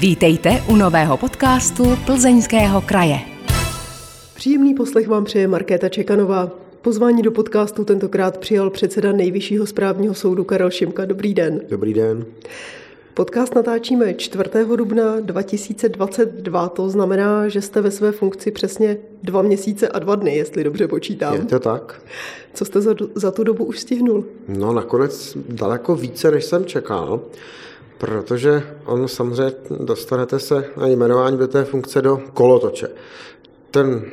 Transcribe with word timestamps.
Vítejte 0.00 0.50
u 0.68 0.76
nového 0.76 1.16
podcastu 1.16 1.84
Plzeňského 2.06 2.80
kraje. 2.80 3.18
Příjemný 4.34 4.74
poslech 4.74 5.08
vám 5.08 5.24
přeje 5.24 5.48
Markéta 5.48 5.88
Čekanová. 5.88 6.50
Pozvání 6.82 7.22
do 7.22 7.30
podcastu 7.30 7.84
tentokrát 7.84 8.38
přijal 8.38 8.70
předseda 8.70 9.12
Nejvyššího 9.12 9.66
správního 9.66 10.14
soudu 10.14 10.44
Karel 10.44 10.70
Šimka. 10.70 11.04
Dobrý 11.04 11.34
den. 11.34 11.60
Dobrý 11.68 11.94
den. 11.94 12.26
Podcast 13.14 13.54
natáčíme 13.54 14.14
4. 14.14 14.44
dubna 14.76 15.20
2022, 15.20 16.68
to 16.68 16.90
znamená, 16.90 17.48
že 17.48 17.62
jste 17.62 17.80
ve 17.80 17.90
své 17.90 18.12
funkci 18.12 18.50
přesně 18.50 18.98
dva 19.22 19.42
měsíce 19.42 19.88
a 19.88 19.98
dva 19.98 20.14
dny, 20.14 20.36
jestli 20.36 20.64
dobře 20.64 20.88
počítám. 20.88 21.34
Je 21.34 21.44
to 21.44 21.58
tak. 21.58 22.02
Co 22.54 22.64
jste 22.64 22.80
za, 22.80 22.94
za 23.14 23.30
tu 23.30 23.44
dobu 23.44 23.64
už 23.64 23.78
stihnul? 23.78 24.24
No 24.48 24.72
nakonec 24.72 25.36
daleko 25.48 25.96
více, 25.96 26.30
než 26.30 26.44
jsem 26.44 26.64
čekal, 26.64 27.20
protože 27.98 28.62
on 28.84 29.08
samozřejmě 29.08 29.52
dostanete 29.80 30.38
se 30.38 30.64
na 30.76 30.86
jmenování 30.86 31.38
do 31.38 31.48
té 31.48 31.64
funkce 31.64 32.02
do 32.02 32.20
kolotoče. 32.34 32.88
Ten 33.70 34.04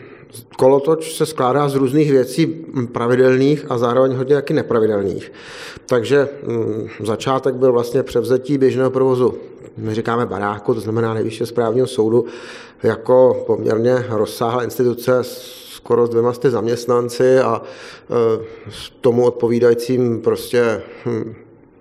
kolotoč 0.58 1.18
se 1.18 1.26
skládá 1.26 1.70
z 1.70 1.76
různých 1.76 2.12
věcí 2.12 2.66
pravidelných 2.92 3.66
a 3.70 3.78
zároveň 3.78 4.14
hodně 4.14 4.36
taky 4.36 4.54
nepravidelných. 4.54 5.32
Takže 5.86 6.30
mm, 6.48 6.88
začátek 7.04 7.56
byl 7.56 7.72
vlastně 7.72 8.04
převzetí 8.04 8.58
běžného 8.58 8.92
provozu. 8.92 9.34
My 9.78 9.96
říkáme 9.96 10.26
baráku, 10.26 10.74
to 10.74 10.80
znamená 10.80 11.14
nejvyššího 11.14 11.48
správního 11.48 11.88
soudu, 11.88 12.26
jako 12.84 13.44
poměrně 13.48 14.06
rozsáhlá 14.10 14.64
instituce 14.64 15.20
skoro 15.86 16.08
s 16.08 16.10
dvěma 16.10 16.34
sty 16.34 16.50
zaměstnanci 16.50 17.40
a 17.40 17.62
e, 17.62 18.44
tomu 19.02 19.26
odpovídajícím 19.26 20.22
prostě 20.22 20.82
hm, 21.06 21.34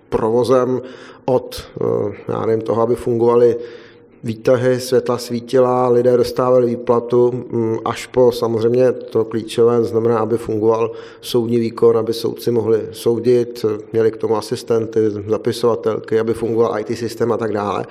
provozem 0.09 0.81
od, 1.25 1.63
e, 1.81 2.31
já 2.31 2.45
nevím, 2.45 2.61
toho, 2.61 2.81
aby 2.81 2.95
fungovaly 2.95 3.57
výtahy, 4.25 4.79
světla 4.79 5.17
svítila, 5.17 5.89
lidé 5.89 6.17
dostávali 6.17 6.65
výplatu, 6.65 7.31
mm, 7.31 7.77
až 7.85 8.07
po 8.07 8.31
samozřejmě 8.31 8.91
to 8.91 9.25
klíčové, 9.25 9.83
znamená, 9.83 10.19
aby 10.19 10.37
fungoval 10.37 10.91
soudní 11.21 11.59
výkon, 11.59 11.97
aby 11.97 12.13
soudci 12.13 12.51
mohli 12.51 12.81
soudit, 12.91 13.65
měli 13.93 14.11
k 14.11 14.17
tomu 14.17 14.37
asistenty, 14.37 14.99
zapisovatelky, 15.27 16.19
aby 16.19 16.33
fungoval 16.33 16.79
IT 16.79 16.97
systém 16.97 17.31
a 17.31 17.37
tak 17.37 17.53
dále. 17.53 17.85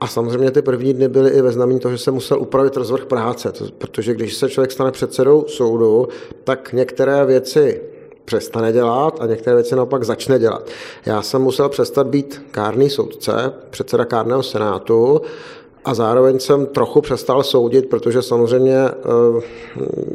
A 0.00 0.06
samozřejmě 0.06 0.50
ty 0.50 0.62
první 0.62 0.94
dny 0.94 1.08
byly 1.08 1.30
i 1.30 1.42
ve 1.42 1.52
znamení 1.52 1.80
toho, 1.80 1.92
že 1.92 1.98
se 1.98 2.10
musel 2.10 2.40
upravit 2.40 2.76
rozvrh 2.76 3.04
práce, 3.04 3.52
protože 3.78 4.14
když 4.14 4.34
se 4.34 4.50
člověk 4.50 4.72
stane 4.72 4.90
předsedou 4.90 5.44
soudu, 5.48 6.08
tak 6.44 6.72
některé 6.72 7.26
věci 7.26 7.80
přestane 8.26 8.72
dělat 8.72 9.18
a 9.20 9.26
některé 9.26 9.56
věci 9.56 9.76
naopak 9.76 10.04
začne 10.04 10.38
dělat. 10.38 10.68
Já 11.06 11.22
jsem 11.22 11.42
musel 11.42 11.68
přestat 11.68 12.06
být 12.06 12.42
kárný 12.50 12.90
soudce, 12.90 13.52
předseda 13.70 14.04
kárného 14.04 14.42
senátu 14.42 15.20
a 15.84 15.94
zároveň 15.94 16.38
jsem 16.38 16.66
trochu 16.66 17.00
přestal 17.00 17.42
soudit, 17.42 17.88
protože 17.88 18.22
samozřejmě 18.22 18.76
eh, 18.76 19.42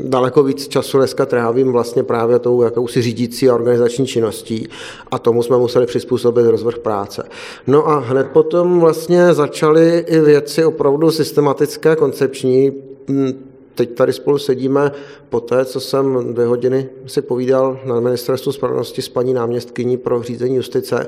daleko 0.04 0.44
víc 0.44 0.67
času 0.67 0.98
dneska 0.98 1.26
trávím 1.26 1.72
vlastně 1.72 2.04
právě 2.04 2.39
tou 2.39 2.62
jakousi 2.62 3.02
řídící 3.02 3.50
a 3.50 3.56
organizační 3.56 4.08
činností 4.08 4.67
a 5.12 5.20
tomu 5.20 5.44
jsme 5.44 5.58
museli 5.58 5.86
přizpůsobit 5.86 6.45
rozvrh 6.45 6.80
práce. 6.80 7.23
No 7.67 7.88
a 7.88 8.00
hned 8.00 8.28
potom 8.28 8.80
vlastně 8.80 9.34
začaly 9.34 10.06
i 10.08 10.20
věci 10.20 10.66
opravdu 10.66 11.12
systematické, 11.12 11.95
koncepční, 11.95 12.72
hm, 13.09 13.50
teď 13.75 13.95
tady 13.95 14.14
spolu 14.14 14.38
sedíme 14.38 14.91
po 15.30 15.39
té, 15.39 15.66
co 15.66 15.80
jsem 15.80 16.33
dvě 16.33 16.45
hodiny 16.45 16.89
si 17.05 17.22
povídal 17.22 17.80
na 17.86 18.00
ministerstvu 18.00 18.52
spravedlnosti 18.52 19.02
s 19.02 19.09
paní 19.09 19.33
náměstkyní 19.33 19.97
pro 19.97 20.23
řízení 20.23 20.55
justice 20.55 21.08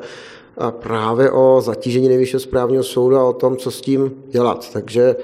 a 0.58 0.72
právě 0.72 1.32
o 1.32 1.62
zatížení 1.62 2.08
nejvyššího 2.08 2.40
správního 2.40 2.84
soudu 2.84 3.16
a 3.16 3.26
o 3.26 3.34
tom, 3.34 3.58
co 3.58 3.72
s 3.72 3.82
tím 3.82 4.24
dělat. 4.28 4.74
Takže 4.74 5.16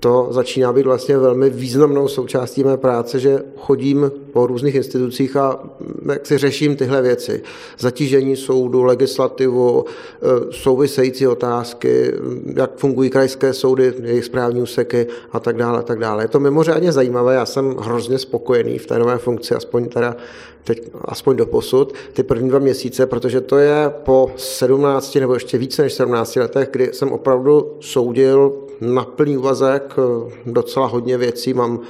to 0.00 0.28
začíná 0.30 0.72
být 0.72 0.86
vlastně 0.86 1.18
velmi 1.18 1.50
významnou 1.50 2.08
součástí 2.08 2.64
mé 2.64 2.76
práce, 2.76 3.20
že 3.20 3.42
chodím 3.56 4.12
po 4.32 4.46
různých 4.46 4.74
institucích 4.74 5.36
a 5.36 5.60
mm, 5.80 6.10
jak 6.10 6.26
si 6.26 6.38
řeším 6.38 6.76
tyhle 6.76 7.02
věci. 7.02 7.42
Zatížení 7.78 8.36
soudu, 8.36 8.82
legislativu, 8.82 9.84
e, 9.84 10.52
související 10.52 11.26
otázky, 11.26 12.12
mm, 12.20 12.54
jak 12.56 12.76
fungují 12.76 13.10
krajské 13.10 13.52
soudy, 13.52 13.94
jejich 14.02 14.24
správní 14.24 14.62
úseky 14.62 15.06
a 15.32 15.40
tak 15.40 15.56
dále, 15.56 15.78
a 15.78 15.82
tak 15.82 15.98
dále. 15.98 16.24
Je 16.24 16.28
to 16.28 16.40
mimořádně 16.40 16.92
zajímavé, 16.92 17.34
já 17.34 17.46
jsem 17.46 17.76
hrozně 17.76 18.18
spokojený 18.18 18.78
v 18.78 18.86
té 18.86 18.98
nové 18.98 19.18
funkci, 19.18 19.54
aspoň 19.54 19.88
teda 19.88 20.16
teď, 20.64 20.90
aspoň 21.04 21.36
do 21.36 21.46
posud, 21.46 21.92
ty 22.12 22.22
první 22.22 22.48
dva 22.48 22.58
měsíce, 22.58 23.06
protože 23.06 23.40
to 23.40 23.58
je 23.58 23.92
po 24.04 24.30
17 24.36 25.14
nebo 25.14 25.34
ještě 25.34 25.58
více 25.58 25.82
než 25.82 25.92
17 25.92 26.36
letech, 26.36 26.68
kdy 26.72 26.90
jsem 26.92 27.12
opravdu 27.12 27.76
soudil 27.80 28.65
na 28.80 29.04
plný 29.04 29.36
úvazek 29.36 29.94
eh, 29.98 30.32
docela 30.46 30.86
hodně 30.86 31.18
věcí. 31.18 31.54
Mám 31.54 31.80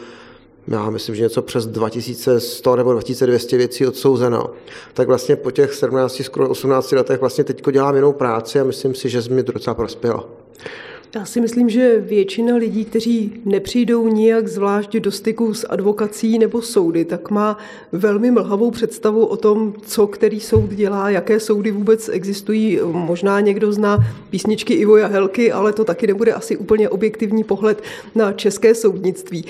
já 0.69 0.91
myslím, 0.91 1.15
že 1.15 1.23
něco 1.23 1.43
přes 1.43 1.67
2100 1.67 2.77
nebo 2.77 2.93
2200 2.93 3.57
věcí 3.57 3.87
odsouzeno. 3.87 4.51
Tak 4.95 5.09
vlastně 5.09 5.37
po 5.37 5.51
těch 5.51 5.75
17, 5.75 6.23
skoro 6.25 6.49
18 6.49 6.93
letech 6.93 7.21
vlastně 7.21 7.45
teď 7.45 7.63
dělám 7.73 7.95
jinou 7.95 8.13
práci 8.13 8.61
a 8.61 8.65
myslím 8.65 8.95
si, 8.95 9.09
že 9.09 9.21
mi 9.31 9.43
to 9.43 9.53
docela 9.53 9.75
prospělo. 9.75 10.29
Já 11.17 11.25
si 11.25 11.41
myslím, 11.41 11.69
že 11.69 12.01
většina 12.01 12.57
lidí, 12.57 12.85
kteří 12.85 13.33
nepřijdou 13.45 14.09
nijak 14.09 14.49
zvlášť 14.49 14.97
do 14.97 15.13
styku 15.13 15.55
s 15.55 15.67
advokací 15.69 16.39
nebo 16.39 16.63
soudy, 16.63 17.05
tak 17.05 17.31
má 17.31 17.59
velmi 17.93 18.31
mlhavou 18.31 18.71
představu 18.71 19.27
o 19.27 19.37
tom, 19.37 19.75
co 19.83 20.07
který 20.07 20.41
soud 20.41 20.71
dělá, 20.71 21.11
jaké 21.11 21.41
soudy 21.41 21.71
vůbec 21.71 22.09
existují. 22.09 22.81
Možná 22.93 23.41
někdo 23.41 23.73
zná 23.73 23.99
písničky 24.31 24.75
Ivoja 24.75 25.07
Helky, 25.07 25.53
ale 25.53 25.73
to 25.73 25.85
taky 25.85 26.07
nebude 26.07 26.33
asi 26.33 26.57
úplně 26.57 26.89
objektivní 26.89 27.45
pohled 27.45 27.83
na 28.15 28.33
české 28.33 28.75
soudnictví. 28.75 29.45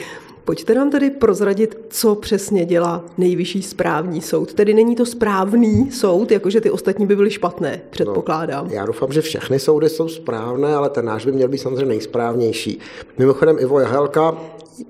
Pojďte 0.47 0.75
nám 0.75 0.91
tedy 0.91 1.11
prozradit, 1.11 1.79
co 1.89 2.15
přesně 2.15 2.65
dělá 2.65 3.05
nejvyšší 3.19 3.63
správní 3.63 4.23
soud. 4.23 4.55
Tedy 4.55 4.75
není 4.75 4.97
to 4.97 5.07
správný 5.07 5.91
soud, 5.91 6.31
jakože 6.31 6.61
ty 6.61 6.71
ostatní 6.71 7.07
by 7.07 7.17
byly 7.17 7.31
špatné, 7.31 7.81
předpokládám. 7.91 8.67
No, 8.69 8.75
já 8.75 8.87
doufám, 8.87 9.13
že 9.13 9.21
všechny 9.21 9.59
soudy 9.59 9.89
jsou 9.89 10.09
správné, 10.09 10.75
ale 10.75 10.91
ten 10.91 11.05
náš 11.05 11.27
by 11.27 11.33
měl 11.33 11.49
být 11.49 11.59
samozřejmě 11.59 11.85
nejsprávnější. 11.85 12.79
Mimochodem 13.19 13.57
Ivo 13.61 13.81
Jahelka 13.81 14.37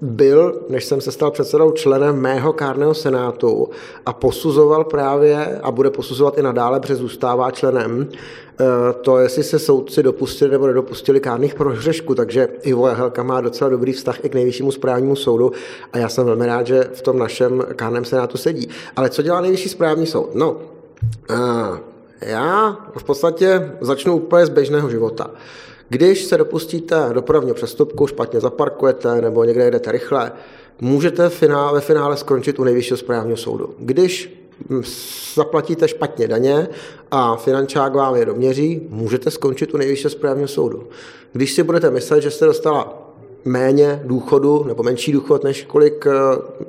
byl, 0.01 0.61
než 0.69 0.85
jsem 0.85 1.01
se 1.01 1.13
stal 1.13 1.31
předsedou 1.31 1.71
členem 1.71 2.21
mého 2.21 2.53
kárného 2.53 2.95
senátu 2.95 3.69
a 4.07 4.13
posuzoval 4.13 4.85
právě 4.85 5.61
a 5.63 5.71
bude 5.71 5.91
posuzovat 5.91 6.39
i 6.39 6.43
nadále, 6.43 6.81
protože 6.81 6.95
zůstává 6.95 7.51
členem, 7.51 8.09
eh, 8.61 8.65
to, 9.01 9.19
jestli 9.19 9.43
se 9.43 9.59
soudci 9.59 10.03
dopustili 10.03 10.51
nebo 10.51 10.67
nedopustili 10.67 11.21
kárných 11.21 11.55
prohřešků, 11.55 12.15
takže 12.15 12.49
Ivo 12.63 12.89
Jahelka 12.89 13.23
má 13.23 13.41
docela 13.41 13.71
dobrý 13.71 13.93
vztah 13.93 14.25
i 14.25 14.29
k 14.29 14.35
nejvyššímu 14.35 14.73
správnímu 14.73 15.17
soudu 15.17 15.53
a 15.93 15.99
já 15.99 16.09
jsem 16.09 16.27
velmi 16.27 16.47
rád, 16.47 16.67
že 16.67 16.85
v 16.93 17.03
tom 17.03 17.19
našem 17.19 17.65
kárném 17.77 18.05
senátu 18.05 18.39
sedí. 18.39 18.69
Ale 18.97 19.11
co 19.11 19.23
dělá 19.23 19.41
nejvyšší 19.41 19.69
správní 19.69 20.07
soud? 20.07 20.35
No, 20.35 20.57
eh, 21.31 21.37
já 22.21 22.77
v 22.99 23.05
podstatě 23.05 23.73
začnu 23.81 24.17
úplně 24.17 24.47
z 24.47 24.51
běžného 24.51 24.91
života. 24.91 25.31
Když 25.89 26.25
se 26.25 26.37
dopustíte 26.37 27.11
dopravního 27.13 27.55
přestupku, 27.55 28.07
špatně 28.07 28.41
zaparkujete 28.41 29.21
nebo 29.21 29.45
někde 29.45 29.71
jdete 29.71 29.93
rychle, 29.93 30.33
můžete 30.81 31.31
ve 31.73 31.81
finále 31.81 32.17
skončit 32.17 32.59
u 32.59 32.65
nejvyššího 32.65 32.97
správního 32.97 33.37
soudu. 33.37 33.75
Když 33.79 34.43
zaplatíte 35.35 35.89
špatně 35.89 36.29
daně 36.29 36.69
a 37.11 37.37
finančák 37.37 37.95
vám 37.95 38.17
je 38.17 38.25
doměří, 38.25 38.87
můžete 38.89 39.31
skončit 39.31 39.75
u 39.75 39.77
nejvyššího 39.77 40.11
správního 40.11 40.49
soudu. 40.49 40.89
Když 41.33 41.53
si 41.53 41.63
budete 41.63 41.91
myslet, 41.91 42.21
že 42.21 42.31
jste 42.31 42.47
dostala 42.47 43.06
méně 43.47 44.03
důchodu 44.05 44.65
nebo 44.65 44.83
menší 44.83 45.13
důchod, 45.13 45.45
než 45.45 45.65
kolik 45.65 46.07
eh, 46.07 46.13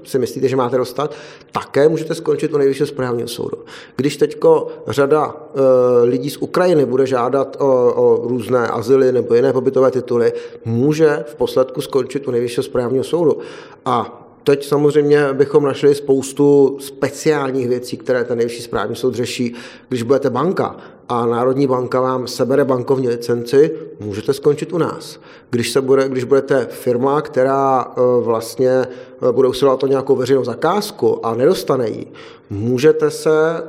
si 0.04 0.20
myslíte, 0.20 0.48
že 0.48 0.56
máte 0.56 0.78
dostat, 0.78 1.16
také 1.52 1.90
můžete 1.90 2.16
skončit 2.16 2.54
u 2.54 2.58
nejvyššího 2.58 2.88
správního 2.88 3.28
soudu. 3.28 3.58
Když 3.96 4.18
teď 4.18 4.38
řada 4.88 5.36
eh, 5.36 5.60
lidí 6.04 6.30
z 6.30 6.38
Ukrajiny 6.38 6.86
bude 6.86 7.08
žádat 7.08 7.58
o, 7.60 7.94
o 7.94 8.28
různé 8.28 8.68
azyly 8.68 9.12
nebo 9.12 9.36
jiné 9.36 9.54
pobytové 9.54 9.92
tituly, 9.92 10.34
může 10.66 11.24
v 11.28 11.36
posledku 11.36 11.82
skončit 11.82 12.28
u 12.28 12.32
nejvyššího 12.32 12.64
správního 12.64 13.04
soudu. 13.04 13.38
A 13.86 14.24
Teď 14.48 14.66
samozřejmě 14.66 15.34
bychom 15.34 15.64
našli 15.64 15.96
spoustu 15.96 16.78
speciálních 16.80 17.68
věcí, 17.68 17.98
které 17.98 18.24
ten 18.24 18.38
nejvyšší 18.38 18.62
správní 18.62 18.96
soud 18.96 19.16
řeší. 19.16 19.56
Když 19.90 20.04
budete 20.04 20.30
banka 20.30 20.78
a 21.10 21.26
Národní 21.26 21.68
banka 21.68 22.02
vám 22.02 22.28
sebere 22.28 22.66
bankovní 22.66 23.08
licenci, 23.08 23.72
můžete 24.00 24.34
skončit 24.34 24.74
u 24.74 24.78
nás. 24.78 25.20
Když, 25.50 25.72
se 25.72 25.82
bude, 25.82 26.10
když 26.10 26.24
budete 26.24 26.68
firma, 26.72 27.22
která 27.22 27.86
e, 27.98 28.02
vlastně 28.22 28.70
e, 28.70 28.88
bude 29.32 29.48
usilovat 29.48 29.84
o 29.84 29.88
nějakou 29.88 30.16
veřejnou 30.16 30.44
zakázku 30.44 31.26
a 31.26 31.36
nedostane 31.36 31.90
ji, 31.90 32.12
můžete 32.50 33.12
se 33.12 33.58
e, 33.58 33.64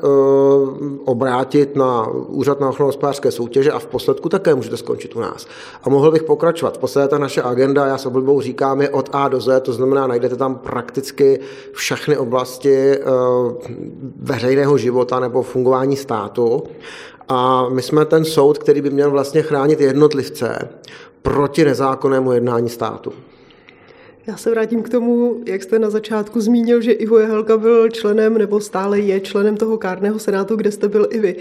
obrátit 1.05 1.77
na 1.77 2.09
úřad 2.09 2.61
na 2.61 2.69
ochranu 2.69 2.89
hospodářské 2.89 3.31
soutěže 3.31 3.73
a 3.73 3.79
v 3.79 3.87
posledku 3.87 4.29
také 4.29 4.55
můžete 4.55 4.77
skončit 4.77 5.17
u 5.17 5.21
nás. 5.21 5.47
A 5.83 5.91
mohl 5.91 6.11
bych 6.11 6.23
pokračovat. 6.23 6.77
V 6.77 6.81
podstatě 6.81 7.09
ta 7.09 7.19
naše 7.19 7.43
agenda, 7.43 7.87
já 7.87 7.99
s 7.99 8.07
oblibou 8.07 8.41
říkám, 8.41 8.83
je 8.83 8.91
od 8.91 9.09
A 9.13 9.29
do 9.29 9.41
Z, 9.41 9.61
to 9.61 9.73
znamená, 9.73 10.07
najdete 10.07 10.37
tam 10.37 10.55
prakticky 10.55 11.41
všechny 11.73 12.17
oblasti 12.17 12.99
veřejného 14.17 14.79
života 14.79 15.21
nebo 15.21 15.43
fungování 15.43 15.97
státu. 15.97 16.63
A 17.29 17.69
my 17.69 17.83
jsme 17.83 18.05
ten 18.05 18.25
soud, 18.25 18.59
který 18.59 18.81
by 18.81 18.91
měl 18.91 19.11
vlastně 19.11 19.43
chránit 19.43 19.81
jednotlivce, 19.81 20.69
proti 21.23 21.65
nezákonnému 21.65 22.33
jednání 22.33 22.69
státu. 22.69 23.13
Já 24.27 24.37
se 24.37 24.51
vrátím 24.51 24.83
k 24.83 24.89
tomu, 24.89 25.43
jak 25.47 25.63
jste 25.63 25.79
na 25.79 25.91
začátku 25.91 26.41
zmínil, 26.41 26.81
že 26.81 26.93
Ivo 26.93 27.19
Jehelka 27.19 27.57
byl 27.57 27.89
členem 27.89 28.39
nebo 28.39 28.61
stále 28.61 29.01
je 29.01 29.21
členem 29.21 29.57
toho 29.57 29.79
kárného 29.79 30.19
senátu, 30.19 30.57
kde 30.57 30.73
jste 30.73 30.89
byl 30.89 31.09
i 31.11 31.19
vy. 31.19 31.37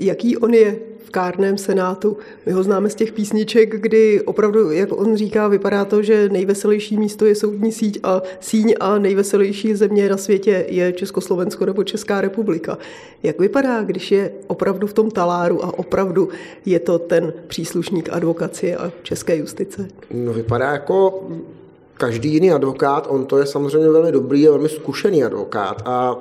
Jaký 0.00 0.36
on 0.36 0.54
je 0.54 0.78
v 1.08 1.10
kárném 1.10 1.58
senátu? 1.58 2.16
My 2.46 2.52
ho 2.52 2.62
známe 2.62 2.90
z 2.90 2.94
těch 2.94 3.12
písniček, 3.12 3.80
kdy 3.80 4.22
opravdu, 4.22 4.70
jak 4.70 4.92
on 4.92 5.16
říká, 5.16 5.48
vypadá 5.48 5.84
to, 5.84 6.02
že 6.02 6.28
nejveselější 6.28 6.96
místo 6.96 7.26
je 7.26 7.34
soudní 7.34 7.72
síť 7.72 8.00
a 8.02 8.22
síň 8.40 8.74
a 8.80 8.98
nejveselější 8.98 9.74
země 9.74 10.08
na 10.08 10.16
světě 10.16 10.66
je 10.68 10.92
Československo 10.92 11.66
nebo 11.66 11.84
Česká 11.84 12.20
republika. 12.20 12.78
Jak 13.22 13.40
vypadá, 13.40 13.82
když 13.82 14.12
je 14.12 14.30
opravdu 14.46 14.86
v 14.86 14.92
tom 14.92 15.10
taláru 15.10 15.64
a 15.64 15.78
opravdu 15.78 16.28
je 16.66 16.78
to 16.78 16.98
ten 16.98 17.32
příslušník 17.46 18.08
advokacie 18.12 18.76
a 18.76 18.92
české 19.02 19.36
justice? 19.36 19.88
No 20.10 20.32
vypadá 20.32 20.72
jako 20.72 21.28
každý 21.98 22.32
jiný 22.32 22.52
advokát, 22.52 23.06
on 23.10 23.26
to 23.26 23.38
je 23.38 23.46
samozřejmě 23.46 23.90
velmi 23.90 24.12
dobrý 24.12 24.48
a 24.48 24.50
velmi 24.50 24.68
zkušený 24.68 25.24
advokát 25.24 25.82
a 25.84 26.16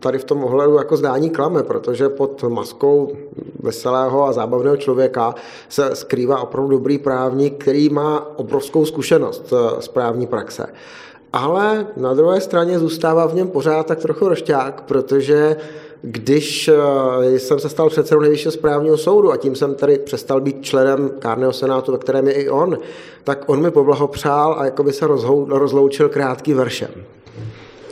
tady 0.00 0.18
v 0.18 0.24
tom 0.24 0.44
ohledu 0.44 0.74
jako 0.74 0.96
zdání 0.96 1.30
klame, 1.30 1.62
protože 1.62 2.08
pod 2.08 2.42
maskou 2.48 3.12
veselého 3.62 4.24
a 4.24 4.32
zábavného 4.32 4.76
člověka 4.76 5.34
se 5.68 5.96
skrývá 5.96 6.40
opravdu 6.40 6.70
dobrý 6.70 6.98
právník, 6.98 7.54
který 7.62 7.88
má 7.88 8.38
obrovskou 8.38 8.84
zkušenost 8.84 9.52
z 9.80 9.88
právní 9.88 10.26
praxe. 10.26 10.66
Ale 11.32 11.86
na 11.96 12.14
druhé 12.14 12.40
straně 12.40 12.78
zůstává 12.78 13.26
v 13.26 13.34
něm 13.34 13.48
pořád 13.48 13.86
tak 13.86 13.98
trochu 13.98 14.28
rošťák, 14.28 14.82
protože 14.82 15.56
když 16.02 16.68
eh, 16.68 17.38
jsem 17.38 17.58
se 17.58 17.68
stal 17.68 17.90
předsedou 17.90 18.20
nejvyššího 18.20 18.52
správního 18.52 18.98
soudu 18.98 19.32
a 19.32 19.36
tím 19.36 19.56
jsem 19.56 19.74
tady 19.74 19.98
přestal 19.98 20.40
být 20.40 20.64
členem 20.64 21.10
kárného 21.18 21.52
senátu, 21.52 21.92
ve 21.92 21.98
kterém 21.98 22.26
je 22.26 22.32
i 22.32 22.48
on, 22.48 22.78
tak 23.24 23.44
on 23.46 23.62
mi 23.62 23.70
poblahopřál 23.70 24.54
a 24.58 24.64
jako 24.64 24.82
by 24.82 24.92
se 24.92 25.06
rozloučil 25.48 26.08
krátký 26.08 26.54
veršem, 26.54 26.90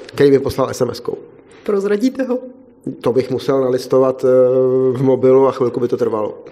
který 0.07 0.31
mi 0.31 0.39
poslal 0.39 0.69
SMS-kou. 0.69 1.15
Prozradíte 1.65 2.23
ho? 2.23 2.39
To 3.01 3.12
bych 3.12 3.31
musel 3.31 3.61
nalistovat 3.61 4.25
eh, 4.25 4.29
v 4.99 5.03
mobilu 5.03 5.47
a 5.47 5.53
chvilku 5.53 5.81
by 5.81 5.89
to 5.89 5.97
trvalo. 5.97 6.45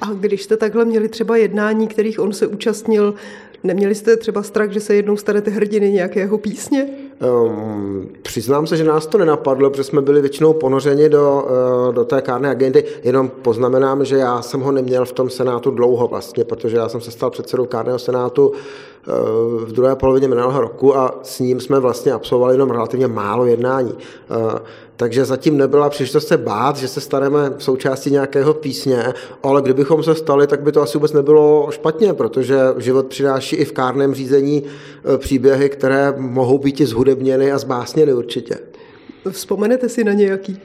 A 0.00 0.12
když 0.12 0.42
jste 0.42 0.56
takhle 0.56 0.84
měli 0.84 1.08
třeba 1.08 1.36
jednání, 1.36 1.88
kterých 1.88 2.20
on 2.20 2.32
se 2.32 2.46
účastnil, 2.46 3.14
neměli 3.64 3.94
jste 3.94 4.16
třeba 4.16 4.42
strach, 4.42 4.70
že 4.70 4.80
se 4.80 4.94
jednou 4.94 5.16
stanete 5.16 5.50
hrdiny 5.50 5.92
nějakého 5.92 6.38
písně? 6.38 6.88
Um, 7.20 8.08
přiznám 8.22 8.66
se, 8.66 8.76
že 8.76 8.84
nás 8.84 9.06
to 9.06 9.18
nenapadlo, 9.18 9.70
protože 9.70 9.84
jsme 9.84 10.02
byli 10.02 10.20
většinou 10.20 10.52
ponořeni 10.52 11.08
do, 11.08 11.48
uh, 11.88 11.94
do 11.94 12.04
té 12.04 12.22
kárné 12.22 12.50
agendy. 12.50 12.84
Jenom 13.04 13.28
poznamenám, 13.28 14.04
že 14.04 14.16
já 14.16 14.42
jsem 14.42 14.60
ho 14.60 14.72
neměl 14.72 15.04
v 15.04 15.12
tom 15.12 15.30
senátu 15.30 15.70
dlouho 15.70 16.08
vlastně, 16.08 16.44
protože 16.44 16.76
já 16.76 16.88
jsem 16.88 17.00
se 17.00 17.10
stal 17.10 17.30
předsedou 17.30 17.66
kárného 17.66 17.98
senátu 17.98 18.52
v 19.64 19.72
druhé 19.72 19.96
polovině 19.96 20.28
minulého 20.28 20.60
roku 20.60 20.96
a 20.96 21.20
s 21.22 21.40
ním 21.40 21.60
jsme 21.60 21.80
vlastně 21.80 22.12
absolvovali 22.12 22.54
jenom 22.54 22.70
relativně 22.70 23.06
málo 23.06 23.46
jednání. 23.46 23.92
Uh, 23.92 24.52
takže 24.96 25.24
zatím 25.24 25.56
nebyla 25.56 25.90
příležitost 25.90 26.28
se 26.28 26.36
bát, 26.36 26.76
že 26.76 26.88
se 26.88 27.00
staneme 27.00 27.54
součástí 27.58 28.10
nějakého 28.10 28.54
písně, 28.54 29.14
ale 29.42 29.62
kdybychom 29.62 30.02
se 30.02 30.14
stali, 30.14 30.46
tak 30.46 30.62
by 30.62 30.72
to 30.72 30.82
asi 30.82 30.98
vůbec 30.98 31.12
nebylo 31.12 31.68
špatně, 31.70 32.12
protože 32.12 32.58
život 32.76 33.06
přináší 33.06 33.56
i 33.56 33.64
v 33.64 33.72
kárném 33.72 34.14
řízení 34.14 34.62
příběhy, 35.18 35.68
které 35.68 36.14
mohou 36.16 36.58
být 36.58 36.80
i 36.80 36.86
zhudebněny 36.86 37.52
a 37.52 37.58
zbásněny 37.58 38.14
určitě. 38.14 38.58
Vzpomenete 39.30 39.88
si 39.88 40.04
na 40.04 40.12
nějaký? 40.12 40.60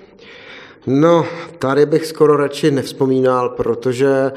No, 0.88 1.26
tady 1.60 1.86
bych 1.86 2.06
skoro 2.06 2.38
radši 2.38 2.72
nevzpomínal, 2.72 3.50
protože, 3.50 4.32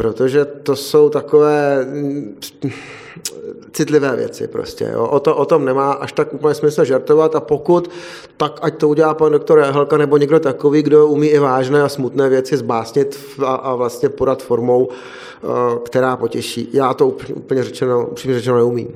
protože 0.00 0.44
to 0.44 0.76
jsou 0.76 1.08
takové 1.08 1.84
mm, 1.84 2.36
citlivé 3.72 4.16
věci 4.16 4.48
prostě. 4.48 4.90
Jo. 4.92 5.06
O, 5.06 5.20
to, 5.20 5.36
o 5.36 5.44
tom 5.44 5.64
nemá 5.64 5.92
až 5.92 6.12
tak 6.12 6.34
úplně 6.34 6.54
smysl 6.54 6.84
žartovat 6.84 7.34
a 7.34 7.40
pokud, 7.40 7.90
tak 8.36 8.58
ať 8.62 8.76
to 8.76 8.88
udělá 8.88 9.14
pan 9.14 9.32
doktor 9.32 9.58
Jehelka 9.58 9.96
nebo 9.96 10.16
někdo 10.16 10.40
takový, 10.40 10.82
kdo 10.82 11.06
umí 11.06 11.28
i 11.28 11.38
vážné 11.38 11.82
a 11.82 11.88
smutné 11.88 12.28
věci 12.28 12.56
zbásnit 12.56 13.18
a, 13.46 13.54
a 13.54 13.74
vlastně 13.74 14.08
podat 14.08 14.42
formou, 14.42 14.88
eh, 14.88 15.46
která 15.84 16.16
potěší. 16.16 16.68
Já 16.72 16.94
to 16.94 17.16
úplně 17.34 17.62
řečeno, 17.62 18.06
upřímně 18.06 18.36
řečeno 18.36 18.56
neumím. 18.56 18.88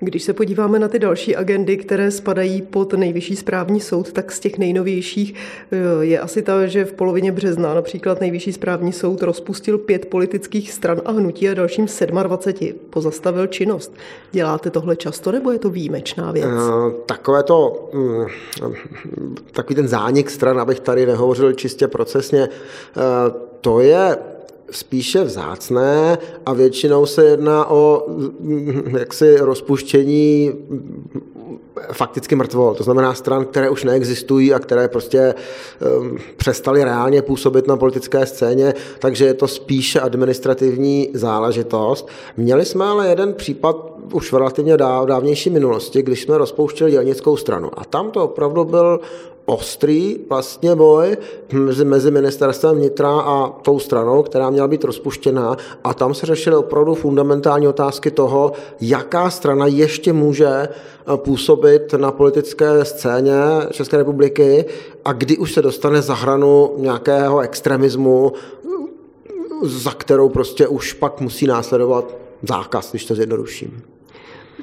Když 0.00 0.22
se 0.22 0.32
podíváme 0.32 0.78
na 0.78 0.88
ty 0.88 0.98
další 0.98 1.36
agendy, 1.36 1.76
které 1.76 2.10
spadají 2.10 2.62
pod 2.62 2.92
nejvyšší 2.92 3.36
správní 3.36 3.80
soud, 3.80 4.12
tak 4.12 4.32
z 4.32 4.40
těch 4.40 4.58
nejnovějších 4.58 5.34
eh, 5.72 6.04
je 6.04 6.20
asi 6.20 6.42
ta, 6.42 6.66
že 6.66 6.84
v 6.84 6.92
polovině 6.92 7.32
března 7.32 7.74
například 7.74 8.20
nejvyšší 8.20 8.52
správní 8.52 8.92
soud 8.92 9.22
rozpustil 9.22 9.78
pět 9.78 10.06
politických 10.06 10.33
stran 10.72 11.00
a 11.04 11.12
hnutí 11.12 11.48
a 11.48 11.54
dalším 11.54 11.86
27 12.22 12.78
pozastavil 12.90 13.46
činnost. 13.46 13.94
Děláte 14.32 14.70
tohle 14.70 14.96
často 14.96 15.32
nebo 15.32 15.50
je 15.50 15.58
to 15.58 15.70
výjimečná 15.70 16.32
věc? 16.32 16.46
Eh, 16.46 16.92
takové 17.06 17.42
to, 17.42 17.90
mm, 17.92 18.26
takový 19.52 19.74
ten 19.74 19.88
zánik 19.88 20.30
stran, 20.30 20.60
abych 20.60 20.80
tady 20.80 21.06
nehovořil 21.06 21.52
čistě 21.52 21.88
procesně, 21.88 22.48
eh, 22.48 23.00
to 23.60 23.80
je 23.80 24.16
spíše 24.76 25.24
vzácné 25.24 26.18
a 26.46 26.52
většinou 26.52 27.06
se 27.06 27.24
jedná 27.24 27.70
o 27.70 28.06
jaksi 28.98 29.36
rozpuštění 29.40 30.52
fakticky 31.92 32.36
mrtvol, 32.36 32.74
to 32.74 32.84
znamená 32.84 33.14
stran, 33.14 33.44
které 33.44 33.70
už 33.70 33.84
neexistují 33.84 34.54
a 34.54 34.58
které 34.58 34.88
prostě 34.88 35.34
um, 36.00 36.18
přestaly 36.36 36.84
reálně 36.84 37.22
působit 37.22 37.66
na 37.66 37.76
politické 37.76 38.26
scéně, 38.26 38.74
takže 38.98 39.24
je 39.24 39.34
to 39.34 39.48
spíše 39.48 40.00
administrativní 40.00 41.10
záležitost. 41.14 42.08
Měli 42.36 42.64
jsme 42.64 42.84
ale 42.84 43.08
jeden 43.08 43.34
případ 43.34 43.94
už 44.12 44.32
v 44.32 44.36
relativně 44.36 44.76
dáv, 44.76 45.06
dávnější 45.06 45.50
minulosti, 45.50 46.02
když 46.02 46.22
jsme 46.22 46.38
rozpouštěli 46.38 46.90
dělnickou 46.90 47.36
stranu. 47.36 47.70
A 47.76 47.84
tam 47.84 48.10
to 48.10 48.24
opravdu 48.24 48.64
byl 48.64 49.00
ostrý 49.46 50.18
vlastně 50.28 50.74
boj 50.74 51.16
mezi, 51.84 52.10
ministerstvem 52.10 52.76
vnitra 52.76 53.10
a 53.10 53.48
tou 53.48 53.78
stranou, 53.78 54.22
která 54.22 54.50
měla 54.50 54.68
být 54.68 54.84
rozpuštěná 54.84 55.56
a 55.84 55.94
tam 55.94 56.14
se 56.14 56.26
řešily 56.26 56.56
opravdu 56.56 56.94
fundamentální 56.94 57.68
otázky 57.68 58.10
toho, 58.10 58.52
jaká 58.80 59.30
strana 59.30 59.66
ještě 59.66 60.12
může 60.12 60.48
eh, 60.48 60.68
působit 61.16 61.92
na 61.92 62.12
politické 62.12 62.84
scéně 62.84 63.34
České 63.70 63.96
republiky 63.96 64.64
a 65.04 65.12
kdy 65.12 65.38
už 65.38 65.52
se 65.52 65.62
dostane 65.62 66.02
za 66.02 66.14
hranu 66.14 66.70
nějakého 66.76 67.40
extremismu, 67.40 68.32
za 69.62 69.90
kterou 69.90 70.28
prostě 70.28 70.68
už 70.68 70.92
pak 70.92 71.20
musí 71.20 71.46
následovat 71.46 72.14
zákaz, 72.42 72.90
když 72.90 73.04
to 73.04 73.14
zjednoduším. 73.14 73.93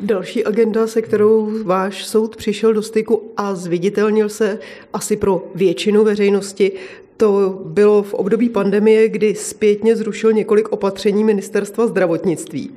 Další 0.04 0.46
agenda, 0.46 0.88
se 0.88 1.02
kterou 1.02 1.64
váš 1.64 2.06
soud 2.06 2.36
přišel 2.36 2.74
do 2.74 2.82
styku 2.82 3.22
a 3.38 3.56
zviditelnil 3.56 4.30
se 4.30 4.60
asi 4.94 5.18
pro 5.18 5.48
většinu 5.56 6.04
veřejnosti, 6.04 6.72
to 7.18 7.62
bylo 7.66 8.04
v 8.04 8.14
období 8.14 8.50
pandemie, 8.50 9.10
kdy 9.10 9.36
zpětně 9.36 9.96
zrušil 9.96 10.34
několik 10.34 10.72
opatření 10.72 11.24
ministerstva 11.24 11.88
zdravotnictví. 11.88 12.72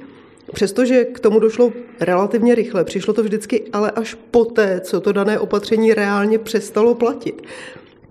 Přestože 0.52 1.04
k 1.04 1.20
tomu 1.20 1.38
došlo 1.38 1.72
relativně 2.00 2.54
rychle, 2.54 2.84
přišlo 2.84 3.14
to 3.14 3.22
vždycky 3.22 3.62
ale 3.72 3.90
až 3.90 4.16
poté, 4.30 4.80
co 4.84 5.00
to 5.00 5.12
dané 5.12 5.38
opatření 5.38 5.94
reálně 5.94 6.38
přestalo 6.38 6.94
platit. 6.94 7.42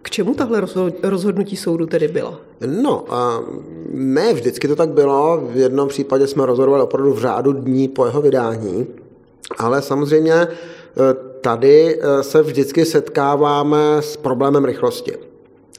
K 0.02 0.10
čemu 0.10 0.34
tahle 0.34 0.64
rozhodnutí 1.04 1.56
soudu 1.56 1.86
tedy 1.86 2.08
byla? 2.08 2.40
No, 2.66 3.06
ne 3.92 4.34
vždycky 4.34 4.68
to 4.68 4.76
tak 4.76 4.90
bylo. 4.90 5.48
V 5.52 5.58
jednom 5.58 5.90
případě 5.90 6.28
jsme 6.28 6.46
rozhodovali 6.46 6.84
opravdu 6.84 7.14
v 7.14 7.20
řádu 7.20 7.54
dní 7.54 7.88
po 7.88 8.06
jeho 8.06 8.22
vydání, 8.22 8.88
ale 9.58 9.82
samozřejmě 9.82 10.34
e, 10.34 10.48
tady 11.42 12.00
e, 12.02 12.24
se 12.24 12.42
vždycky 12.42 12.86
setkáváme 12.86 13.98
s 14.00 14.18
problémem 14.18 14.66
rychlosti. 14.66 15.14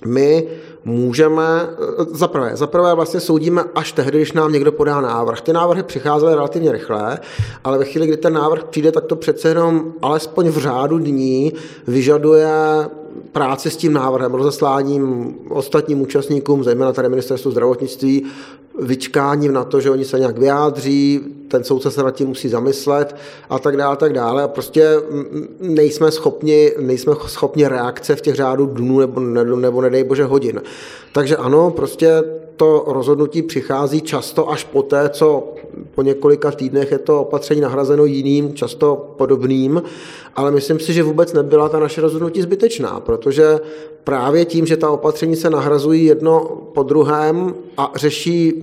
My 0.06 0.48
můžeme, 0.84 1.42
e, 1.42 2.04
zaprvé, 2.10 2.56
zaprvé 2.56 2.94
vlastně 2.94 3.20
soudíme 3.20 3.64
až 3.74 3.92
tehdy, 3.92 4.18
když 4.18 4.32
nám 4.32 4.52
někdo 4.52 4.72
podá 4.72 5.00
návrh. 5.00 5.40
Ty 5.40 5.52
návrhy 5.52 5.82
přicházely 5.82 6.34
relativně 6.34 6.72
rychle, 6.72 7.18
ale 7.64 7.78
ve 7.78 7.84
chvíli, 7.84 8.06
kdy 8.06 8.16
ten 8.16 8.32
návrh 8.32 8.64
přijde, 8.64 8.92
tak 8.92 9.04
to 9.04 9.16
přece 9.16 9.48
jenom 9.48 9.92
alespoň 10.02 10.48
v 10.48 10.58
řádu 10.58 10.98
dní 10.98 11.52
vyžaduje 11.86 12.50
práci 13.32 13.70
s 13.70 13.76
tím 13.76 13.92
návrhem, 13.92 14.34
rozesláním 14.34 15.34
ostatním 15.48 16.00
účastníkům, 16.00 16.64
zejména 16.64 16.92
tady 16.92 17.08
ministerstvu 17.08 17.50
zdravotnictví, 17.50 18.26
vyčkáním 18.80 19.52
na 19.52 19.64
to, 19.64 19.80
že 19.80 19.90
oni 19.90 20.04
se 20.04 20.18
nějak 20.18 20.38
vyjádří, 20.38 21.20
ten 21.48 21.64
soudce 21.64 21.90
se 21.90 22.02
nad 22.02 22.10
tím 22.10 22.28
musí 22.28 22.48
zamyslet 22.48 23.16
a 23.50 23.58
tak 23.58 23.76
dále, 23.76 23.96
tak 23.96 24.12
dále. 24.12 24.42
A 24.42 24.48
prostě 24.48 24.88
nejsme 25.60 26.10
schopni, 26.10 26.72
nejsme 26.80 27.14
schopni 27.26 27.68
reakce 27.68 28.16
v 28.16 28.20
těch 28.20 28.34
řádu 28.34 28.66
dnů 28.66 29.00
nebo, 29.00 29.20
nebo, 29.20 29.56
nebo 29.56 29.80
nedej 29.80 30.04
bože 30.04 30.24
hodin. 30.24 30.62
Takže 31.12 31.36
ano, 31.36 31.70
prostě 31.70 32.22
to 32.56 32.84
rozhodnutí 32.86 33.42
přichází 33.42 34.00
často 34.00 34.50
až 34.50 34.64
poté, 34.64 35.08
co 35.08 35.54
po 35.94 36.02
několika 36.02 36.50
týdnech 36.50 36.92
je 36.92 36.98
to 36.98 37.20
opatření 37.20 37.60
nahrazeno 37.60 38.04
jiným, 38.04 38.54
často 38.54 39.14
podobným, 39.16 39.82
ale 40.36 40.50
myslím 40.50 40.80
si, 40.80 40.92
že 40.92 41.02
vůbec 41.02 41.32
nebyla 41.32 41.68
ta 41.68 41.78
naše 41.80 42.00
rozhodnutí 42.00 42.42
zbytečná, 42.42 43.00
protože 43.00 43.60
právě 44.04 44.44
tím, 44.44 44.66
že 44.66 44.76
ta 44.76 44.90
opatření 44.90 45.36
se 45.36 45.50
nahrazují 45.50 46.04
jedno 46.04 46.40
po 46.74 46.82
druhém 46.82 47.54
a 47.76 47.92
řeší 47.94 48.62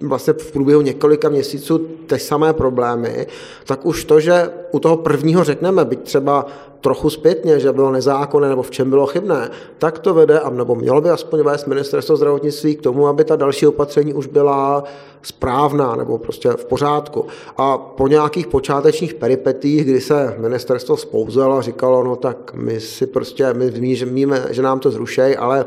vlastně 0.00 0.32
v 0.32 0.52
průběhu 0.52 0.82
několika 0.82 1.28
měsíců 1.28 1.78
ty 2.06 2.18
samé 2.18 2.52
problémy, 2.52 3.26
tak 3.66 3.86
už 3.86 4.04
to, 4.04 4.20
že 4.20 4.50
u 4.70 4.78
toho 4.78 4.96
prvního 4.96 5.44
řekneme, 5.44 5.84
byť 5.84 6.02
třeba 6.02 6.46
trochu 6.80 7.10
zpětně, 7.10 7.60
že 7.60 7.72
bylo 7.72 7.92
nezákonné 7.92 8.48
nebo 8.48 8.62
v 8.62 8.70
čem 8.70 8.90
bylo 8.90 9.06
chybné, 9.06 9.50
tak 9.78 9.98
to 9.98 10.14
vede, 10.14 10.40
nebo 10.50 10.74
mělo 10.74 11.00
by 11.00 11.10
aspoň 11.10 11.40
vést 11.42 11.66
ministerstvo 11.66 12.16
zdravotnictví 12.16 12.76
k 12.76 12.82
tomu, 12.82 13.06
aby 13.06 13.24
ta 13.24 13.36
další 13.36 13.66
opatření 13.66 14.14
už 14.14 14.26
byla 14.26 14.84
správná 15.24 15.96
nebo 15.96 16.18
prostě 16.18 16.50
v 16.50 16.64
pořádku. 16.64 17.26
A 17.56 17.78
po 17.78 18.08
nějakých 18.08 18.46
počátečních 18.46 19.14
peripetích, 19.14 19.84
kdy 19.84 20.00
se 20.00 20.34
ministerstvo 20.38 20.96
spouzelo 20.96 21.56
a 21.56 21.62
říkalo, 21.62 22.04
no 22.04 22.16
tak 22.16 22.54
my 22.54 22.80
si 22.80 23.06
prostě, 23.06 23.54
my 23.54 23.70
víme, 23.70 24.44
že 24.50 24.62
nám 24.62 24.80
to 24.80 24.90
zrušej, 24.90 25.36
ale 25.38 25.66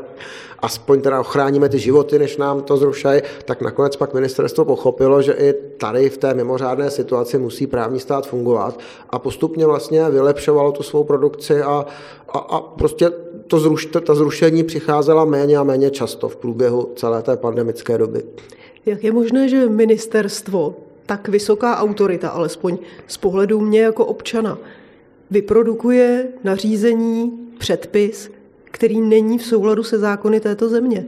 aspoň 0.62 1.00
teda 1.00 1.20
ochráníme 1.20 1.68
ty 1.68 1.78
životy, 1.78 2.18
než 2.18 2.36
nám 2.36 2.62
to 2.62 2.76
zrušají, 2.76 3.22
tak 3.44 3.62
nakonec 3.62 3.96
pak 3.96 4.14
ministerstvo 4.14 4.64
pochopilo, 4.64 5.22
že 5.22 5.32
i 5.32 5.52
tady 5.52 6.10
v 6.10 6.18
té 6.18 6.34
mimořádné 6.34 6.90
situaci 6.90 7.38
musí 7.38 7.66
právní 7.66 8.00
stát 8.00 8.26
fungovat 8.26 8.78
a 9.10 9.18
postupně 9.18 9.66
vlastně 9.66 10.10
vylepšovalo 10.10 10.72
tu 10.72 10.82
svou 10.82 11.04
produkci 11.04 11.62
a, 11.62 11.86
a, 12.28 12.38
a 12.38 12.60
prostě 12.60 13.10
to 13.46 13.58
zruš, 13.58 13.86
ta 13.86 14.14
zrušení 14.14 14.64
přicházela 14.64 15.24
méně 15.24 15.56
a 15.56 15.62
méně 15.62 15.90
často 15.90 16.28
v 16.28 16.36
průběhu 16.36 16.92
celé 16.96 17.22
té 17.22 17.36
pandemické 17.36 17.98
doby. 17.98 18.22
Jak 18.86 19.04
je 19.04 19.12
možné, 19.12 19.48
že 19.48 19.68
ministerstvo, 19.68 20.74
tak 21.06 21.28
vysoká 21.28 21.76
autorita, 21.76 22.28
alespoň 22.28 22.78
z 23.06 23.16
pohledu 23.16 23.60
mě 23.60 23.80
jako 23.80 24.06
občana, 24.06 24.58
vyprodukuje 25.30 26.28
nařízení, 26.44 27.48
předpis, 27.58 28.30
který 28.64 29.00
není 29.00 29.38
v 29.38 29.46
souladu 29.46 29.82
se 29.82 29.98
zákony 29.98 30.40
této 30.40 30.68
země? 30.68 31.06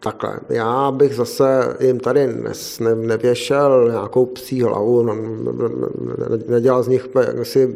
Takhle, 0.00 0.40
já 0.48 0.90
bych 0.90 1.14
zase 1.14 1.76
jim 1.80 2.00
tady 2.00 2.26
ne, 2.26 2.94
nevěšel 2.94 3.88
nějakou 3.90 4.26
psí 4.26 4.62
hlavu, 4.62 5.02
ne, 5.02 5.14
nedělal 6.48 6.82
z 6.82 6.88
nich 6.88 7.08
si 7.42 7.74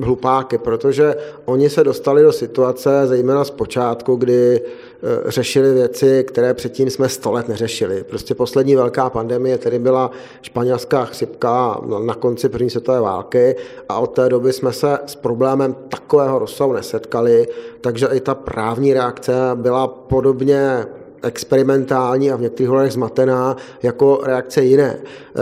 hlupáky, 0.00 0.58
protože 0.58 1.16
oni 1.44 1.70
se 1.70 1.84
dostali 1.84 2.22
do 2.22 2.32
situace, 2.32 3.06
zejména 3.06 3.44
z 3.44 3.50
počátku, 3.50 4.16
kdy 4.16 4.60
řešili 5.26 5.74
věci, 5.74 6.24
které 6.28 6.54
předtím 6.54 6.90
jsme 6.90 7.08
sto 7.08 7.32
let 7.32 7.48
neřešili. 7.48 8.04
Prostě 8.04 8.34
poslední 8.34 8.76
velká 8.76 9.10
pandemie 9.10 9.58
tedy 9.58 9.78
byla 9.78 10.10
španělská 10.42 11.04
chřipka 11.04 11.80
na 12.04 12.14
konci 12.14 12.48
první 12.48 12.70
světové 12.70 13.00
války 13.00 13.56
a 13.88 13.98
od 13.98 14.06
té 14.06 14.28
doby 14.28 14.52
jsme 14.52 14.72
se 14.72 14.98
s 15.06 15.14
problémem 15.14 15.76
takového 15.88 16.38
rozsahu 16.38 16.72
nesetkali, 16.72 17.48
takže 17.80 18.08
i 18.12 18.20
ta 18.20 18.34
právní 18.34 18.94
reakce 18.94 19.32
byla 19.54 19.86
podobně 19.86 20.86
experimentální 21.22 22.32
a 22.32 22.36
v 22.36 22.40
některých 22.40 22.70
ohledech 22.70 22.92
zmatená 22.92 23.56
jako 23.82 24.20
reakce 24.22 24.64
jiné. 24.64 24.96
Eh, 24.96 25.38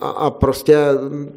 a 0.00 0.30
prostě 0.30 0.78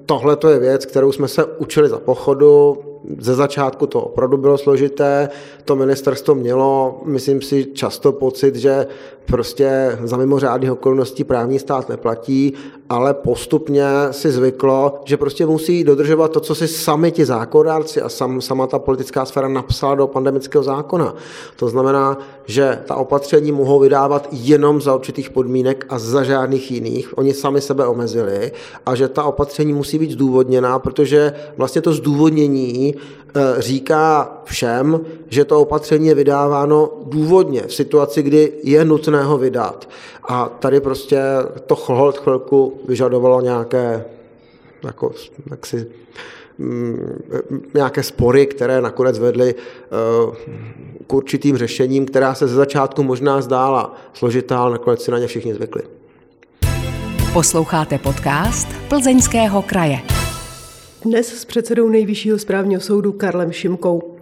tohle 0.06 0.36
to 0.36 0.50
je 0.50 0.60
věc, 0.60 0.86
kterou 0.86 1.12
jsme 1.12 1.28
se 1.28 1.46
učili 1.46 1.90
za 1.90 2.00
pochodu, 2.00 2.78
ze 3.20 3.36
začátku 3.36 3.88
to 3.88 4.02
opravdu 4.02 4.38
bylo 4.38 4.58
složité, 4.58 5.30
to 5.66 5.76
ministerstvo 5.76 6.36
mělo, 6.36 7.02
myslím 7.06 7.42
si, 7.42 7.66
často 7.66 8.12
pocit, 8.12 8.56
že 8.56 8.88
prostě 9.26 10.00
za 10.04 10.18
mimořádných 10.18 10.72
okolností 10.72 11.24
právní 11.24 11.60
stát 11.60 11.90
neplatí, 11.90 12.54
ale 12.90 13.14
postupně 13.14 13.86
si 14.12 14.32
zvyklo, 14.32 15.02
že 15.06 15.18
prostě 15.18 15.46
musí 15.46 15.84
dodržovat 15.84 16.32
to, 16.32 16.40
co 16.40 16.56
si 16.56 16.68
sami 16.68 17.12
ti 17.12 17.26
zákonodárci 17.26 18.02
a 18.02 18.10
sam, 18.10 18.42
sama 18.42 18.68
ta 18.68 18.80
politická 18.80 19.26
sféra 19.26 19.48
napsala 19.48 19.96
do 19.96 20.08
pandemického 20.08 20.64
zákona. 20.64 21.16
To 21.56 21.70
znamená, 21.70 22.18
že 22.46 22.80
ta 22.86 22.96
opatření 22.96 23.52
mohou 23.52 23.80
vydávat 23.80 24.28
jenom 24.32 24.82
za 24.82 24.96
určitých 24.96 25.30
podmínek 25.30 25.86
a 25.90 26.00
za 26.00 26.24
žádných 26.24 26.72
jiných. 26.72 27.18
Oni 27.18 27.34
sami 27.34 27.62
sebe 27.62 27.88
omezili 27.88 28.52
a 28.86 28.96
že 28.96 29.08
ta 29.08 29.24
opatření 29.24 29.74
musí 29.74 30.00
být 30.00 30.12
zdůvodněná, 30.12 30.80
protože 30.80 31.34
vlastně 31.58 31.82
to 31.82 31.94
zdůvodnění 31.94 32.93
Eh, 33.36 33.62
říká 33.62 34.32
všem, 34.44 35.00
že 35.30 35.46
to 35.46 35.62
opatření 35.62 36.08
je 36.08 36.16
vydáváno 36.16 36.90
důvodně 37.06 37.62
v 37.68 37.74
situaci, 37.74 38.24
kdy 38.24 38.52
je 38.64 38.86
nutné 38.86 39.24
ho 39.24 39.38
vydat. 39.38 39.90
A 40.30 40.50
tady 40.50 40.80
prostě 40.80 41.22
to 41.66 41.76
hold 41.76 42.18
chvilku 42.18 42.82
vyžadovalo 42.88 43.42
nějaké 43.42 44.06
jako, 44.84 45.12
jaksi, 45.52 45.86
mm, 46.58 47.22
nějaké 47.74 48.04
spory, 48.04 48.46
které 48.46 48.82
nakonec 48.82 49.20
vedly 49.20 49.56
eh, 49.56 50.36
k 51.08 51.14
určitým 51.14 51.58
řešením, 51.58 52.06
která 52.06 52.36
se 52.36 52.48
ze 52.48 52.56
začátku 52.56 53.04
možná 53.04 53.42
zdála 53.42 53.96
složitá, 54.14 54.60
ale 54.60 54.72
nakonec 54.72 55.04
si 55.04 55.12
na 55.12 55.20
ně 55.20 55.28
všichni 55.28 55.54
zvykli. 55.54 55.82
Posloucháte 57.34 57.98
podcast 57.98 58.68
Plzeňského 58.88 59.62
kraje. 59.62 60.00
Dnes 61.06 61.28
s 61.28 61.46
předsedou 61.46 61.90
Nejvyššího 61.90 62.40
správního 62.40 62.82
soudu 62.82 63.12
Karlem 63.12 63.52
Šimkou. 63.52 64.16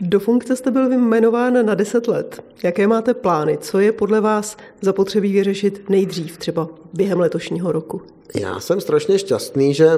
Do 0.00 0.20
funkce 0.20 0.56
jste 0.56 0.70
byl 0.70 0.92
jmenován 0.92 1.66
na 1.66 1.74
10 1.74 2.08
let. 2.08 2.42
Jaké 2.62 2.86
máte 2.86 3.14
plány? 3.14 3.58
Co 3.60 3.78
je 3.78 3.92
podle 3.92 4.20
vás 4.20 4.56
zapotřebí 4.80 5.32
vyřešit 5.32 5.82
nejdřív, 5.88 6.38
třeba 6.38 6.68
během 6.92 7.20
letošního 7.20 7.72
roku? 7.72 8.02
Já 8.40 8.60
jsem 8.60 8.80
strašně 8.80 9.18
šťastný, 9.18 9.74
že 9.74 9.90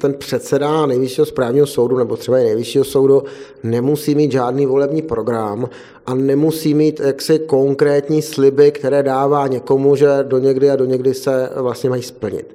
ten 0.00 0.14
předseda 0.14 0.86
nejvyššího 0.86 1.26
správního 1.26 1.66
soudu 1.66 1.98
nebo 1.98 2.16
třeba 2.16 2.38
i 2.38 2.44
nejvyššího 2.44 2.84
soudu 2.84 3.22
nemusí 3.62 4.14
mít 4.14 4.32
žádný 4.32 4.66
volební 4.66 5.02
program 5.02 5.68
a 6.06 6.14
nemusí 6.14 6.74
mít 6.74 7.00
jaksi 7.00 7.38
konkrétní 7.38 8.22
sliby, 8.22 8.72
které 8.72 9.02
dává 9.02 9.46
někomu, 9.46 9.96
že 9.96 10.08
do 10.22 10.38
někdy 10.38 10.70
a 10.70 10.76
do 10.76 10.84
někdy 10.84 11.14
se 11.14 11.50
vlastně 11.56 11.90
mají 11.90 12.02
splnit. 12.02 12.54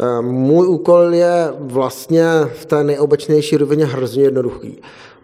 Eh, 0.00 0.22
můj 0.22 0.66
úkol 0.66 1.14
je 1.14 1.52
vlastně 1.58 2.24
v 2.54 2.64
té 2.64 2.84
nejobecnější 2.84 3.56
rovině 3.56 3.84
hrozně 3.84 4.22
jednoduchý. 4.22 4.78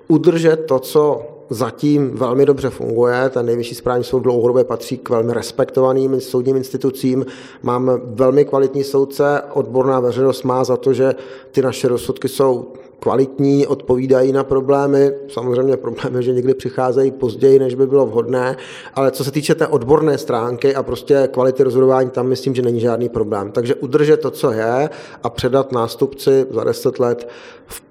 Udržet 0.08 0.56
to, 0.56 0.78
co 0.78 1.22
zatím 1.50 2.10
velmi 2.10 2.46
dobře 2.46 2.70
funguje. 2.70 3.30
Ten 3.30 3.46
nejvyšší 3.46 3.74
správní 3.74 4.04
soud 4.04 4.20
dlouhodobě 4.20 4.64
patří 4.64 4.98
k 4.98 5.08
velmi 5.08 5.34
respektovaným 5.34 6.20
soudním 6.20 6.56
institucím. 6.56 7.26
Máme 7.62 7.92
velmi 8.04 8.44
kvalitní 8.44 8.84
soudce, 8.84 9.42
odborná 9.54 10.00
veřejnost 10.00 10.42
má 10.42 10.64
za 10.64 10.76
to, 10.76 10.92
že 10.92 11.14
ty 11.50 11.62
naše 11.62 11.88
rozsudky 11.88 12.28
jsou 12.28 12.72
kvalitní, 13.00 13.66
odpovídají 13.66 14.32
na 14.32 14.44
problémy. 14.44 15.12
Samozřejmě 15.28 15.76
problém 15.76 16.16
je, 16.16 16.22
že 16.22 16.32
někdy 16.32 16.54
přicházejí 16.54 17.10
později, 17.10 17.58
než 17.58 17.74
by 17.74 17.86
bylo 17.86 18.06
vhodné, 18.06 18.56
ale 18.94 19.10
co 19.10 19.24
se 19.24 19.30
týče 19.30 19.54
té 19.54 19.66
odborné 19.66 20.18
stránky 20.18 20.74
a 20.74 20.82
prostě 20.82 21.28
kvality 21.32 21.62
rozhodování, 21.62 22.10
tam 22.10 22.26
myslím, 22.26 22.54
že 22.54 22.62
není 22.62 22.80
žádný 22.80 23.08
problém. 23.08 23.52
Takže 23.52 23.74
udržet 23.74 24.16
to, 24.16 24.30
co 24.30 24.52
je 24.52 24.90
a 25.22 25.30
předat 25.30 25.72
nástupci 25.72 26.46
za 26.50 26.64
10 26.64 26.98
let 26.98 27.28
v 27.66 27.82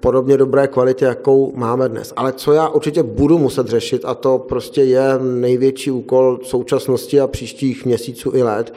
podobně 0.00 0.36
dobré 0.36 0.68
kvalitě, 0.68 1.04
jakou 1.04 1.52
máme 1.56 1.88
dnes. 1.88 2.12
Ale 2.16 2.32
co 2.32 2.52
já 2.52 2.68
určitě 2.68 3.02
budu 3.02 3.38
muset 3.38 3.66
řešit, 3.66 4.02
a 4.04 4.14
to 4.14 4.38
prostě 4.38 4.82
je 4.82 5.18
největší 5.18 5.90
úkol 5.90 6.38
současnosti 6.42 7.20
a 7.20 7.26
příštích 7.26 7.84
měsíců 7.84 8.32
i 8.34 8.42
let, 8.42 8.74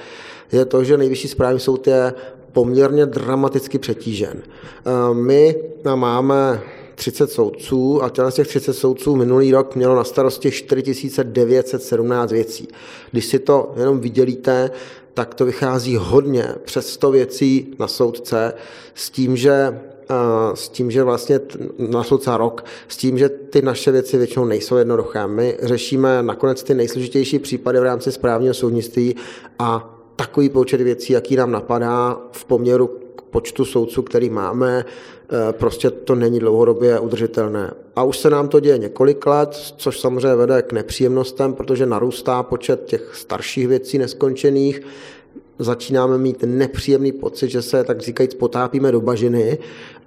je 0.52 0.66
to, 0.66 0.84
že 0.84 0.98
nejvyšší 0.98 1.28
správní 1.28 1.60
soud 1.60 1.88
je 1.88 2.14
poměrně 2.52 3.06
dramaticky 3.06 3.80
přetížen. 3.80 4.44
Eh, 4.44 5.14
my 5.14 5.56
máme 5.96 6.62
30 6.96 7.32
soudců 7.32 8.04
a 8.04 8.12
z 8.30 8.34
těch 8.34 8.48
30 8.48 8.74
soudců 8.74 9.16
minulý 9.16 9.52
rok 9.52 9.76
mělo 9.76 9.96
na 9.96 10.04
starosti 10.04 10.52
4917 10.52 12.32
věcí. 12.32 12.68
Když 13.12 13.26
si 13.26 13.40
to 13.40 13.74
jenom 13.78 14.00
vydělíte, 14.00 14.72
tak 15.14 15.36
to 15.36 15.46
vychází 15.46 15.96
hodně 15.96 16.56
přes 16.64 16.88
100 16.88 17.12
věcí 17.12 17.76
na 17.80 17.88
soudce 17.88 18.54
s 18.94 19.10
tím, 19.10 19.38
že 19.38 19.80
s 20.54 20.70
tím, 20.70 20.92
že 20.92 21.04
vlastně 21.04 21.40
na 21.78 22.04
soudca 22.04 22.38
rok, 22.38 22.66
s 22.88 22.98
tím, 22.98 23.18
že 23.18 23.30
ty 23.30 23.62
naše 23.62 23.92
věci 23.92 24.18
většinou 24.18 24.46
nejsou 24.46 24.76
jednoduché. 24.76 25.28
My 25.28 25.58
řešíme 25.62 26.24
nakonec 26.24 26.64
ty 26.64 26.74
nejsložitější 26.74 27.40
případy 27.40 27.80
v 27.80 27.84
rámci 27.84 28.12
správního 28.12 28.54
soudnictví 28.54 29.16
a 29.60 29.99
takový 30.20 30.50
počet 30.50 30.82
věcí, 30.82 31.14
jaký 31.14 31.36
nám 31.36 31.52
napadá 31.52 32.22
v 32.32 32.46
poměru 32.46 32.88
k 33.16 33.22
počtu 33.22 33.66
soudců, 33.66 34.02
který 34.02 34.30
máme, 34.30 34.86
eh, 34.86 35.54
prostě 35.54 35.90
to 35.90 36.16
není 36.16 36.40
dlouhodobě 36.40 37.00
udržitelné. 37.00 37.72
A 37.96 38.04
už 38.04 38.18
se 38.18 38.30
nám 38.30 38.48
to 38.48 38.60
děje 38.60 38.78
několik 38.78 39.26
let, 39.26 39.50
což 39.78 40.00
samozřejmě 40.00 40.36
vede 40.36 40.62
k 40.62 40.72
nepříjemnostem, 40.74 41.54
protože 41.54 41.86
narůstá 41.86 42.44
počet 42.44 42.86
těch 42.86 43.16
starších 43.16 43.68
věcí 43.68 43.98
neskončených, 43.98 44.82
začínáme 45.60 46.18
mít 46.18 46.44
nepříjemný 46.44 47.12
pocit, 47.12 47.50
že 47.50 47.62
se, 47.62 47.84
tak 47.84 48.02
říkajíc, 48.02 48.34
potápíme 48.34 48.92
do 48.92 49.02
bažiny 49.02 49.58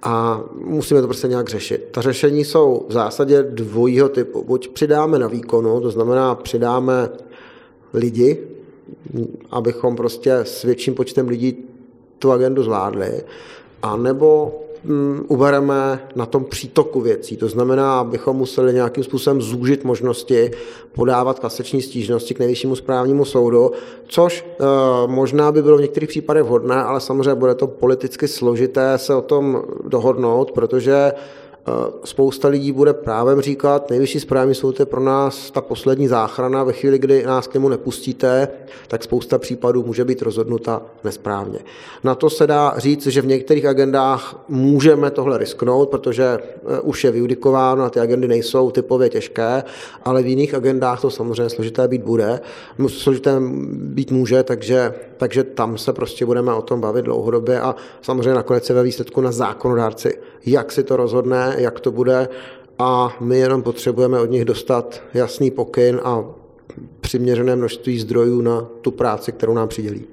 a 0.03 0.43
musíme 0.53 1.01
to 1.01 1.07
prostě 1.07 1.27
nějak 1.27 1.49
řešit. 1.49 1.87
Ta 1.91 2.01
řešení 2.01 2.45
jsou 2.45 2.85
v 2.89 2.93
zásadě 2.93 3.43
dvojího 3.43 4.09
typu. 4.09 4.43
Buď 4.43 4.67
přidáme 4.67 5.19
na 5.19 5.27
výkonu, 5.27 5.81
to 5.81 5.89
znamená 5.91 6.35
přidáme 6.35 7.09
lidi, 7.93 8.52
abychom 9.51 9.95
prostě 9.95 10.33
s 10.33 10.63
větším 10.63 10.95
počtem 10.95 11.27
lidí 11.27 11.57
tu 12.19 12.31
agendu 12.31 12.63
zvládli, 12.63 13.23
a 13.81 13.97
nebo 13.97 14.59
mm, 14.83 15.25
ubereme 15.27 16.07
na 16.15 16.25
tom 16.25 16.45
přítoku 16.45 17.01
věcí. 17.01 17.37
To 17.37 17.47
znamená, 17.47 17.99
abychom 17.99 18.37
museli 18.37 18.73
nějakým 18.73 19.03
způsobem 19.03 19.41
zúžit 19.41 19.83
možnosti 19.83 20.51
podávat 20.93 21.39
kaseční 21.39 21.81
stížnosti 21.81 22.33
k 22.33 22.39
nejvyššímu 22.39 22.75
správnímu 22.75 23.25
soudu, 23.25 23.71
což 24.07 24.45
e, 24.45 24.63
možná 25.07 25.51
by 25.51 25.63
bylo 25.63 25.77
v 25.77 25.81
některých 25.81 26.09
případech 26.09 26.43
vhodné, 26.43 26.75
ale 26.75 26.99
samozřejmě 26.99 27.35
bude 27.35 27.55
to 27.55 27.67
politicky 27.67 28.27
složité 28.27 28.97
se 28.97 29.15
o 29.15 29.21
tom 29.21 29.63
dohodnout, 29.87 30.51
protože 30.51 31.11
Spousta 32.03 32.47
lidí 32.47 32.71
bude 32.71 32.93
právem 32.93 33.41
říkat, 33.41 33.89
nejvyšší 33.89 34.19
správní 34.19 34.55
soud 34.55 34.79
je 34.79 34.85
pro 34.85 35.01
nás 35.01 35.51
ta 35.51 35.61
poslední 35.61 36.07
záchrana. 36.07 36.63
Ve 36.63 36.73
chvíli, 36.73 36.99
kdy 36.99 37.23
nás 37.25 37.47
k 37.47 37.53
němu 37.53 37.69
nepustíte, 37.69 38.47
tak 38.87 39.03
spousta 39.03 39.37
případů 39.37 39.83
může 39.83 40.05
být 40.05 40.21
rozhodnuta 40.21 40.81
nesprávně. 41.03 41.59
Na 42.03 42.15
to 42.15 42.29
se 42.29 42.47
dá 42.47 42.73
říct, 42.77 43.07
že 43.07 43.21
v 43.21 43.25
některých 43.25 43.65
agendách 43.65 44.43
můžeme 44.49 45.11
tohle 45.11 45.37
risknout, 45.37 45.89
protože 45.89 46.23
eh, 46.23 46.79
už 46.79 47.03
je 47.03 47.11
vyjudikováno 47.11 47.83
a 47.83 47.89
ty 47.89 47.99
agendy 47.99 48.27
nejsou 48.27 48.71
typově 48.71 49.09
těžké, 49.09 49.63
ale 50.03 50.23
v 50.23 50.27
jiných 50.27 50.53
agendách 50.53 51.01
to 51.01 51.09
samozřejmě 51.09 51.49
složité 51.49 51.87
být 51.87 52.03
bude, 52.03 52.39
složité 52.87 53.31
být 53.73 54.11
může, 54.11 54.43
takže, 54.43 54.93
takže 55.17 55.43
tam 55.43 55.77
se 55.77 55.93
prostě 55.93 56.25
budeme 56.25 56.53
o 56.53 56.61
tom 56.61 56.81
bavit 56.81 57.05
dlouhodobě 57.05 57.61
a 57.61 57.75
samozřejmě 58.01 58.33
nakonec 58.33 58.65
se 58.65 58.73
ve 58.73 58.83
výsledku 58.83 59.21
na 59.21 59.31
zákonodárci, 59.31 60.19
jak 60.45 60.71
si 60.71 60.83
to 60.83 60.97
rozhodne, 60.97 61.52
jak 61.57 61.79
to 61.79 61.91
bude 61.91 62.27
a 62.79 63.17
my 63.19 63.37
jenom 63.37 63.63
potřebujeme 63.63 64.19
od 64.19 64.31
nich 64.31 64.45
dostat 64.45 65.03
jasný 65.13 65.51
pokyn 65.51 66.01
a 66.03 66.25
přiměřené 67.01 67.55
množství 67.55 67.99
zdrojů 67.99 68.41
na 68.41 68.67
tu 68.81 68.91
práci, 68.91 69.31
kterou 69.31 69.53
nám 69.53 69.67
přidělí. 69.67 70.05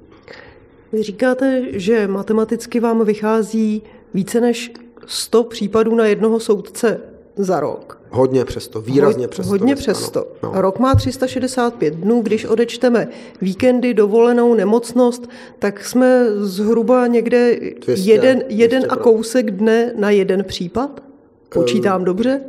Vy 0.93 1.03
říkáte, 1.03 1.63
že 1.73 2.09
matematicky 2.09 2.81
vám 2.81 3.05
vychází 3.05 3.83
více 4.15 4.41
než 4.41 4.73
100 5.07 5.45
případů 5.45 5.95
na 5.95 6.07
jednoho 6.07 6.41
soudce 6.41 7.01
za 7.37 7.61
rok. 7.61 8.01
Hodně 8.11 8.45
přesto, 8.45 8.81
výrazně 8.81 9.29
přesto. 9.29 9.51
Hodně 9.51 9.77
přesto. 9.77 10.27
No. 10.43 10.53
Rok 10.55 10.79
má 10.79 10.95
365 10.95 11.95
dnů, 11.95 12.23
když 12.23 12.45
odečteme 12.45 13.09
víkendy, 13.41 13.95
dovolenou, 13.95 14.55
nemocnost, 14.55 15.31
tak 15.59 15.85
jsme 15.85 16.27
zhruba 16.37 17.07
někde 17.07 17.57
200, 17.85 18.11
jeden, 18.11 18.43
jeden 18.49 18.83
200 18.83 18.87
a 18.87 18.97
kousek 18.97 19.51
dne 19.51 19.93
na 19.97 20.11
jeden 20.11 20.45
případ? 20.45 21.10
Počítám 21.55 22.05
dobře? 22.05 22.41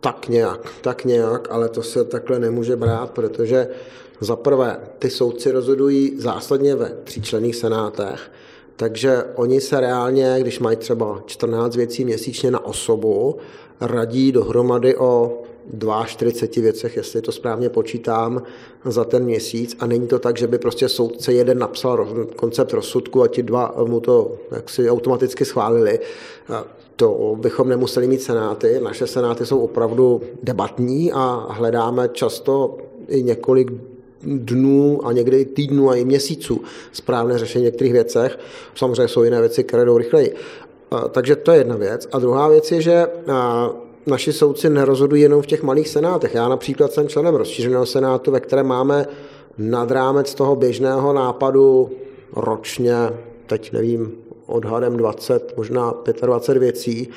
Tak 0.00 0.28
nějak, 0.28 0.68
tak 0.80 1.04
nějak, 1.04 1.48
ale 1.50 1.68
to 1.68 1.82
se 1.82 2.04
takhle 2.04 2.38
nemůže 2.38 2.76
brát, 2.76 3.10
protože 3.10 3.68
za 4.20 4.36
prvé, 4.36 4.80
ty 4.98 5.10
soudci 5.10 5.50
rozhodují 5.50 6.12
zásadně 6.20 6.74
ve 6.74 6.92
tříčlenných 7.04 7.56
senátech, 7.56 8.30
takže 8.76 9.24
oni 9.34 9.60
se 9.60 9.80
reálně, 9.80 10.36
když 10.40 10.58
mají 10.58 10.76
třeba 10.76 11.22
14 11.26 11.76
věcí 11.76 12.04
měsíčně 12.04 12.50
na 12.50 12.64
osobu, 12.64 13.36
radí 13.80 14.32
dohromady 14.32 14.96
o 14.96 15.42
42 16.06 16.62
věcech, 16.62 16.96
jestli 16.96 17.22
to 17.22 17.32
správně 17.32 17.68
počítám, 17.68 18.42
za 18.84 19.04
ten 19.04 19.24
měsíc. 19.24 19.76
A 19.80 19.86
není 19.86 20.06
to 20.06 20.18
tak, 20.18 20.38
že 20.38 20.46
by 20.46 20.58
prostě 20.58 20.88
soudce 20.88 21.32
jeden 21.32 21.58
napsal 21.58 22.26
koncept 22.36 22.72
rozsudku 22.72 23.22
a 23.22 23.28
ti 23.28 23.42
dva 23.42 23.74
mu 23.86 24.00
to 24.00 24.36
jaksi 24.50 24.90
automaticky 24.90 25.44
schválili 25.44 26.00
to 27.00 27.36
bychom 27.40 27.68
nemuseli 27.68 28.08
mít 28.08 28.22
senáty. 28.22 28.80
Naše 28.82 29.06
senáty 29.06 29.46
jsou 29.46 29.58
opravdu 29.60 30.20
debatní 30.42 31.12
a 31.12 31.46
hledáme 31.50 32.08
často 32.12 32.78
i 33.08 33.22
několik 33.22 33.72
dnů 34.22 35.00
a 35.06 35.12
někdy 35.12 35.44
týdnů 35.44 35.90
a 35.90 35.94
i 35.94 36.04
měsíců 36.04 36.60
správné 36.92 37.38
řešení 37.38 37.64
některých 37.64 37.92
věcech. 37.92 38.38
Samozřejmě 38.74 39.08
jsou 39.08 39.22
jiné 39.22 39.40
věci, 39.40 39.64
které 39.64 39.84
jdou 39.84 39.98
rychleji. 39.98 40.34
Takže 41.10 41.36
to 41.36 41.52
je 41.52 41.58
jedna 41.58 41.76
věc. 41.76 42.08
A 42.12 42.18
druhá 42.18 42.48
věc 42.48 42.72
je, 42.72 42.82
že 42.82 43.06
naši 44.06 44.32
soudci 44.32 44.70
nerozhodují 44.70 45.22
jenom 45.22 45.42
v 45.42 45.46
těch 45.46 45.62
malých 45.62 45.88
senátech. 45.88 46.34
Já 46.34 46.48
například 46.48 46.92
jsem 46.92 47.08
členem 47.08 47.34
rozšířeného 47.34 47.86
senátu, 47.86 48.30
ve 48.30 48.40
kterém 48.40 48.66
máme 48.66 49.06
nad 49.58 49.90
rámec 49.90 50.34
toho 50.34 50.56
běžného 50.56 51.12
nápadu 51.12 51.90
ročně, 52.36 52.94
teď 53.46 53.72
nevím, 53.72 54.12
odhadem 54.50 54.96
20, 54.96 55.56
možná 55.56 55.94
25 56.22 56.60
věcí, 56.60 57.08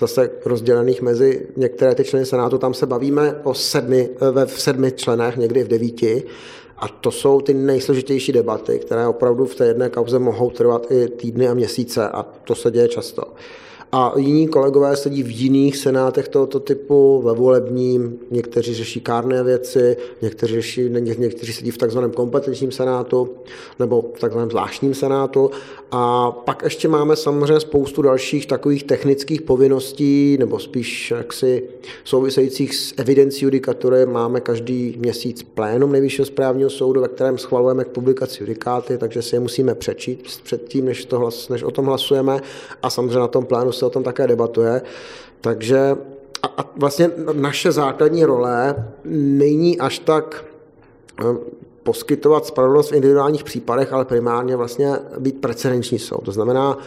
zase 0.00 0.30
rozdělených 0.44 1.02
mezi 1.02 1.46
některé 1.56 1.94
ty 1.94 2.04
členy 2.04 2.26
Senátu. 2.26 2.58
Tam 2.58 2.74
se 2.74 2.86
bavíme 2.86 3.40
o 3.42 3.54
sedmi, 3.54 4.10
ve 4.32 4.48
sedmi 4.48 4.92
členech, 4.92 5.36
někdy 5.36 5.64
v 5.64 5.68
devíti. 5.68 6.22
A 6.78 6.88
to 6.88 7.10
jsou 7.10 7.40
ty 7.40 7.54
nejsložitější 7.54 8.32
debaty, 8.32 8.78
které 8.78 9.06
opravdu 9.06 9.46
v 9.46 9.54
té 9.54 9.66
jedné 9.66 9.90
kauze 9.90 10.18
mohou 10.18 10.50
trvat 10.50 10.90
i 10.90 11.08
týdny 11.08 11.48
a 11.48 11.54
měsíce 11.54 12.08
a 12.08 12.26
to 12.44 12.54
se 12.54 12.70
děje 12.70 12.88
často 12.88 13.22
a 13.94 14.12
jiní 14.16 14.48
kolegové 14.48 14.96
sedí 14.96 15.22
v 15.22 15.30
jiných 15.30 15.76
senátech 15.76 16.28
tohoto 16.28 16.60
typu, 16.60 17.22
ve 17.24 17.32
volebním, 17.32 18.18
někteří 18.30 18.74
řeší 18.74 19.00
kárné 19.00 19.42
věci, 19.42 19.96
někteří, 20.22 20.54
řeší, 20.54 20.88
ně, 20.88 21.14
někteří 21.18 21.52
sedí 21.52 21.70
v 21.70 21.78
takzvaném 21.78 22.10
kompetenčním 22.10 22.72
senátu 22.72 23.30
nebo 23.78 24.04
v 24.16 24.20
takzvaném 24.20 24.50
zvláštním 24.50 24.94
senátu. 24.94 25.50
A 25.90 26.30
pak 26.30 26.62
ještě 26.62 26.88
máme 26.88 27.16
samozřejmě 27.16 27.60
spoustu 27.60 28.02
dalších 28.02 28.46
takových 28.46 28.84
technických 28.84 29.42
povinností, 29.42 30.36
nebo 30.38 30.58
spíš 30.58 31.10
jaksi 31.10 31.62
souvisejících 32.04 32.74
s 32.74 32.94
evidencí 32.96 33.44
judikatury. 33.44 34.06
Máme 34.06 34.40
každý 34.40 34.96
měsíc 34.98 35.42
plénum 35.42 35.92
Nejvyššího 35.92 36.26
správního 36.26 36.70
soudu, 36.70 37.00
ve 37.00 37.08
kterém 37.08 37.38
schvalujeme 37.38 37.84
k 37.84 37.88
publikaci 37.88 38.42
judikáty, 38.42 38.98
takže 38.98 39.22
si 39.22 39.36
je 39.36 39.40
musíme 39.40 39.74
přečíst 39.74 40.40
předtím, 40.44 40.84
než, 40.84 41.04
to 41.04 41.18
hlas, 41.18 41.48
než 41.48 41.62
o 41.62 41.70
tom 41.70 41.86
hlasujeme. 41.86 42.40
A 42.82 42.90
samozřejmě 42.90 43.18
na 43.18 43.28
tom 43.28 43.44
plénu 43.44 43.72
se 43.82 43.86
o 43.86 43.90
tom 43.90 44.02
také 44.02 44.26
debatuje. 44.26 44.82
Takže 45.40 45.96
a, 46.42 46.46
a 46.46 46.70
vlastně 46.76 47.10
naše 47.32 47.72
základní 47.72 48.24
role 48.24 48.74
není 49.04 49.78
až 49.78 49.98
tak 49.98 50.44
eh, 51.20 51.24
poskytovat 51.82 52.46
spravedlnost 52.46 52.90
v 52.90 52.94
individuálních 52.94 53.44
případech, 53.44 53.92
ale 53.92 54.04
primárně 54.04 54.56
vlastně 54.56 54.96
být 55.18 55.40
precedenční 55.40 55.98
soud. 55.98 56.24
To 56.24 56.32
znamená 56.32 56.78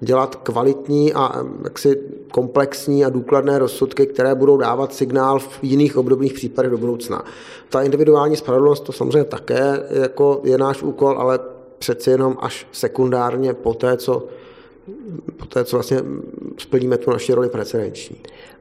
dělat 0.00 0.36
kvalitní 0.36 1.14
a 1.14 1.32
eh, 1.34 1.44
jaksi 1.64 2.00
komplexní 2.30 3.04
a 3.04 3.10
důkladné 3.10 3.58
rozsudky, 3.58 4.06
které 4.06 4.34
budou 4.34 4.56
dávat 4.56 4.94
signál 4.94 5.38
v 5.38 5.58
jiných 5.62 5.96
obdobných 5.96 6.32
případech 6.32 6.70
do 6.70 6.78
budoucna. 6.78 7.24
Ta 7.68 7.82
individuální 7.82 8.36
spravedlnost 8.36 8.84
to 8.84 8.92
samozřejmě 8.92 9.24
také 9.24 9.82
jako 9.90 10.40
je 10.44 10.58
náš 10.58 10.82
úkol, 10.82 11.18
ale 11.18 11.38
přeci 11.78 12.10
jenom 12.10 12.36
až 12.40 12.66
sekundárně 12.72 13.54
po 13.54 13.74
té, 13.74 13.96
co 13.96 14.26
poté, 15.36 15.64
co 15.64 15.76
vlastně 15.76 16.02
splníme 16.58 16.98
tu 16.98 17.10
naši 17.10 17.32
roli 17.32 17.48
precedenční. 17.48 18.16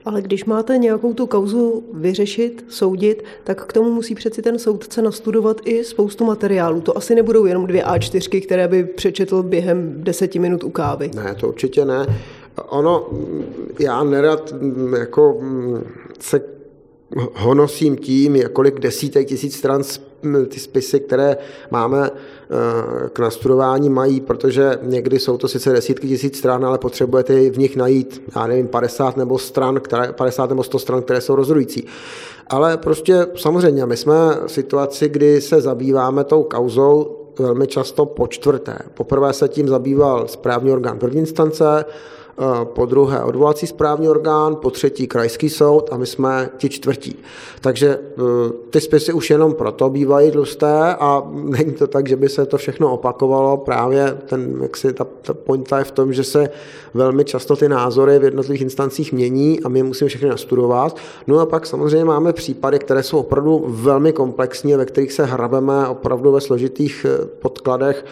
Ale 0.06 0.22
když 0.22 0.46
máte 0.46 0.78
nějakou 0.78 1.14
tu 1.14 1.28
kauzu 1.28 1.84
vyřešit, 1.94 2.66
soudit, 2.70 3.24
tak 3.44 3.66
k 3.66 3.74
tomu 3.74 3.92
musí 3.92 4.16
přeci 4.16 4.42
ten 4.42 4.60
soudce 4.60 5.02
nastudovat 5.02 5.62
i 5.66 5.84
spoustu 5.84 6.26
materiálů. 6.26 6.82
To 6.82 6.98
asi 6.98 7.16
nebudou 7.16 7.46
jenom 7.46 7.68
dvě 7.68 7.84
A4, 7.84 8.44
které 8.44 8.68
by 8.68 8.84
přečetl 8.84 9.44
během 9.44 10.04
deseti 10.04 10.40
minut 10.40 10.64
u 10.64 10.70
kávy. 10.70 11.12
Ne, 11.16 11.36
to 11.36 11.48
určitě 11.48 11.86
ne. 11.86 12.06
Ono, 12.70 13.10
já 13.80 14.04
nerad 14.04 14.54
jako 15.00 15.42
se 16.20 16.53
honosím 17.34 17.97
tím, 17.97 18.38
kolik 18.54 18.80
desítek 18.80 19.28
tisíc 19.28 19.56
stran 19.56 19.84
ty 20.47 20.60
spisy, 20.60 20.99
které 20.99 21.38
máme 21.71 22.10
eh, 22.10 23.10
k 23.10 23.19
nastudování, 23.19 23.89
mají, 23.89 24.21
protože 24.21 24.80
někdy 24.82 25.19
jsou 25.19 25.38
to 25.38 25.47
sice 25.47 25.71
desítky 25.73 26.08
tisíc 26.08 26.38
stran, 26.38 26.65
ale 26.65 26.78
potřebujete 26.78 27.49
v 27.49 27.58
nich 27.58 27.76
najít, 27.76 28.21
já 28.36 28.47
nevím, 28.47 28.67
50 28.67 29.17
nebo 29.17 29.39
stran, 29.39 29.80
které, 29.80 30.13
50 30.13 30.49
nebo 30.49 30.63
100 30.63 30.80
stran, 30.80 31.02
které 31.02 31.21
jsou 31.21 31.36
rozhodující. 31.36 31.88
Ale 32.47 32.78
prostě 32.78 33.28
samozřejmě, 33.36 33.86
my 33.86 33.97
jsme 33.97 34.13
v 34.47 34.52
situaci, 34.52 35.10
kdy 35.10 35.41
se 35.41 35.62
zabýváme 35.62 36.23
tou 36.23 36.43
kauzou 36.43 37.19
velmi 37.39 37.67
často 37.67 38.06
po 38.06 38.28
čtvrté. 38.28 38.78
Poprvé 38.93 39.34
se 39.34 39.49
tím 39.49 39.67
zabýval 39.67 40.28
správní 40.28 40.71
orgán 40.71 40.99
první 40.99 41.19
instance, 41.19 41.86
po 42.63 42.86
druhé 42.86 43.24
odvolací 43.24 43.67
správní 43.67 44.10
orgán, 44.10 44.56
po 44.56 44.69
třetí 44.69 45.08
krajský 45.08 45.50
soud 45.50 45.89
a 45.91 45.98
my 45.98 46.06
jsme 46.06 46.50
ti 46.58 46.69
čtvrtí. 46.69 47.15
Takže 47.62 47.88
e, 47.88 48.00
ty 48.69 48.82
spisy 48.82 49.13
už 49.13 49.30
jenom 49.30 49.54
proto 49.54 49.89
bývají 49.89 50.32
tlusté 50.32 50.96
a 51.00 51.24
není 51.34 51.74
to 51.74 51.88
tak, 51.88 52.10
že 52.10 52.15
by 52.15 52.30
se 52.30 52.46
to 52.46 52.58
všechno 52.58 52.93
opakovalo. 52.93 53.58
Právě 53.58 54.17
ten, 54.26 54.60
jak 54.62 54.78
si 54.78 54.93
ta, 54.93 55.08
ta 55.22 55.34
pointa 55.34 55.78
je 55.78 55.84
v 55.84 55.91
tom, 55.91 56.13
že 56.13 56.24
se 56.24 56.50
velmi 56.93 57.26
často 57.26 57.56
ty 57.56 57.69
názory 57.69 58.19
v 58.19 58.24
jednotlivých 58.24 58.62
instancích 58.62 59.13
mění 59.13 59.60
a 59.63 59.69
my 59.69 59.84
musíme 59.84 60.08
všechny 60.08 60.30
nastudovat. 60.30 60.98
No 61.28 61.39
a 61.39 61.46
pak 61.46 61.65
samozřejmě 61.65 62.06
máme 62.06 62.34
případy, 62.34 62.80
které 62.80 63.04
jsou 63.04 63.19
opravdu 63.19 63.65
velmi 63.67 64.13
komplexní, 64.13 64.76
ve 64.76 64.86
kterých 64.86 65.13
se 65.13 65.26
hrabeme 65.26 65.88
opravdu 65.88 66.32
ve 66.32 66.41
složitých 66.41 67.06
e, 67.06 67.26
podkladech. 67.26 68.06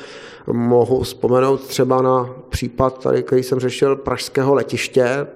Mohu 0.47 1.03
vzpomenout 1.03 1.61
třeba 1.61 2.01
na 2.01 2.29
případ, 2.49 3.03
tady, 3.03 3.23
který 3.23 3.43
jsem 3.43 3.59
řešil 3.59 3.95
pražského 3.95 4.53
letiště, 4.53 5.27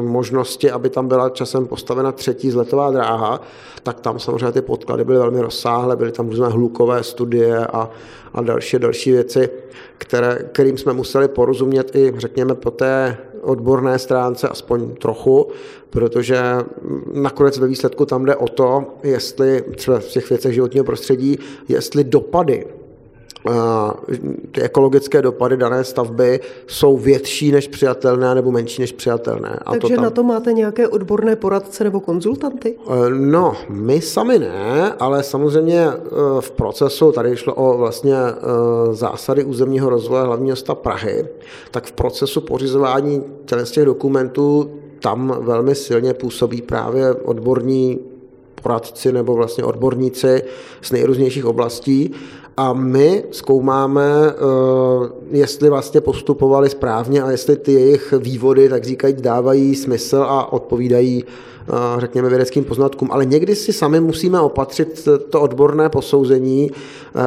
možnosti, 0.00 0.70
aby 0.70 0.90
tam 0.90 1.08
byla 1.08 1.28
časem 1.28 1.66
postavena 1.66 2.12
třetí 2.12 2.50
zletová 2.50 2.90
dráha, 2.90 3.40
tak 3.82 4.00
tam 4.00 4.18
samozřejmě 4.18 4.52
ty 4.52 4.62
podklady 4.62 5.04
byly 5.04 5.18
velmi 5.18 5.40
rozsáhlé, 5.40 5.96
byly 5.96 6.12
tam 6.12 6.28
různé 6.28 6.48
hlukové 6.48 7.02
studie 7.02 7.66
a, 7.66 7.90
a 8.34 8.42
další, 8.42 8.78
další 8.78 9.12
věci, 9.12 9.48
které, 9.98 10.38
kterým 10.52 10.78
jsme 10.78 10.92
museli 10.92 11.28
porozumět 11.28 11.96
i, 11.96 12.12
řekněme, 12.16 12.54
po 12.54 12.70
té 12.70 13.18
odborné 13.42 13.98
stránce 13.98 14.48
aspoň 14.48 14.94
trochu, 14.94 15.48
protože 15.90 16.40
nakonec 17.12 17.58
ve 17.58 17.66
výsledku 17.66 18.06
tam 18.06 18.24
jde 18.24 18.36
o 18.36 18.48
to, 18.48 18.84
jestli 19.02 19.64
třeba 19.76 19.98
v 19.98 20.04
těch 20.04 20.30
věcech 20.30 20.54
životního 20.54 20.84
prostředí, 20.84 21.38
jestli 21.68 22.04
dopady 22.04 22.66
ty 24.52 24.62
ekologické 24.62 25.22
dopady 25.22 25.56
dané 25.56 25.84
stavby 25.84 26.40
jsou 26.66 26.96
větší 26.96 27.52
než 27.52 27.68
přijatelné 27.68 28.34
nebo 28.34 28.50
menší 28.50 28.82
než 28.82 28.92
přijatelné. 28.92 29.58
A 29.66 29.70
Takže 29.70 29.88
to 29.88 29.94
tam... 29.94 30.04
na 30.04 30.10
to 30.10 30.22
máte 30.22 30.52
nějaké 30.52 30.88
odborné 30.88 31.36
poradce 31.36 31.84
nebo 31.84 32.00
konzultanty? 32.00 32.78
Eh, 32.88 33.10
no, 33.10 33.56
my 33.68 34.00
sami 34.00 34.38
ne, 34.38 34.92
ale 34.98 35.22
samozřejmě 35.22 35.86
eh, 35.88 36.00
v 36.40 36.50
procesu, 36.50 37.12
tady 37.12 37.36
šlo 37.36 37.54
o 37.54 37.78
vlastně 37.78 38.16
eh, 38.16 38.94
zásady 38.94 39.44
územního 39.44 39.90
rozvoje 39.90 40.22
hlavního 40.24 40.46
města 40.46 40.74
Prahy, 40.74 41.26
tak 41.70 41.86
v 41.86 41.92
procesu 41.92 42.40
pořizování 42.40 43.24
těch 43.44 43.84
dokumentů 43.84 44.70
tam 45.00 45.38
velmi 45.40 45.74
silně 45.74 46.14
působí 46.14 46.62
právě 46.62 47.12
odborní 47.12 47.98
poradci 48.62 49.12
nebo 49.12 49.34
vlastně 49.34 49.64
odborníci 49.64 50.42
z 50.82 50.92
nejrůznějších 50.92 51.44
oblastí 51.44 52.14
a 52.56 52.72
my 52.72 53.24
zkoumáme, 53.30 54.04
eh, 54.28 55.08
jestli 55.30 55.68
vlastně 55.68 56.00
postupovali 56.00 56.70
správně 56.70 57.22
a 57.22 57.30
jestli 57.30 57.56
ty 57.56 57.72
jejich 57.72 58.14
vývody, 58.18 58.68
tak 58.68 58.84
říkají, 58.84 59.14
dávají 59.18 59.74
smysl 59.74 60.16
a 60.28 60.52
odpovídají 60.52 61.24
řekněme, 61.98 62.28
vědeckým 62.28 62.64
poznatkům, 62.64 63.08
ale 63.12 63.24
někdy 63.24 63.54
si 63.54 63.72
sami 63.72 64.00
musíme 64.00 64.40
opatřit 64.40 65.08
to 65.30 65.40
odborné 65.40 65.88
posouzení. 65.88 66.70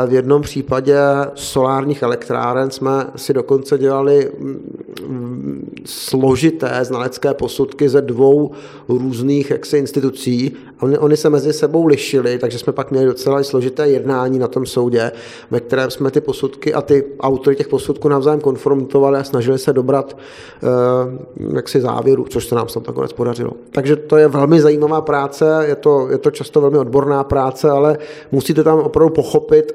V 0.08 0.14
jednom 0.14 0.42
případě 0.42 0.98
solárních 1.36 2.02
elektráren 2.02 2.72
jsme 2.72 2.92
si 3.16 3.34
dokonce 3.34 3.78
dělali 3.78 4.32
mm, 4.40 5.72
složité 5.86 6.80
znalecké 6.82 7.34
posudky 7.34 7.90
ze 7.90 8.02
dvou 8.02 8.52
různých 8.90 9.50
jaksi, 9.50 9.78
institucí. 9.78 10.52
Oni, 10.82 10.98
oni 10.98 11.18
se 11.18 11.30
mezi 11.30 11.54
sebou 11.54 11.86
lišili, 11.86 12.38
takže 12.38 12.60
jsme 12.60 12.74
pak 12.74 12.92
měli 12.92 13.06
docela 13.06 13.44
složité 13.44 13.90
jednání 13.90 14.40
na 14.40 14.48
tom 14.48 14.66
soudě, 14.66 15.12
ve 15.52 15.60
kterém 15.60 15.92
jsme 15.92 16.12
ty 16.12 16.22
posudky 16.22 16.74
a 16.74 16.82
ty 16.82 17.06
autory 17.20 17.56
těch 17.56 17.68
posudků 17.68 18.10
navzájem 18.10 18.42
konfrontovali 18.42 19.20
a 19.20 19.24
snažili 19.24 19.60
se 19.60 19.74
dobrat 19.74 20.18
eh, 20.18 21.56
jaksi 21.56 21.82
závěru, 21.82 22.26
což 22.30 22.48
se 22.48 22.56
nám 22.56 22.68
tam 22.68 22.84
nakonec 22.88 23.14
podařilo. 23.14 23.52
Takže 23.72 23.96
to 23.96 24.18
je 24.18 24.28
velmi 24.28 24.62
zajímavá 24.62 25.02
práce, 25.02 25.64
je 25.68 25.76
to, 25.76 26.08
je 26.12 26.18
to 26.18 26.32
často 26.32 26.62
velmi 26.62 26.78
odborná 26.78 27.24
práce, 27.24 27.70
ale 27.70 27.98
musíte 28.32 28.64
tam 28.64 28.80
opravdu 28.80 29.14
pochopit, 29.14 29.72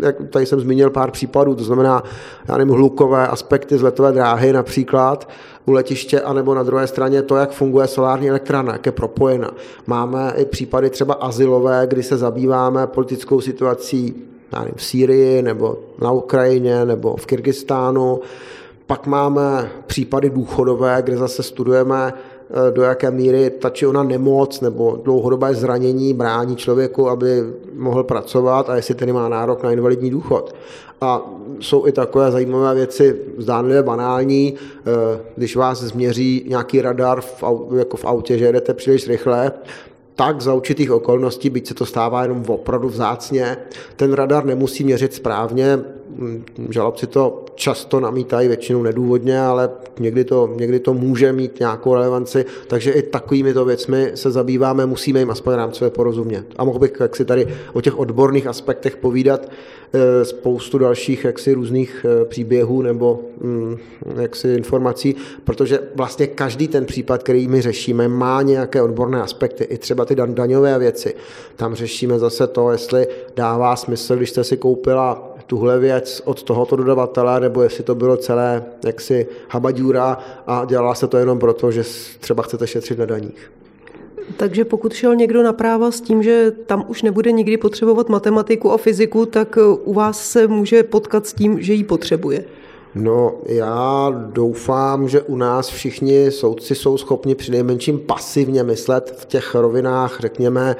jak 0.00 0.16
tady 0.30 0.46
jsem 0.46 0.60
zmínil 0.60 0.90
pár 0.90 1.10
případů, 1.10 1.54
to 1.54 1.64
znamená, 1.64 2.02
já 2.48 2.56
nevím, 2.56 2.74
hlukové 2.74 3.28
aspekty 3.28 3.78
z 3.78 3.82
letové 3.82 4.12
dráhy 4.12 4.52
například, 4.52 5.28
u 5.66 5.72
letiště, 5.72 6.20
anebo 6.20 6.54
na 6.54 6.62
druhé 6.62 6.86
straně 6.86 7.22
to, 7.22 7.36
jak 7.36 7.50
funguje 7.50 7.86
solární 7.86 8.30
elektrárna, 8.30 8.72
jak 8.72 8.86
je 8.86 8.92
propojena. 8.92 9.50
Máme 9.86 10.32
i 10.36 10.44
případy 10.44 10.90
třeba 10.90 11.14
asilové, 11.14 11.86
kdy 11.86 12.02
se 12.02 12.16
zabýváme 12.16 12.86
politickou 12.86 13.40
situací 13.40 14.14
v 14.76 14.84
Sýrii, 14.84 15.42
nebo 15.42 15.78
na 16.02 16.12
Ukrajině, 16.12 16.84
nebo 16.84 17.16
v 17.16 17.26
Kyrgyzstánu. 17.26 18.20
Pak 18.86 19.06
máme 19.06 19.70
případy 19.86 20.30
důchodové, 20.30 21.02
kde 21.02 21.16
zase 21.16 21.42
studujeme 21.42 22.12
Eh, 22.50 22.70
do 22.70 22.82
jaké 22.82 23.10
míry 23.10 23.50
ta 23.50 23.70
či 23.70 23.86
ona 23.86 24.02
nemoc 24.02 24.60
nebo 24.60 25.00
dlouhodobé 25.04 25.54
zranění 25.54 26.14
brání 26.14 26.56
člověku, 26.56 27.08
aby 27.08 27.42
mohl 27.74 28.04
pracovat 28.04 28.70
a 28.70 28.76
jestli 28.76 28.94
tedy 28.94 29.12
má 29.12 29.28
nárok 29.28 29.62
na 29.62 29.72
invalidní 29.72 30.10
důchod. 30.10 30.54
A 31.00 31.30
jsou 31.60 31.86
i 31.86 31.92
takové 31.92 32.30
zajímavé 32.30 32.74
věci, 32.74 33.20
zdánlivě 33.38 33.82
banální, 33.82 34.54
eh, 34.54 35.20
když 35.36 35.56
vás 35.56 35.82
změří 35.82 36.44
nějaký 36.48 36.80
radar 36.80 37.20
v, 37.20 37.44
jako 37.76 37.96
v 37.96 38.04
autě, 38.04 38.38
že 38.38 38.44
jedete 38.44 38.74
příliš 38.74 39.08
rychle, 39.08 39.52
tak 40.14 40.40
za 40.40 40.54
určitých 40.54 40.90
okolností, 40.90 41.50
byť 41.50 41.66
se 41.66 41.74
to 41.74 41.86
stává 41.86 42.22
jenom 42.22 42.44
opravdu 42.48 42.88
vzácně, 42.88 43.56
ten 43.96 44.12
radar 44.12 44.44
nemusí 44.44 44.84
měřit 44.84 45.14
správně. 45.14 45.78
Žalobci 46.68 47.06
to 47.06 47.44
často 47.54 48.00
namítají, 48.00 48.48
většinou 48.48 48.82
nedůvodně, 48.82 49.40
ale 49.40 49.70
někdy 49.98 50.24
to, 50.24 50.50
někdy 50.56 50.80
to 50.80 50.94
může 50.94 51.32
mít 51.32 51.60
nějakou 51.60 51.94
relevanci, 51.94 52.44
takže 52.66 52.90
i 52.90 53.02
takovými 53.02 53.54
to 53.54 53.64
věcmi 53.64 54.12
se 54.14 54.30
zabýváme, 54.30 54.86
musíme 54.86 55.18
jim 55.18 55.30
aspoň 55.30 55.54
rámcově 55.54 55.90
porozumět. 55.90 56.46
A 56.56 56.64
mohl 56.64 56.78
bych 56.78 56.92
jak 57.00 57.16
si 57.16 57.24
tady 57.24 57.46
o 57.72 57.80
těch 57.80 57.98
odborných 57.98 58.46
aspektech 58.46 58.96
povídat 58.96 59.48
eh, 59.92 60.24
spoustu 60.24 60.78
dalších 60.78 61.24
jaksi 61.24 61.52
různých 61.52 62.06
eh, 62.08 62.24
příběhů 62.24 62.82
nebo 62.82 63.20
hm, 63.40 63.76
jaksi 64.20 64.48
informací, 64.48 65.16
protože 65.44 65.80
vlastně 65.94 66.26
každý 66.26 66.68
ten 66.68 66.84
případ, 66.84 67.22
který 67.22 67.48
my 67.48 67.62
řešíme, 67.62 68.08
má 68.08 68.42
nějaké 68.42 68.82
odborné 68.82 69.22
aspekty, 69.22 69.64
i 69.64 69.78
třeba 69.78 70.04
ty 70.04 70.14
daňové 70.14 70.78
věci. 70.78 71.14
Tam 71.56 71.74
řešíme 71.74 72.18
zase 72.18 72.46
to, 72.46 72.70
jestli 72.70 73.06
dává 73.36 73.76
smysl, 73.76 74.16
když 74.16 74.30
jste 74.30 74.44
si 74.44 74.56
koupila 74.56 75.33
tuhle 75.46 75.78
věc 75.78 76.22
od 76.24 76.42
tohoto 76.42 76.76
dodavatele, 76.76 77.40
nebo 77.40 77.62
jestli 77.62 77.84
to 77.84 77.94
bylo 77.94 78.16
celé 78.16 78.64
jaksi 78.84 79.26
habadíura 79.48 80.18
a 80.46 80.64
dělala 80.64 80.94
se 80.94 81.06
to 81.06 81.16
jenom 81.16 81.38
proto, 81.38 81.70
že 81.70 81.82
třeba 82.20 82.42
chcete 82.42 82.66
šetřit 82.66 82.98
na 82.98 83.06
daních. 83.06 83.52
Takže 84.36 84.64
pokud 84.64 84.92
šel 84.92 85.14
někdo 85.14 85.42
na 85.42 85.52
práva 85.52 85.90
s 85.90 86.00
tím, 86.00 86.22
že 86.22 86.52
tam 86.66 86.84
už 86.88 87.02
nebude 87.02 87.32
nikdy 87.32 87.56
potřebovat 87.56 88.08
matematiku 88.08 88.72
a 88.72 88.76
fyziku, 88.76 89.26
tak 89.26 89.58
u 89.84 89.92
vás 89.92 90.30
se 90.30 90.48
může 90.48 90.82
potkat 90.82 91.26
s 91.26 91.34
tím, 91.34 91.62
že 91.62 91.72
ji 91.72 91.84
potřebuje. 91.84 92.44
No, 92.94 93.34
já 93.46 94.12
doufám, 94.32 95.08
že 95.08 95.22
u 95.22 95.36
nás 95.36 95.68
všichni 95.68 96.30
soudci 96.30 96.74
jsou 96.74 96.98
schopni 96.98 97.34
přinejmenším 97.34 97.98
pasivně 97.98 98.62
myslet 98.62 99.14
v 99.18 99.24
těch 99.24 99.54
rovinách, 99.54 100.16
řekněme, 100.20 100.76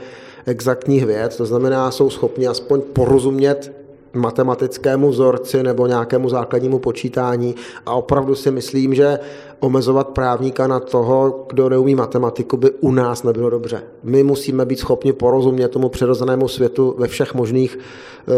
exaktních 0.47 1.07
věd, 1.07 1.37
to 1.37 1.47
znamená, 1.47 1.91
jsou 1.91 2.11
schopni 2.11 2.47
aspoň 2.47 2.81
porozumět 2.81 3.84
matematickému 4.15 5.11
vzorci 5.11 5.63
nebo 5.63 5.87
nějakému 5.87 6.29
základnímu 6.29 6.79
počítání. 6.79 7.55
A 7.87 7.95
opravdu 7.95 8.35
si 8.35 8.51
myslím, 8.51 8.95
že 8.95 9.19
omezovat 9.65 10.09
právníka 10.09 10.67
na 10.67 10.81
toho, 10.81 11.45
kdo 11.49 11.69
neumí 11.69 11.95
matematiku, 11.95 12.57
by 12.57 12.71
u 12.71 12.93
nás 12.93 13.23
nebylo 13.23 13.51
dobře. 13.51 13.83
My 14.03 14.23
musíme 14.23 14.65
být 14.65 14.79
schopni 14.79 15.13
porozumět 15.13 15.69
tomu 15.69 15.89
přirozenému 15.89 16.49
světu 16.49 16.95
ve 16.99 17.09
všech 17.09 17.35
možných 17.35 17.79
e, 17.79 18.33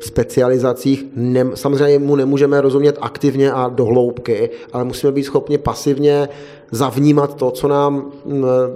specializacích. 0.00 1.06
Ne, 1.16 1.46
samozřejmě 1.54 1.98
mu 1.98 2.16
nemůžeme 2.16 2.60
rozumět 2.60 2.98
aktivně 3.00 3.52
a 3.52 3.68
dohloubky, 3.68 4.50
ale 4.72 4.84
musíme 4.84 5.12
být 5.12 5.24
schopni 5.24 5.58
pasivně 5.58 6.28
zavnímat 6.70 7.34
to, 7.34 7.50
co 7.50 7.68
nám 7.68 8.12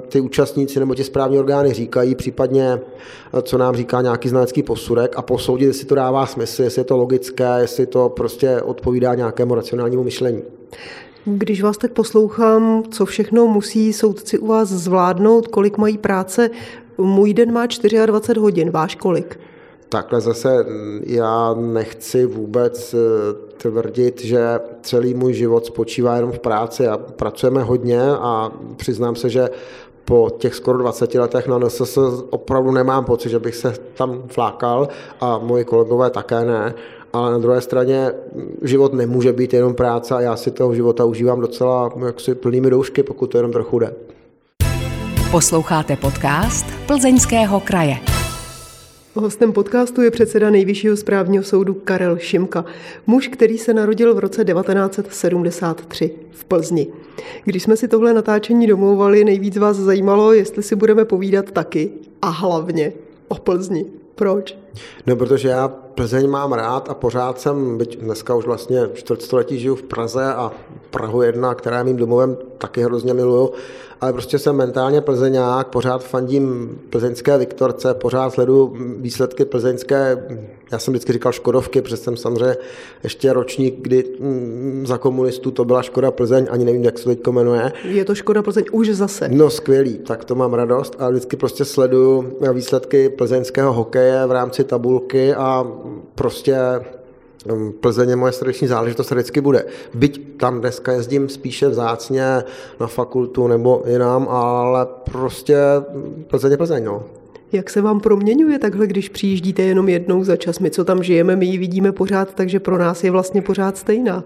ty 0.09 0.21
účastníci 0.21 0.81
nebo 0.81 0.95
ti 0.95 1.05
správní 1.05 1.39
orgány 1.39 1.73
říkají, 1.73 2.15
případně 2.15 2.81
co 3.43 3.59
nám 3.59 3.77
říká 3.77 4.03
nějaký 4.03 4.29
znalecký 4.29 4.63
posudek 4.63 5.15
a 5.17 5.23
posoudit, 5.23 5.67
jestli 5.67 5.87
to 5.87 5.95
dává 5.95 6.27
smysl, 6.27 6.63
jestli 6.63 6.81
je 6.81 6.85
to 6.85 6.97
logické, 6.97 7.57
jestli 7.61 7.87
to 7.87 8.09
prostě 8.09 8.61
odpovídá 8.63 9.15
nějakému 9.15 9.55
racionálnímu 9.55 10.05
myšlení. 10.05 10.43
Když 11.29 11.63
vás 11.63 11.79
tak 11.79 11.93
poslouchám, 11.93 12.83
co 12.91 13.07
všechno 13.07 13.47
musí 13.47 13.93
soudci 13.93 14.39
u 14.39 14.47
vás 14.47 14.69
zvládnout, 14.69 15.49
kolik 15.49 15.79
mají 15.79 15.99
práce, 15.99 16.51
můj 16.99 17.35
den 17.35 17.53
má 17.53 17.67
24 17.67 18.41
hodin, 18.41 18.71
váš 18.71 18.95
kolik? 18.95 19.41
Takhle 19.89 20.21
zase 20.21 20.63
mm, 20.63 21.01
já 21.07 21.55
nechci 21.55 22.27
vůbec 22.27 22.95
eh, 22.95 22.99
tvrdit, 23.57 24.25
že 24.25 24.61
celý 24.83 25.15
můj 25.15 25.35
život 25.35 25.67
spočívá 25.67 26.17
jenom 26.17 26.33
v 26.33 26.39
práci 26.39 26.89
a 26.89 26.97
pracujeme 26.99 27.63
hodně 27.63 28.01
a 28.03 28.53
přiznám 28.77 29.17
se, 29.17 29.31
že 29.31 29.49
po 30.05 30.31
těch 30.39 30.55
skoro 30.55 30.79
20 30.79 31.15
letech 31.15 31.47
na 31.47 31.59
NSS 31.59 31.99
opravdu 32.31 32.71
nemám 32.71 33.05
pocit, 33.05 33.29
že 33.29 33.39
bych 33.39 33.55
se 33.55 33.75
tam 33.95 34.23
flákal 34.27 34.89
a 35.21 35.39
moji 35.39 35.65
kolegové 35.65 36.11
také 36.11 36.45
ne, 36.45 36.75
ale 37.17 37.33
na 37.33 37.39
druhé 37.39 37.61
straně 37.61 38.13
život 38.63 38.93
nemůže 38.93 39.33
být 39.33 39.55
jenom 39.55 39.75
práce 39.75 40.15
a 40.15 40.21
já 40.21 40.37
si 40.37 40.51
toho 40.51 40.75
života 40.75 41.05
užívám 41.05 41.41
docela 41.41 41.93
jaksi 42.07 42.35
plnými 42.35 42.71
doušky, 42.71 43.03
pokud 43.03 43.27
to 43.27 43.39
jenom 43.39 43.53
trochu 43.53 43.79
jde. 43.79 43.95
Posloucháte 45.31 45.97
podcast 45.97 46.67
Plzeňského 46.87 47.61
kraje. 47.61 47.97
Hostem 49.15 49.53
podcastu 49.53 50.03
je 50.03 50.11
předseda 50.11 50.51
Nejvyššího 50.51 50.97
správního 50.97 51.45
soudu 51.45 51.75
Karel 51.75 52.19
Šimka, 52.19 52.65
muž, 53.07 53.29
který 53.29 53.59
se 53.59 53.75
narodil 53.75 54.15
v 54.15 54.19
roce 54.19 54.45
1973 54.45 56.11
v 56.31 56.45
Plzni. 56.45 56.87
Když 57.45 57.63
jsme 57.63 57.77
si 57.77 57.89
tohle 57.89 58.15
natáčení 58.15 58.67
domlouvali, 58.67 59.25
nejvíc 59.25 59.57
vás 59.57 59.77
zajímalo, 59.77 60.33
jestli 60.33 60.63
si 60.63 60.77
budeme 60.77 61.05
povídat 61.05 61.51
taky 61.51 61.91
a 62.23 62.29
hlavně 62.29 62.93
o 63.29 63.35
Plzni. 63.35 63.87
Proč? 64.17 64.59
No, 65.07 65.17
protože 65.17 65.49
já 65.49 65.69
Plzeň 65.69 66.31
mám 66.31 66.53
rád 66.53 66.89
a 66.91 66.95
pořád 66.95 67.41
jsem, 67.41 67.79
byť 67.79 67.99
dneska 67.99 68.35
už 68.35 68.47
vlastně 68.47 68.81
čtvrtstoletí 68.95 69.59
žiju 69.59 69.75
v 69.75 69.83
Praze 69.83 70.35
a 70.35 70.53
Prahu 70.91 71.23
jedna, 71.23 71.55
která 71.55 71.79
je 71.79 71.85
mým 71.85 71.97
domovem, 71.97 72.37
taky 72.59 72.83
hrozně 72.83 73.15
miluju, 73.15 73.53
ale 74.01 74.13
prostě 74.13 74.39
jsem 74.39 74.57
mentálně 74.57 75.01
plzeňák, 75.01 75.69
pořád 75.69 76.05
fandím 76.05 76.79
plzeňské 76.91 77.39
Viktorce, 77.39 77.95
pořád 77.95 78.33
sleduju 78.33 78.77
výsledky 78.99 79.45
plzeňské, 79.45 80.27
já 80.73 80.79
jsem 80.79 80.95
vždycky 80.95 81.13
říkal 81.13 81.33
Škodovky, 81.33 81.83
protože 81.83 81.97
jsem 81.97 82.17
samozřejmě 82.17 82.57
ještě 83.05 83.33
ročník, 83.33 83.75
kdy 83.81 84.05
mm, 84.21 84.85
za 84.87 84.99
komunistů 84.99 85.51
to 85.51 85.65
byla 85.65 85.83
Škoda 85.83 86.11
Plzeň, 86.11 86.47
ani 86.51 86.65
nevím, 86.65 86.85
jak 86.85 86.99
se 86.99 87.05
teď 87.05 87.27
jmenuje. 87.27 87.73
Je 87.85 88.05
to 88.05 88.15
Škoda 88.15 88.43
Plzeň 88.43 88.65
už 88.73 88.89
zase. 88.89 89.29
No 89.29 89.51
skvělý, 89.51 89.99
tak 89.99 90.25
to 90.25 90.35
mám 90.35 90.55
radost 90.55 90.97
a 90.99 91.11
vždycky 91.11 91.37
prostě 91.37 91.65
sleduju 91.65 92.39
výsledky 92.53 93.09
plzeňského 93.09 93.73
hokeje 93.73 94.27
v 94.27 94.33
rámci 94.33 94.65
tabulky 94.65 95.35
a 95.35 95.67
prostě 96.15 96.57
Plzeň 97.81 98.09
je 98.11 98.17
moje 98.17 98.33
srdeční 98.33 98.69
záležitost 98.69 99.11
vždycky 99.11 99.41
bude. 99.41 99.65
Byť 99.95 100.37
tam 100.37 100.61
dneska 100.61 100.93
jezdím 100.93 101.29
spíše 101.29 101.69
vzácně 101.69 102.45
na 102.81 102.87
fakultu 102.87 103.47
nebo 103.47 103.83
jinam, 103.87 104.29
ale 104.29 104.87
prostě 105.11 105.59
Plzeň 106.27 106.51
je 106.51 106.57
Plzeň, 106.57 106.85
no. 106.85 107.03
Jak 107.53 107.71
se 107.71 107.83
vám 107.83 108.01
proměňuje 108.01 108.59
takhle, 108.59 108.87
když 108.87 109.09
přijíždíte 109.09 109.63
jenom 109.63 109.89
jednou 109.89 110.25
za 110.25 110.37
čas? 110.37 110.59
My, 110.59 110.71
co 110.71 110.85
tam 110.85 111.03
žijeme, 111.03 111.37
my 111.37 111.47
ji 111.47 111.59
vidíme 111.59 111.93
pořád, 111.93 112.35
takže 112.35 112.61
pro 112.61 112.79
nás 112.79 113.05
je 113.05 113.11
vlastně 113.11 113.43
pořád 113.43 113.77
stejná. 113.77 114.25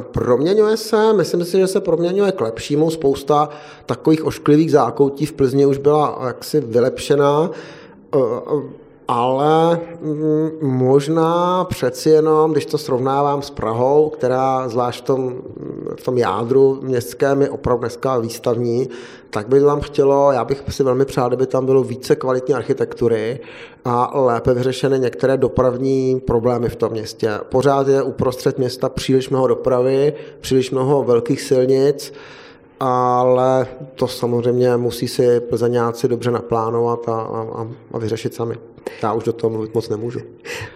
Proměňuje 0.00 0.76
se, 0.76 1.12
myslím 1.12 1.44
si, 1.44 1.58
že 1.58 1.66
se 1.66 1.80
proměňuje 1.80 2.32
k 2.32 2.40
lepšímu. 2.40 2.90
Spousta 2.90 3.48
takových 3.86 4.24
ošklivých 4.24 4.70
zákoutí 4.70 5.26
v 5.26 5.32
Plzni 5.32 5.66
už 5.66 5.78
byla 5.78 6.22
jaksi 6.26 6.60
vylepšená 6.60 7.50
ale 9.08 9.80
mm, 10.00 10.50
možná 10.62 11.64
přeci 11.64 12.10
jenom, 12.10 12.52
když 12.52 12.66
to 12.66 12.78
srovnávám 12.78 13.42
s 13.42 13.50
Prahou, 13.50 14.08
která 14.08 14.68
zvlášť 14.68 15.00
v 15.00 15.06
tom, 15.06 15.34
v 15.98 16.02
tom 16.04 16.18
jádru 16.18 16.78
městském 16.82 17.42
je 17.42 17.50
opravdu 17.50 17.80
dneska 17.80 18.18
výstavní, 18.18 18.88
tak 19.30 19.48
by 19.48 19.60
tam 19.60 19.80
chtělo, 19.80 20.32
já 20.32 20.44
bych 20.44 20.62
si 20.68 20.82
velmi 20.82 21.04
přál, 21.04 21.28
kdyby 21.28 21.46
tam 21.46 21.66
bylo 21.66 21.82
více 21.82 22.16
kvalitní 22.16 22.54
architektury 22.54 23.40
a 23.84 24.20
lépe 24.20 24.54
vyřešeny 24.54 24.98
některé 24.98 25.36
dopravní 25.36 26.20
problémy 26.20 26.68
v 26.68 26.76
tom 26.76 26.92
městě. 26.92 27.30
Pořád 27.48 27.88
je 27.88 28.02
uprostřed 28.02 28.58
města 28.58 28.88
příliš 28.88 29.30
mnoho 29.30 29.46
dopravy, 29.46 30.12
příliš 30.40 30.70
mnoho 30.70 31.02
velkých 31.02 31.42
silnic, 31.42 32.12
ale 32.80 33.66
to 33.94 34.08
samozřejmě 34.08 34.76
musí 34.76 35.08
si 35.08 35.40
plzeňáci 35.40 36.08
dobře 36.08 36.30
naplánovat 36.30 37.08
a, 37.08 37.20
a, 37.20 37.68
a 37.92 37.98
vyřešit 37.98 38.34
sami. 38.34 38.56
Já 39.02 39.12
už 39.12 39.24
do 39.24 39.32
toho 39.32 39.50
mluvit 39.50 39.74
moc 39.74 39.88
nemůžu. 39.88 40.20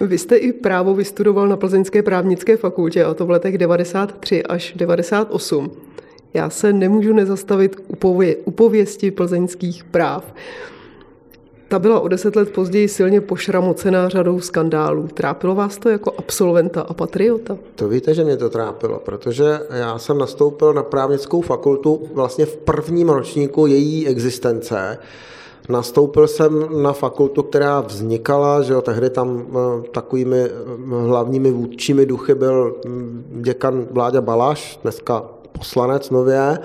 Vy 0.00 0.18
jste 0.18 0.36
i 0.36 0.52
právo 0.52 0.94
vystudoval 0.94 1.48
na 1.48 1.56
Plzeňské 1.56 2.02
právnické 2.02 2.56
fakultě, 2.56 3.04
a 3.04 3.14
to 3.14 3.26
v 3.26 3.30
letech 3.30 3.58
93 3.58 4.42
až 4.42 4.74
98. 4.76 5.70
Já 6.34 6.50
se 6.50 6.72
nemůžu 6.72 7.12
nezastavit 7.12 7.76
u 8.44 8.50
pověsti 8.50 9.10
plzeňských 9.10 9.84
práv. 9.84 10.34
Ta 11.68 11.78
byla 11.78 12.00
o 12.00 12.08
deset 12.08 12.36
let 12.36 12.52
později 12.52 12.88
silně 12.88 13.20
pošramocená 13.20 14.08
řadou 14.08 14.40
skandálů. 14.40 15.08
Trápilo 15.14 15.54
vás 15.54 15.78
to 15.78 15.88
jako 15.88 16.12
absolventa 16.18 16.80
a 16.80 16.94
patriota? 16.94 17.58
To 17.74 17.88
víte, 17.88 18.14
že 18.14 18.24
mě 18.24 18.36
to 18.36 18.50
trápilo, 18.50 18.98
protože 19.04 19.60
já 19.70 19.98
jsem 19.98 20.18
nastoupil 20.18 20.74
na 20.74 20.82
právnickou 20.82 21.40
fakultu 21.40 22.08
vlastně 22.12 22.46
v 22.46 22.56
prvním 22.56 23.08
ročníku 23.08 23.66
její 23.66 24.08
existence. 24.08 24.98
Nastoupil 25.68 26.28
jsem 26.28 26.82
na 26.82 26.92
fakultu, 26.92 27.42
která 27.42 27.80
vznikala, 27.80 28.62
že 28.62 28.72
jo, 28.72 28.82
tehdy 28.82 29.10
tam 29.10 29.46
eh, 29.48 29.88
takovými 29.88 30.38
eh, 30.38 30.50
hlavními 31.06 31.50
vůdčími 31.50 32.06
duchy 32.06 32.34
byl 32.34 32.74
hm, 32.86 33.24
děkan 33.40 33.86
Vláďa 33.90 34.20
Balaš, 34.20 34.80
dneska 34.82 35.24
poslanec 35.52 36.10
nově, 36.10 36.58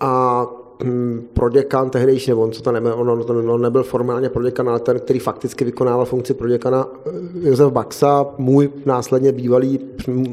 a 0.00 0.46
hm, 0.84 1.28
proděkan 1.34 1.90
tehdejší, 1.90 2.30
nebo 2.30 2.42
on, 2.42 2.52
co 2.52 2.62
to 2.62 2.72
nebyl, 2.72 2.94
on, 2.96 3.10
on, 3.10 3.50
on 3.50 3.62
nebyl 3.62 3.82
formálně 3.82 4.28
proděkan, 4.28 4.68
ale 4.68 4.80
ten, 4.80 5.00
který 5.00 5.18
fakticky 5.18 5.64
vykonával 5.64 6.04
funkci 6.04 6.34
proděkana, 6.34 6.88
eh, 7.06 7.10
Josef 7.48 7.72
Baxa, 7.72 8.26
můj 8.38 8.70
následně 8.86 9.32
bývalý, 9.32 9.80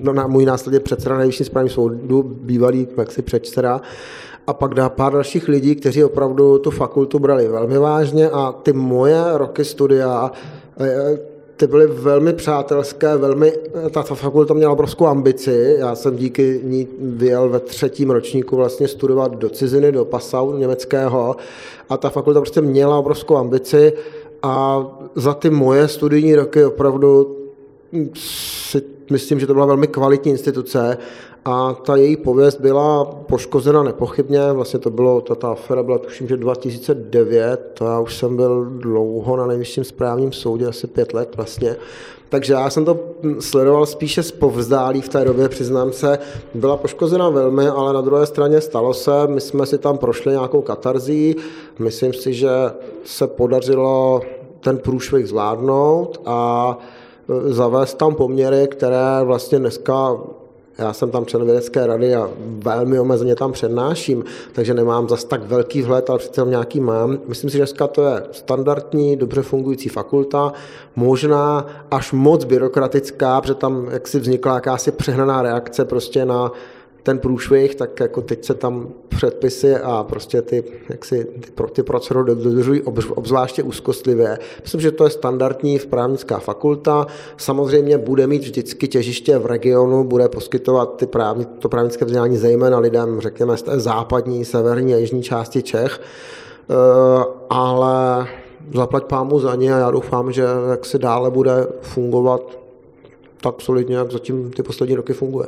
no, 0.04 0.28
můj 0.28 0.46
následně 0.46 0.80
předseda 0.80 1.18
nejvyšší 1.18 1.44
správní 1.44 1.70
soudu, 1.70 2.24
bývalý 2.24 2.88
jaksi 2.98 3.22
předseda, 3.22 3.82
a 4.48 4.54
pak 4.54 4.74
dá 4.74 4.90
pár 4.90 5.14
dalších 5.14 5.48
lidí, 5.48 5.76
kteří 5.76 6.04
opravdu 6.04 6.58
tu 6.60 6.72
fakultu 6.72 7.20
brali 7.20 7.48
velmi 7.48 7.78
vážně 7.78 8.30
a 8.30 8.52
ty 8.52 8.74
moje 8.74 9.24
roky 9.34 9.66
studia 9.66 10.32
eh, 10.80 11.32
ty 11.62 11.68
byly 11.68 11.88
velmi 11.88 12.34
přátelské, 12.34 13.18
velmi, 13.18 13.54
ta 13.92 14.04
fakulta 14.04 14.54
měla 14.54 14.72
obrovskou 14.72 15.06
ambici, 15.06 15.76
já 15.80 15.96
jsem 15.96 16.16
díky 16.16 16.62
ní 16.64 16.88
vyjel 17.00 17.50
ve 17.50 17.60
třetím 17.60 18.10
ročníku 18.10 18.56
vlastně 18.56 18.88
studovat 18.88 19.36
do 19.36 19.50
ciziny, 19.50 19.92
do 19.92 20.06
Passau 20.06 20.58
německého 20.58 21.36
a 21.90 21.98
ta 21.98 22.10
fakulta 22.10 22.40
prostě 22.40 22.62
měla 22.62 22.98
obrovskou 22.98 23.38
ambici 23.38 23.94
a 24.44 24.86
za 25.16 25.34
ty 25.34 25.50
moje 25.50 25.88
studijní 25.88 26.36
roky 26.36 26.66
opravdu 26.66 27.38
si 28.16 28.82
myslím, 29.12 29.40
že 29.40 29.48
to 29.48 29.54
byla 29.54 29.66
velmi 29.66 29.88
kvalitní 29.88 30.32
instituce 30.32 30.98
a 31.46 31.74
ta 31.74 31.96
její 31.96 32.18
pověst 32.18 32.62
byla 32.62 33.06
poškozena 33.06 33.84
nepochybně, 33.84 34.52
vlastně 34.52 34.80
to 34.80 34.90
bylo, 34.90 35.22
ta, 35.22 35.36
ta 35.36 35.52
afera 35.52 35.84
byla 35.84 35.98
tuším, 35.98 36.28
že 36.28 36.38
2009, 36.38 37.72
to 37.74 37.86
já 37.86 38.00
už 38.00 38.16
jsem 38.16 38.36
byl 38.36 38.66
dlouho 38.66 39.38
na 39.38 39.48
nejvyšším 39.48 39.84
správním 39.84 40.32
soudě, 40.32 40.68
asi 40.68 40.88
pět 40.88 41.14
let 41.14 41.36
vlastně, 41.36 41.76
takže 42.32 42.54
já 42.54 42.70
jsem 42.70 42.86
to 42.86 43.00
sledoval 43.40 43.86
spíše 43.86 44.24
z 44.24 44.32
povzdálí 44.32 45.02
v 45.02 45.10
té 45.10 45.26
době, 45.26 45.50
přiznám 45.50 45.92
se. 45.92 46.20
Byla 46.54 46.78
poškozena 46.78 47.30
velmi, 47.30 47.68
ale 47.68 47.94
na 47.94 48.02
druhé 48.02 48.26
straně 48.26 48.62
stalo 48.62 48.94
se. 48.94 49.12
My 49.28 49.42
jsme 49.42 49.66
si 49.66 49.78
tam 49.78 49.98
prošli 49.98 50.32
nějakou 50.32 50.62
katarzí. 50.62 51.36
Myslím 51.80 52.14
si, 52.14 52.34
že 52.34 52.50
se 53.04 53.28
podařilo 53.28 54.22
ten 54.60 54.78
průšvih 54.78 55.28
zvládnout 55.28 56.22
a 56.26 56.78
zavést 57.46 57.94
tam 57.94 58.16
poměry, 58.16 58.68
které 58.68 59.24
vlastně 59.24 59.60
dneska 59.60 60.18
já 60.82 60.94
jsem 60.94 61.12
tam 61.12 61.26
člen 61.26 61.46
vědecké 61.46 61.88
rady 61.88 62.15
a 62.15 62.30
velmi 62.39 63.00
omezeně 63.00 63.36
tam 63.36 63.52
přednáším, 63.52 64.24
takže 64.52 64.74
nemám 64.74 65.10
zas 65.10 65.24
tak 65.24 65.44
velký 65.44 65.82
vhled, 65.82 66.10
ale 66.10 66.20
přece 66.20 66.41
nějaký 66.46 66.80
mám. 66.80 67.17
Myslím 67.28 67.50
si, 67.50 67.58
že 67.58 67.62
dneska 67.62 67.88
to 67.88 68.04
je 68.08 68.24
standardní, 68.32 69.15
dobře 69.15 69.41
fungující 69.41 69.89
fakulta, 69.89 70.54
možná 70.96 71.65
až 71.91 72.12
moc 72.12 72.44
byrokratická, 72.44 73.41
protože 73.41 73.56
tam 73.56 73.88
jaksi 73.91 74.20
vznikla 74.20 74.54
jakási 74.54 74.91
přehnaná 74.91 75.41
reakce 75.41 75.86
prostě 75.86 76.26
na 76.26 76.52
ten 77.04 77.20
průšvih, 77.20 77.76
tak 77.76 78.00
jako 78.00 78.22
teď 78.22 78.46
se 78.46 78.54
tam 78.54 78.90
předpisy 79.10 79.76
a 79.76 80.04
prostě 80.04 80.42
ty, 80.42 80.64
jak 80.90 81.06
si, 81.06 81.26
ty, 81.26 81.52
ty 81.72 81.84
procedury 81.84 82.36
dodržují 82.36 82.82
obzvláště 83.16 83.64
úzkostlivě. 83.64 84.40
Myslím, 84.62 84.82
že 84.82 84.92
to 84.92 85.04
je 85.04 85.10
standardní 85.10 85.78
v 85.78 85.86
právnická 85.86 86.40
fakulta. 86.40 87.08
Samozřejmě 87.38 87.98
bude 87.98 88.28
mít 88.28 88.42
vždycky 88.42 88.88
těžiště 88.88 89.38
v 89.38 89.46
regionu, 89.46 90.04
bude 90.04 90.30
poskytovat 90.30 90.98
ty 90.98 91.08
právní, 91.08 91.46
to 91.46 91.70
právnické 91.70 92.06
vzdělání 92.06 92.38
zejména 92.38 92.80
lidem, 92.80 93.22
řekněme, 93.22 93.58
z 93.58 93.62
té 93.62 93.80
západní, 93.80 94.46
severní 94.46 94.94
a 94.94 94.98
jižní 94.98 95.24
části 95.24 95.64
Čech, 95.64 96.02
eh, 96.02 96.74
ale 97.50 98.28
zaplať 98.74 99.04
pámu 99.04 99.40
za 99.40 99.56
ně 99.56 99.74
a 99.74 99.78
já 99.78 99.92
doufám, 99.92 100.32
že 100.32 100.46
jak 100.70 100.86
se 100.86 100.98
dále 100.98 101.32
bude 101.32 101.68
fungovat 101.82 102.61
tak 103.42 103.62
solidně, 103.62 103.96
jak 103.96 104.12
zatím 104.12 104.52
ty 104.52 104.64
poslední 104.64 104.96
roky 104.96 105.14
funguje. 105.14 105.48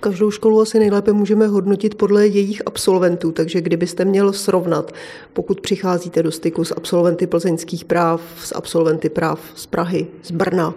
Každou 0.00 0.30
školu 0.30 0.60
asi 0.60 0.78
nejlépe 0.78 1.12
můžeme 1.12 1.46
hodnotit 1.46 1.94
podle 1.94 2.26
jejich 2.26 2.62
absolventů, 2.66 3.32
takže 3.32 3.60
kdybyste 3.60 4.04
měl 4.04 4.32
srovnat, 4.32 4.92
pokud 5.32 5.60
přicházíte 5.60 6.22
do 6.22 6.30
styku 6.30 6.64
s 6.64 6.74
absolventy 6.76 7.26
plzeňských 7.26 7.84
práv, 7.84 8.20
s 8.44 8.54
absolventy 8.54 9.08
práv 9.08 9.40
z 9.54 9.66
Prahy, 9.66 10.06
z 10.22 10.30
Brna, 10.30 10.74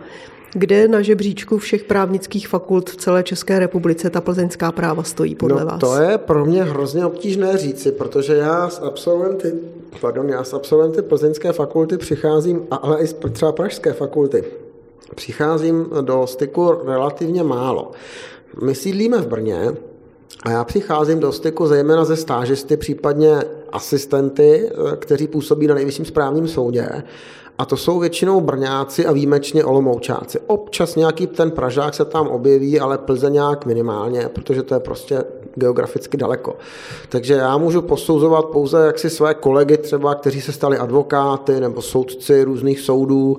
kde 0.54 0.88
na 0.88 1.02
žebříčku 1.02 1.58
všech 1.58 1.84
právnických 1.84 2.48
fakult 2.48 2.90
v 2.90 2.96
celé 2.96 3.24
České 3.24 3.60
republice 3.60 4.10
ta 4.10 4.22
plzeňská 4.22 4.72
práva 4.72 5.04
stojí 5.04 5.36
podle 5.36 5.60
no, 5.60 5.66
vás? 5.66 5.80
To 5.80 6.02
je 6.02 6.18
pro 6.18 6.46
mě 6.46 6.64
hrozně 6.64 7.06
obtížné 7.06 7.58
říci, 7.58 7.92
protože 7.92 8.36
já 8.36 8.70
s 8.70 8.82
absolventy, 8.82 9.54
pardon, 10.02 10.30
já 10.30 10.44
s 10.44 10.54
absolventy 10.54 11.02
plzeňské 11.02 11.54
fakulty 11.54 11.98
přicházím, 11.98 12.68
ale 12.72 13.04
i 13.04 13.08
třeba 13.32 13.52
pražské 13.52 13.94
fakulty 13.94 14.44
přicházím 15.16 15.90
do 16.02 16.28
styku 16.28 16.72
relativně 16.86 17.44
málo. 17.44 17.92
My 18.64 18.76
sídlíme 18.76 19.18
v 19.18 19.28
Brně 19.28 19.72
a 20.44 20.52
já 20.52 20.64
přicházím 20.64 21.20
do 21.20 21.32
styku 21.32 21.68
zejména 21.68 22.06
ze 22.06 22.16
stážisty, 22.16 22.78
případně 22.78 23.42
asistenty, 23.72 24.70
kteří 25.00 25.28
působí 25.28 25.68
na 25.68 25.76
nejvyšším 25.76 26.06
správním 26.06 26.48
soudě. 26.48 27.04
A 27.58 27.66
to 27.66 27.78
jsou 27.78 28.00
většinou 28.00 28.42
Brňáci 28.42 29.06
a 29.06 29.12
výjimečně 29.12 29.66
Olomoučáci. 29.66 30.40
Občas 30.48 30.96
nějaký 30.96 31.28
ten 31.28 31.52
Pražák 31.52 31.94
se 31.94 32.06
tam 32.06 32.28
objeví, 32.28 32.80
ale 32.80 32.98
Plzeňák 32.98 33.66
minimálně, 33.66 34.30
protože 34.34 34.64
to 34.64 34.74
je 34.74 34.80
prostě 34.80 35.24
geograficky 35.56 36.18
daleko. 36.18 36.56
Takže 37.10 37.34
já 37.34 37.58
můžu 37.58 37.82
posouzovat 37.82 38.46
pouze 38.46 38.86
jaksi 38.86 39.10
své 39.10 39.34
kolegy 39.34 39.78
třeba, 39.78 40.16
kteří 40.16 40.42
se 40.42 40.52
stali 40.52 40.78
advokáty 40.78 41.60
nebo 41.60 41.82
soudci 41.82 42.44
různých 42.44 42.80
soudů 42.80 43.38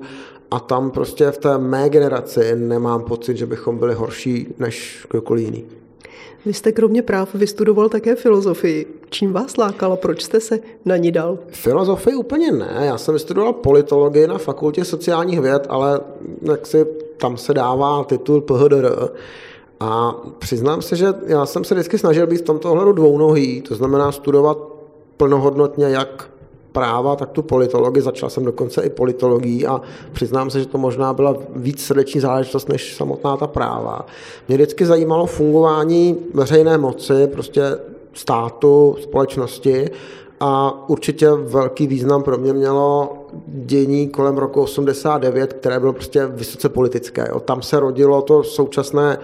A 0.51 0.59
tam 0.59 0.91
prostě 0.91 1.31
v 1.31 1.37
té 1.37 1.57
mé 1.57 1.89
generaci 1.89 2.55
nemám 2.55 3.03
pocit, 3.03 3.37
že 3.37 3.45
bychom 3.45 3.77
byli 3.77 3.93
horší 3.93 4.47
než 4.59 5.07
kdokoliv 5.09 5.45
jiný. 5.45 5.65
Vy 6.45 6.53
jste 6.53 6.71
kromě 6.71 7.01
práv 7.01 7.35
vystudoval 7.35 7.89
také 7.89 8.15
filozofii. 8.15 8.85
Čím 9.09 9.33
vás 9.33 9.57
lákala? 9.57 9.95
Proč 9.95 10.23
jste 10.23 10.39
se 10.39 10.59
na 10.85 10.97
ní 10.97 11.11
dal? 11.11 11.37
Filozofii 11.47 12.15
úplně 12.15 12.51
ne. 12.51 12.77
Já 12.79 12.97
jsem 12.97 13.13
vystudoval 13.13 13.53
politologii 13.53 14.27
na 14.27 14.37
fakultě 14.37 14.85
sociálních 14.85 15.41
věd, 15.41 15.65
ale 15.69 15.99
jak 16.41 16.67
si 16.67 16.85
tam 17.17 17.37
se 17.37 17.53
dává 17.53 18.03
titul 18.03 18.41
PHDR. 18.41 19.09
A 19.79 20.15
přiznám 20.39 20.81
se, 20.81 20.95
že 20.95 21.07
já 21.25 21.45
jsem 21.45 21.63
se 21.63 21.75
vždycky 21.75 21.97
snažil 21.97 22.27
být 22.27 22.37
v 22.41 22.45
tomto 22.45 22.71
ohledu 22.71 22.91
dvounohý, 22.91 23.61
to 23.61 23.75
znamená 23.75 24.11
studovat 24.11 24.57
plnohodnotně 25.17 25.85
jak 25.85 26.29
práva, 26.71 27.15
tak 27.15 27.29
tu 27.29 27.41
politologii. 27.41 28.01
Začal 28.01 28.29
jsem 28.29 28.45
dokonce 28.45 28.81
i 28.81 28.89
politologií 28.89 29.67
a 29.67 29.81
přiznám 30.11 30.49
se, 30.49 30.59
že 30.59 30.65
to 30.65 30.77
možná 30.77 31.13
byla 31.13 31.37
víc 31.55 31.85
srdeční 31.85 32.21
záležitost 32.21 32.69
než 32.69 32.95
samotná 32.95 33.37
ta 33.37 33.47
práva. 33.47 34.05
Mě 34.47 34.57
vždycky 34.57 34.85
zajímalo 34.85 35.25
fungování 35.25 36.17
veřejné 36.33 36.77
moci, 36.77 37.27
prostě 37.27 37.61
státu, 38.13 38.95
společnosti 39.01 39.89
a 40.39 40.83
určitě 40.89 41.29
velký 41.31 41.87
význam 41.87 42.23
pro 42.23 42.37
mě 42.37 42.53
mělo 42.53 43.13
dění 43.47 44.07
kolem 44.07 44.37
roku 44.37 44.61
89, 44.61 45.53
které 45.53 45.79
bylo 45.79 45.93
prostě 45.93 46.25
vysoce 46.25 46.69
politické. 46.69 47.27
Jo. 47.29 47.39
Tam 47.39 47.61
se 47.61 47.79
rodilo 47.79 48.21
to 48.21 48.43
současné 48.43 49.17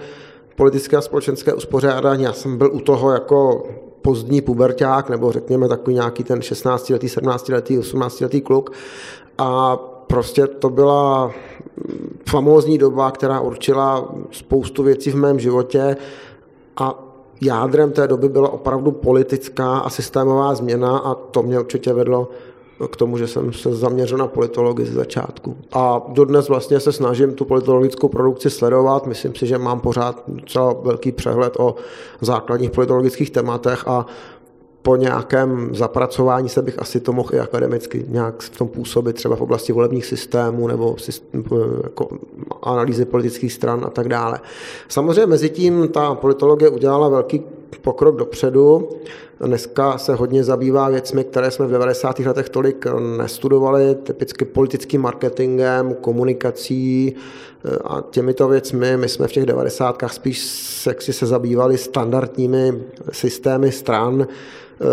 politické 0.56 0.96
a 0.96 1.00
společenské 1.00 1.54
uspořádání. 1.54 2.22
Já 2.22 2.32
jsem 2.32 2.58
byl 2.58 2.70
u 2.72 2.80
toho 2.80 3.12
jako 3.12 3.66
pozdní 4.06 4.40
puberták, 4.40 5.10
nebo 5.10 5.32
řekněme 5.32 5.68
takový 5.68 5.94
nějaký 5.94 6.24
ten 6.24 6.38
16-letý, 6.38 7.06
17-letý, 7.06 7.78
18-letý 7.78 8.40
kluk. 8.40 8.70
A 9.38 9.76
prostě 10.06 10.46
to 10.46 10.70
byla 10.70 11.30
famózní 12.28 12.78
doba, 12.78 13.10
která 13.10 13.40
určila 13.40 14.14
spoustu 14.30 14.82
věcí 14.82 15.10
v 15.10 15.16
mém 15.16 15.38
životě 15.38 15.96
a 16.76 17.04
jádrem 17.42 17.92
té 17.92 18.08
doby 18.08 18.28
byla 18.28 18.48
opravdu 18.48 18.92
politická 18.92 19.78
a 19.78 19.90
systémová 19.90 20.54
změna 20.54 20.98
a 20.98 21.14
to 21.14 21.42
mě 21.42 21.60
určitě 21.60 21.92
vedlo 21.92 22.28
k 22.90 22.96
tomu, 22.96 23.18
že 23.18 23.26
jsem 23.26 23.52
se 23.52 23.74
zaměřil 23.74 24.18
na 24.18 24.26
politologii 24.26 24.86
z 24.86 24.92
začátku. 24.92 25.56
A 25.72 26.02
dodnes 26.08 26.48
vlastně 26.48 26.80
se 26.80 26.92
snažím 26.92 27.34
tu 27.34 27.44
politologickou 27.44 28.08
produkci 28.08 28.50
sledovat. 28.50 29.06
Myslím 29.06 29.34
si, 29.34 29.46
že 29.46 29.58
mám 29.58 29.80
pořád 29.80 30.22
docela 30.28 30.72
velký 30.72 31.12
přehled 31.12 31.56
o 31.58 31.74
základních 32.20 32.70
politologických 32.70 33.30
tématech 33.30 33.88
a 33.88 34.06
po 34.82 34.96
nějakém 34.96 35.74
zapracování 35.74 36.48
se 36.48 36.62
bych 36.62 36.78
asi 36.78 37.00
to 37.00 37.12
mohl 37.12 37.30
i 37.32 37.38
akademicky 37.38 38.04
nějak 38.08 38.42
v 38.42 38.58
tom 38.58 38.68
působit, 38.68 39.12
třeba 39.12 39.36
v 39.36 39.40
oblasti 39.40 39.72
volebních 39.72 40.06
systémů 40.06 40.68
nebo 40.68 40.96
jako 41.82 42.08
analýzy 42.62 43.04
politických 43.04 43.52
stran 43.52 43.84
a 43.86 43.90
tak 43.90 44.08
dále. 44.08 44.40
Samozřejmě 44.88 45.26
mezi 45.26 45.50
tím 45.50 45.88
ta 45.88 46.14
politologie 46.14 46.68
udělala 46.70 47.08
velký 47.08 47.42
pokrok 47.80 48.16
dopředu. 48.16 48.88
Dneska 49.40 49.98
se 49.98 50.14
hodně 50.14 50.44
zabývá 50.44 50.88
věcmi, 50.88 51.24
které 51.24 51.50
jsme 51.50 51.66
v 51.66 51.70
90. 51.70 52.18
letech 52.18 52.48
tolik 52.48 52.86
nestudovali, 53.18 53.94
typicky 53.94 54.44
politickým 54.44 55.00
marketingem, 55.00 55.94
komunikací 55.94 57.14
eh, 57.64 57.78
a 57.84 58.04
těmito 58.10 58.48
věcmi. 58.48 58.96
My 58.96 59.08
jsme 59.08 59.28
v 59.28 59.32
těch 59.32 59.46
90. 59.46 60.02
spíš 60.06 60.44
sexy 60.82 61.12
se 61.12 61.26
zabývali 61.26 61.78
standardními 61.78 62.82
systémy 63.12 63.72
stran, 63.72 64.26
eh, 64.26 64.84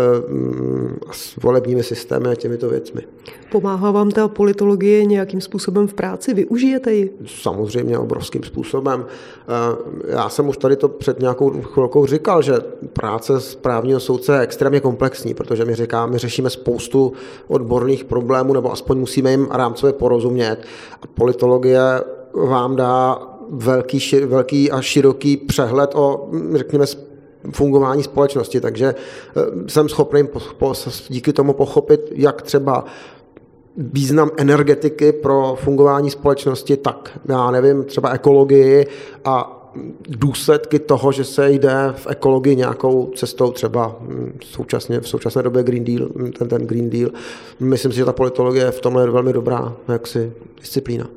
s 1.12 1.36
volebními 1.36 1.82
systémy 1.82 2.28
a 2.28 2.34
těmito 2.34 2.68
věcmi. 2.68 3.02
Pomáhá 3.50 3.90
vám 3.90 4.10
ta 4.10 4.28
politologie 4.28 5.04
nějakým 5.04 5.40
způsobem 5.40 5.86
v 5.86 5.94
práci? 5.94 6.34
Využijete 6.34 6.92
ji? 6.92 7.18
Samozřejmě 7.26 7.98
obrovským 7.98 8.42
způsobem. 8.42 9.06
Eh, 9.06 10.12
já 10.12 10.28
jsem 10.28 10.48
už 10.48 10.56
tady 10.56 10.76
to 10.76 10.88
před 10.88 11.20
nějakou 11.20 11.50
chvilkou 11.62 12.06
říkal, 12.06 12.42
že 12.42 12.54
práce 12.92 13.40
z 13.40 13.54
právního 13.54 14.00
soudce 14.00 14.32
je 14.32 14.40
extrémně 14.40 14.80
komplexní, 14.80 15.34
protože 15.34 15.64
my 15.64 15.74
říkáme, 15.74 16.12
my 16.12 16.18
řešíme 16.18 16.50
spoustu 16.50 17.12
odborných 17.48 18.04
problémů, 18.04 18.52
nebo 18.52 18.72
aspoň 18.72 18.98
musíme 18.98 19.30
jim 19.30 19.48
rámcově 19.50 19.92
porozumět. 19.92 20.56
A 21.02 21.06
politologie 21.06 21.80
vám 22.34 22.76
dá 22.76 23.18
velký, 23.50 23.98
velký 24.26 24.70
a 24.70 24.80
široký 24.80 25.36
přehled 25.36 25.90
o, 25.94 26.28
řekněme, 26.54 26.86
fungování 27.50 28.02
společnosti, 28.02 28.60
takže 28.60 28.94
eh, 28.94 29.40
jsem 29.70 29.88
schopný 29.88 30.28
díky 31.08 31.32
tomu 31.32 31.52
pochopit, 31.52 32.00
jak 32.12 32.42
třeba 32.42 32.84
význam 33.76 34.30
energetiky 34.36 35.12
pro 35.12 35.56
fungování 35.60 36.10
společnosti, 36.10 36.76
tak 36.76 37.18
já 37.28 37.50
nevím, 37.50 37.84
třeba 37.84 38.10
ekologii 38.10 38.86
a 39.24 39.53
důsledky 40.08 40.78
toho, 40.78 41.12
že 41.12 41.24
se 41.24 41.50
jde 41.50 41.92
v 41.96 42.06
ekologii 42.10 42.56
nějakou 42.56 43.12
cestou, 43.14 43.52
třeba 43.52 43.96
hm, 44.00 44.38
současně, 44.44 45.00
v 45.00 45.08
současné 45.08 45.42
době 45.42 45.62
Green 45.62 45.84
Deal, 45.84 46.08
hm, 46.16 46.32
ten, 46.32 46.48
ten 46.48 46.66
Green 46.66 46.90
Deal. 46.90 47.10
Myslím 47.60 47.92
si, 47.92 47.98
že 47.98 48.04
ta 48.04 48.12
politologie 48.12 48.64
je 48.64 48.70
v 48.70 48.80
tomhle 48.80 49.10
velmi 49.10 49.32
dobrá 49.32 49.76
jaksi, 49.88 50.32
disciplína. 50.60 51.08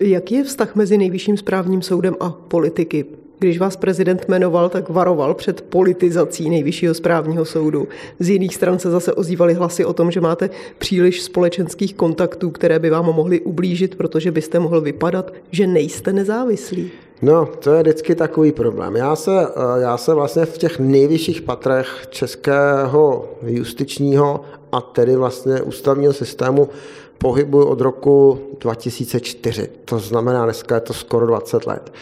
Jaký 0.00 0.34
je 0.34 0.44
vztah 0.44 0.74
mezi 0.74 0.98
nejvyšším 0.98 1.36
správním 1.36 1.82
soudem 1.82 2.14
a 2.20 2.30
politiky? 2.30 3.04
Když 3.38 3.58
vás 3.58 3.76
prezident 3.76 4.28
jmenoval, 4.28 4.68
tak 4.68 4.88
varoval 4.88 5.34
před 5.34 5.60
politizací 5.60 6.50
nejvyššího 6.50 6.94
správního 6.94 7.44
soudu. 7.44 7.88
Z 8.18 8.28
jiných 8.28 8.54
stran 8.54 8.78
se 8.78 8.90
zase 8.90 9.12
ozývaly 9.12 9.54
hlasy 9.54 9.84
o 9.84 9.92
tom, 9.92 10.10
že 10.10 10.20
máte 10.20 10.50
příliš 10.78 11.22
společenských 11.22 11.94
kontaktů, 11.94 12.50
které 12.50 12.78
by 12.78 12.90
vám 12.90 13.04
mohly 13.04 13.40
ublížit, 13.40 13.94
protože 13.94 14.32
byste 14.32 14.58
mohl 14.58 14.80
vypadat, 14.80 15.32
že 15.50 15.66
nejste 15.66 16.12
nezávislí. 16.12 16.90
No, 17.22 17.46
to 17.58 17.72
je 17.72 17.82
vždycky 17.82 18.14
takový 18.14 18.52
problém. 18.52 18.96
Já 18.96 19.16
se, 19.16 19.46
eh, 19.46 19.80
já 19.80 19.96
se 19.96 20.14
vlastně 20.14 20.46
v 20.46 20.58
těch 20.58 20.78
nejvyšších 20.78 21.42
patrech 21.42 22.06
českého 22.10 23.28
justičního 23.42 24.40
a 24.72 24.80
tedy 24.80 25.16
vlastně 25.16 25.62
ústavního 25.62 26.12
systému 26.12 26.68
pohybuji 27.18 27.66
od 27.66 27.80
roku 27.80 28.38
2004. 28.60 29.68
To 29.84 29.98
znamená, 29.98 30.44
dneska 30.44 30.74
je 30.74 30.80
to 30.80 30.92
skoro 30.92 31.26
20 31.26 31.66
let 31.66 31.92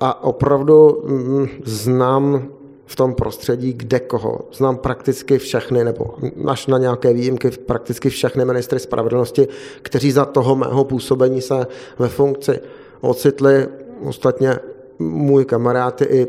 a 0.00 0.24
opravdu 0.24 1.02
mm, 1.06 1.48
znám 1.64 2.48
v 2.86 2.96
tom 2.96 3.14
prostředí 3.14 3.72
kde 3.72 4.00
koho. 4.00 4.40
Znám 4.52 4.76
prakticky 4.76 5.38
všechny, 5.38 5.84
nebo 5.84 6.14
až 6.46 6.66
na 6.66 6.78
nějaké 6.78 7.12
výjimky, 7.12 7.50
prakticky 7.50 8.10
všechny 8.10 8.44
ministry 8.44 8.78
spravedlnosti, 8.78 9.48
kteří 9.82 10.12
za 10.12 10.24
toho 10.24 10.56
mého 10.56 10.84
působení 10.84 11.40
se 11.40 11.66
ve 11.98 12.08
funkci 12.08 12.60
ocitli. 13.00 13.66
Ostatně 14.04 14.58
můj 14.98 15.44
kamarád 15.44 16.00
je 16.00 16.06
i 16.06 16.26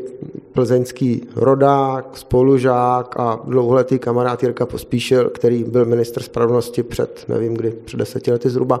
plzeňský 0.52 1.28
rodák, 1.36 2.16
spolužák 2.16 3.14
a 3.20 3.40
dlouholetý 3.44 3.98
kamarád 3.98 4.42
Jirka 4.42 4.66
Pospíšil, 4.66 5.30
který 5.30 5.64
byl 5.64 5.84
ministr 5.84 6.22
spravedlnosti 6.22 6.82
před, 6.82 7.24
nevím 7.28 7.54
kdy, 7.54 7.70
před 7.70 7.96
deseti 7.96 8.32
lety 8.32 8.50
zhruba. 8.50 8.80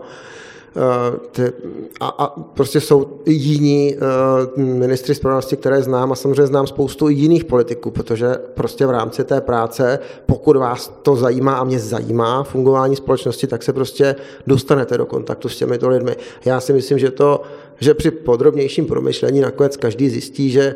Eh, 0.76 1.52
a, 2.00 2.06
a 2.08 2.40
prostě 2.54 2.80
jsou 2.80 3.20
jiní 3.26 3.96
uh, 3.96 4.62
ministři 4.62 5.14
spravedlnosti, 5.14 5.56
které 5.56 5.82
znám 5.82 6.12
a 6.12 6.14
samozřejmě 6.14 6.46
znám 6.46 6.66
spoustu 6.66 7.08
jiných 7.08 7.44
politiků, 7.44 7.90
protože 7.90 8.34
prostě 8.54 8.86
v 8.86 8.90
rámci 8.90 9.24
té 9.24 9.40
práce, 9.40 9.98
pokud 10.26 10.56
vás 10.56 10.92
to 11.02 11.16
zajímá 11.16 11.54
a 11.54 11.64
mě 11.64 11.78
zajímá 11.78 12.42
fungování 12.42 12.96
společnosti, 12.96 13.46
tak 13.46 13.62
se 13.62 13.72
prostě 13.72 14.16
dostanete 14.46 14.98
do 14.98 15.06
kontaktu 15.06 15.48
s 15.48 15.56
těmito 15.56 15.88
lidmi. 15.88 16.16
Já 16.44 16.60
si 16.60 16.72
myslím, 16.72 16.98
že 16.98 17.10
to, 17.10 17.42
že 17.80 17.94
při 17.94 18.10
podrobnějším 18.10 18.86
promyšlení 18.86 19.40
nakonec 19.40 19.76
každý 19.76 20.08
zjistí, 20.08 20.50
že 20.50 20.74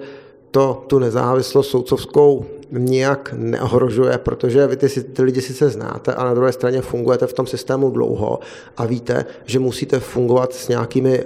to 0.50 0.84
tu 0.86 0.98
nezávislost 0.98 1.68
soudcovskou 1.68 2.44
nijak 2.70 3.34
neohrožuje, 3.36 4.18
protože 4.18 4.66
vy 4.66 4.76
ty, 4.76 4.88
ty 4.88 5.22
lidi 5.22 5.42
sice 5.42 5.70
znáte 5.70 6.14
a 6.14 6.24
na 6.24 6.34
druhé 6.34 6.52
straně 6.52 6.80
fungujete 6.80 7.26
v 7.26 7.32
tom 7.32 7.46
systému 7.46 7.90
dlouho 7.90 8.38
a 8.76 8.86
víte, 8.86 9.24
že 9.44 9.58
musíte 9.58 10.00
fungovat 10.00 10.52
s 10.52 10.68
nějakými 10.68 11.24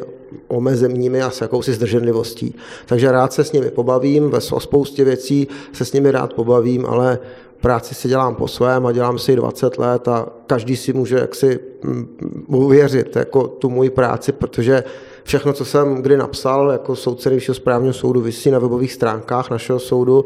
omezeními 0.49 1.23
a 1.23 1.31
s 1.31 1.41
jakousi 1.41 1.73
zdrženlivostí. 1.73 2.55
Takže 2.87 3.13
rád 3.13 3.33
se 3.33 3.45
s 3.45 3.53
nimi 3.53 3.71
pobavím, 3.71 4.31
ve 4.31 4.41
spoustě 4.41 5.05
věcí 5.05 5.49
se 5.73 5.85
s 5.85 5.93
nimi 5.93 6.11
rád 6.11 6.33
pobavím, 6.33 6.87
ale 6.87 7.19
práci 7.61 7.95
si 7.95 8.09
dělám 8.09 8.35
po 8.35 8.49
svém 8.49 8.87
a 8.87 8.93
dělám 8.93 9.19
si 9.19 9.37
20 9.37 9.79
let 9.79 10.09
a 10.09 10.29
každý 10.47 10.77
si 10.77 10.93
může 10.93 11.17
jaksi 11.17 11.59
mm, 11.85 12.17
uvěřit 12.47 13.17
jako 13.17 13.49
tu 13.49 13.71
moji 13.71 13.91
práci, 13.91 14.33
protože 14.33 14.85
všechno, 15.29 15.53
co 15.53 15.65
jsem 15.65 16.03
kdy 16.03 16.17
napsal 16.17 16.71
jako 16.71 16.97
soudce 16.97 17.29
nejvyššího 17.29 17.55
správního 17.55 17.95
soudu, 17.95 18.21
vysí 18.21 18.51
na 18.51 18.59
webových 18.59 18.93
stránkách 18.93 19.51
našeho 19.51 19.79
soudu 19.79 20.25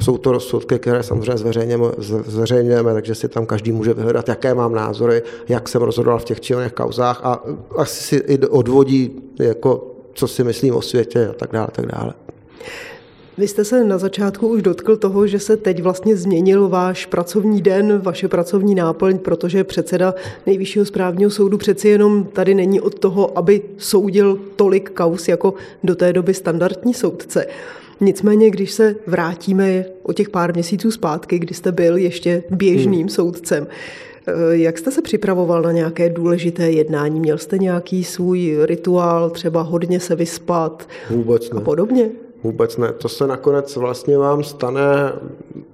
jsou 0.00 0.18
to 0.18 0.32
rozsudky, 0.32 0.78
které 0.78 1.02
samozřejmě 1.02 1.36
zveřejňujeme, 1.36 1.86
zveřejňujeme, 2.26 2.92
takže 2.94 3.14
si 3.14 3.28
tam 3.28 3.46
každý 3.46 3.72
může 3.72 3.94
vyhledat, 3.94 4.28
jaké 4.28 4.54
mám 4.54 4.74
názory, 4.74 5.22
jak 5.48 5.68
jsem 5.68 5.82
rozhodoval 5.82 6.18
v 6.18 6.24
těch 6.24 6.40
či 6.40 6.54
oněch 6.54 6.72
kauzách 6.72 7.20
a 7.22 7.42
asi 7.76 8.02
si 8.02 8.16
i 8.16 8.38
odvodí, 8.38 9.22
jako, 9.38 9.94
co 10.12 10.28
si 10.28 10.44
myslím 10.44 10.74
o 10.74 10.82
světě 10.82 11.28
a 11.28 11.32
tak 11.32 11.52
dále. 11.52 11.68
Tak 11.72 11.86
dále. 11.86 12.14
Vy 13.38 13.48
jste 13.48 13.64
se 13.64 13.84
na 13.84 13.98
začátku 13.98 14.48
už 14.48 14.62
dotkl 14.62 14.96
toho, 14.96 15.26
že 15.26 15.38
se 15.38 15.56
teď 15.56 15.82
vlastně 15.82 16.16
změnil 16.16 16.68
váš 16.68 17.06
pracovní 17.06 17.62
den, 17.62 17.98
vaše 17.98 18.28
pracovní 18.28 18.74
náplň, 18.74 19.18
protože 19.18 19.64
předseda 19.64 20.14
Nejvyššího 20.46 20.84
správního 20.84 21.30
soudu 21.30 21.58
přeci 21.58 21.88
jenom 21.88 22.24
tady 22.24 22.54
není 22.54 22.80
od 22.80 22.98
toho, 22.98 23.38
aby 23.38 23.62
soudil 23.76 24.40
tolik 24.56 24.90
kaus 24.90 25.28
jako 25.28 25.54
do 25.84 25.96
té 25.96 26.12
doby 26.12 26.34
standardní 26.34 26.94
soudce. 26.94 27.46
Nicméně, 28.00 28.50
když 28.50 28.72
se 28.72 28.96
vrátíme 29.06 29.84
o 30.02 30.12
těch 30.12 30.30
pár 30.30 30.54
měsíců 30.54 30.90
zpátky, 30.90 31.38
kdy 31.38 31.54
jste 31.54 31.72
byl 31.72 31.96
ještě 31.96 32.42
běžným 32.50 33.00
hmm. 33.00 33.08
soudcem, 33.08 33.66
eh, 34.26 34.32
jak 34.56 34.78
jste 34.78 34.90
se 34.90 35.02
připravoval 35.02 35.62
na 35.62 35.72
nějaké 35.72 36.08
důležité 36.08 36.70
jednání? 36.70 37.20
Měl 37.20 37.38
jste 37.38 37.58
nějaký 37.58 38.04
svůj 38.04 38.58
rituál, 38.62 39.30
třeba 39.30 39.62
hodně 39.62 40.00
se 40.00 40.16
vyspat 40.16 40.88
Vůbec 41.10 41.50
ne. 41.50 41.60
a 41.60 41.60
podobně? 41.60 42.10
Vůbec 42.42 42.76
ne. 42.76 42.92
To 42.92 43.08
se 43.08 43.26
nakonec 43.26 43.76
vlastně 43.76 44.18
vám 44.18 44.44
stane 44.44 45.12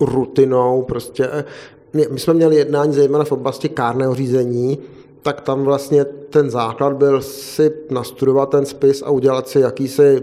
rutinou. 0.01 0.83
Prostě 0.83 1.45
my 1.93 2.19
jsme 2.19 2.35
měli 2.35 2.57
jednání 2.57 2.93
zejména 2.93 3.25
v 3.25 3.33
oblasti 3.33 3.69
kárného 3.69 4.15
řízení, 4.15 4.79
tak 5.23 5.41
tam 5.41 5.65
vlastně 5.65 6.05
ten 6.05 6.51
základ 6.51 6.93
byl 6.93 7.23
si 7.23 7.73
nastudovat 7.91 8.51
ten 8.51 8.67
spis 8.67 9.03
a 9.03 9.11
udělat 9.11 9.49
si 9.49 9.61
jakýsi 9.61 10.23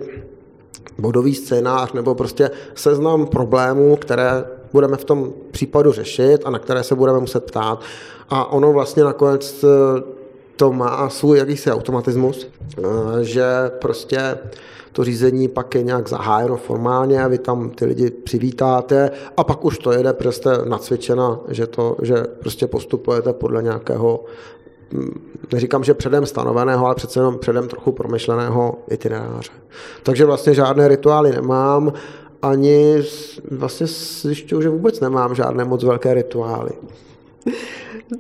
bodový 1.00 1.36
scénář 1.36 1.94
nebo 1.94 2.16
prostě 2.16 2.52
seznam 2.76 3.26
problémů, 3.26 3.96
které 3.96 4.44
budeme 4.74 4.98
v 4.98 5.04
tom 5.04 5.34
případu 5.52 5.92
řešit 5.92 6.42
a 6.46 6.50
na 6.50 6.60
které 6.60 6.84
se 6.84 6.96
budeme 6.96 7.20
muset 7.20 7.44
ptát. 7.44 7.82
A 8.30 8.52
ono 8.52 8.74
vlastně 8.74 9.04
nakonec 9.04 9.64
eh, 9.64 9.68
to 10.56 10.72
má 10.72 11.10
svůj 11.10 11.38
jakýsi 11.38 11.72
automatismus, 11.72 12.48
eh, 12.48 12.82
že 13.22 13.44
prostě 13.80 14.38
to 14.92 15.04
řízení 15.04 15.48
pak 15.48 15.76
je 15.76 15.84
nějak 15.84 16.10
zahájeno 16.10 16.58
formálně, 16.58 17.28
vy 17.28 17.38
tam 17.38 17.70
ty 17.70 17.86
lidi 17.86 18.12
přivítáte 18.12 19.12
a 19.38 19.44
pak 19.44 19.66
už 19.66 19.78
to 19.78 19.92
jede, 19.92 20.14
protože 20.14 20.32
jste 20.32 20.58
nacvičena, 20.66 21.40
že, 21.48 21.68
to, 21.68 21.98
že 22.02 22.24
prostě 22.40 22.68
postupujete 22.68 23.34
podle 23.34 23.64
nějakého 23.64 24.26
neříkám, 25.54 25.84
že 25.84 25.94
předem 25.94 26.26
stanoveného, 26.26 26.86
ale 26.86 26.96
přece 26.96 27.20
jenom 27.20 27.38
předem 27.40 27.68
trochu 27.68 27.92
promyšleného 27.92 28.76
itineráře. 28.90 29.52
Takže 30.04 30.26
vlastně 30.26 30.54
žádné 30.54 30.88
rituály 30.88 31.32
nemám, 31.32 31.94
ani 32.42 33.04
vlastně 33.52 33.88
zjišťuju, 34.22 34.62
že 34.62 34.70
vůbec 34.70 35.00
nemám 35.00 35.36
žádné 35.36 35.66
moc 35.66 35.84
velké 35.84 36.14
rituály. 36.14 36.72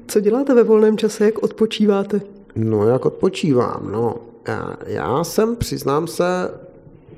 Co 0.08 0.20
děláte 0.20 0.56
ve 0.56 0.64
volném 0.64 0.98
čase, 0.98 1.26
jak 1.26 1.44
odpočíváte? 1.44 2.22
No, 2.56 2.88
jak 2.88 3.06
odpočívám, 3.06 3.90
no. 3.92 4.16
Já, 4.86 5.24
jsem, 5.24 5.56
přiznám 5.56 6.08
se, 6.08 6.52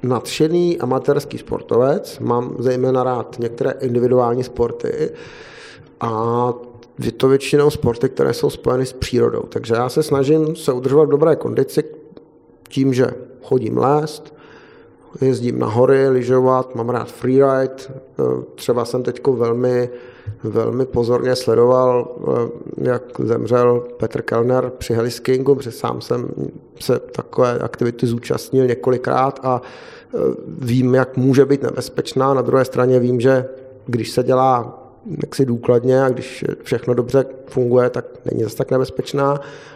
nadšený 0.03 0.79
amatérský 0.79 1.37
sportovec, 1.37 2.19
mám 2.19 2.55
zejména 2.59 3.03
rád 3.03 3.35
některé 3.39 3.71
individuální 3.71 4.43
sporty 4.43 5.11
a 5.99 6.53
je 6.99 7.11
to 7.11 7.27
většinou 7.27 7.69
sporty, 7.69 8.09
které 8.09 8.33
jsou 8.33 8.49
spojeny 8.49 8.85
s 8.85 8.93
přírodou. 8.93 9.41
Takže 9.41 9.73
já 9.73 9.89
se 9.89 10.03
snažím 10.03 10.55
se 10.55 10.73
udržovat 10.73 11.05
v 11.05 11.11
dobré 11.11 11.35
kondici 11.35 11.83
tím, 12.69 12.93
že 12.93 13.07
chodím 13.43 13.77
lézt, 13.77 14.33
jezdím 15.21 15.59
na 15.59 15.67
hory, 15.67 16.09
lyžovat, 16.09 16.75
mám 16.75 16.89
rád 16.89 17.11
freeride. 17.11 17.75
Třeba 18.55 18.85
jsem 18.85 19.03
teď 19.03 19.27
velmi, 19.27 19.89
velmi 20.43 20.85
pozorně 20.85 21.35
sledoval, 21.35 22.15
jak 22.77 23.03
zemřel 23.19 23.83
Petr 23.97 24.21
Kellner 24.21 24.71
při 24.77 24.93
heliskingu, 24.93 25.55
protože 25.55 25.71
sám 25.71 26.01
jsem 26.01 26.29
se 26.79 26.99
takové 26.99 27.59
aktivity 27.59 28.07
zúčastnil 28.07 28.67
několikrát 28.67 29.39
a 29.43 29.61
vím, 30.47 30.95
jak 30.95 31.17
může 31.17 31.45
být 31.45 31.63
nebezpečná. 31.63 32.33
Na 32.33 32.41
druhé 32.41 32.65
straně 32.65 32.99
vím, 32.99 33.19
že 33.21 33.45
když 33.85 34.11
se 34.11 34.23
dělá 34.23 34.79
jaksi 35.23 35.45
důkladně 35.45 36.03
a 36.03 36.09
když 36.09 36.45
všechno 36.63 36.93
dobře 36.93 37.25
funguje, 37.47 37.89
tak 37.89 38.05
není 38.31 38.43
zase 38.43 38.55
tak 38.55 38.71
nebezpečná. 38.71 39.31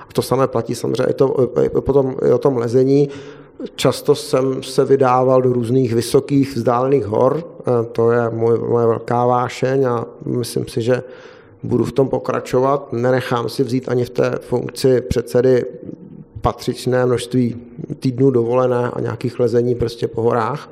A 0.09 0.13
to 0.13 0.21
samé 0.21 0.47
platí 0.47 0.75
samozřejmě 0.75 1.05
i, 1.09 1.13
to, 1.13 1.49
i, 1.63 1.69
potom, 1.69 2.15
i 2.25 2.31
o 2.31 2.37
tom 2.37 2.57
lezení. 2.57 3.09
Často 3.75 4.15
jsem 4.15 4.63
se 4.63 4.85
vydával 4.85 5.41
do 5.41 5.53
různých 5.53 5.93
vysokých 5.93 6.55
vzdálených 6.55 7.05
hor, 7.05 7.43
to 7.91 8.11
je 8.11 8.29
můj, 8.29 8.59
moje 8.59 8.87
velká 8.87 9.25
vášeň 9.25 9.85
a 9.85 10.05
myslím 10.25 10.67
si, 10.67 10.81
že 10.81 11.03
budu 11.63 11.83
v 11.83 11.91
tom 11.91 12.09
pokračovat. 12.09 12.93
Nenechám 12.93 13.49
si 13.49 13.63
vzít 13.63 13.89
ani 13.89 14.05
v 14.05 14.09
té 14.09 14.31
funkci 14.41 15.01
předsedy 15.01 15.65
patřičné 16.41 17.05
množství 17.05 17.55
týdnů 17.99 18.31
dovolené 18.31 18.91
a 18.93 18.99
nějakých 18.99 19.39
lezení 19.39 19.75
prostě 19.75 20.07
po 20.07 20.21
horách. 20.21 20.71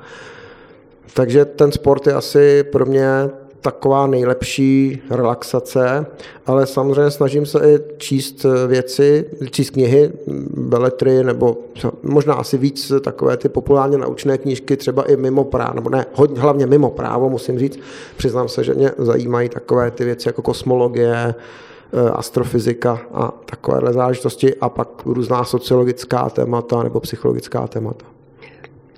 Takže 1.14 1.44
ten 1.44 1.72
sport 1.72 2.06
je 2.06 2.12
asi 2.12 2.64
pro 2.64 2.86
mě 2.86 3.30
taková 3.60 4.06
nejlepší 4.06 5.02
relaxace, 5.10 6.06
ale 6.46 6.66
samozřejmě 6.66 7.10
snažím 7.10 7.46
se 7.46 7.58
i 7.58 7.78
číst 7.98 8.46
věci, 8.66 9.24
číst 9.50 9.70
knihy, 9.70 10.12
beletry, 10.56 11.24
nebo 11.24 11.58
možná 12.02 12.34
asi 12.34 12.58
víc 12.58 12.92
takové 13.04 13.36
ty 13.36 13.48
populárně 13.48 13.98
naučné 13.98 14.38
knížky, 14.38 14.76
třeba 14.76 15.02
i 15.02 15.16
mimo 15.16 15.44
právo, 15.44 15.74
nebo 15.74 15.90
ne, 15.90 16.06
hodně, 16.14 16.40
hlavně 16.40 16.66
mimo 16.66 16.90
právo, 16.90 17.30
musím 17.30 17.58
říct. 17.58 17.78
Přiznám 18.16 18.48
se, 18.48 18.64
že 18.64 18.74
mě 18.74 18.90
zajímají 18.98 19.48
takové 19.48 19.90
ty 19.90 20.04
věci 20.04 20.28
jako 20.28 20.42
kosmologie, 20.42 21.34
eh, 21.34 22.10
astrofyzika 22.10 23.00
a 23.12 23.32
takovéhle 23.44 23.92
záležitosti 23.92 24.54
a 24.54 24.68
pak 24.68 24.88
různá 25.04 25.44
sociologická 25.44 26.30
témata 26.30 26.82
nebo 26.82 27.00
psychologická 27.00 27.66
témata. 27.66 28.15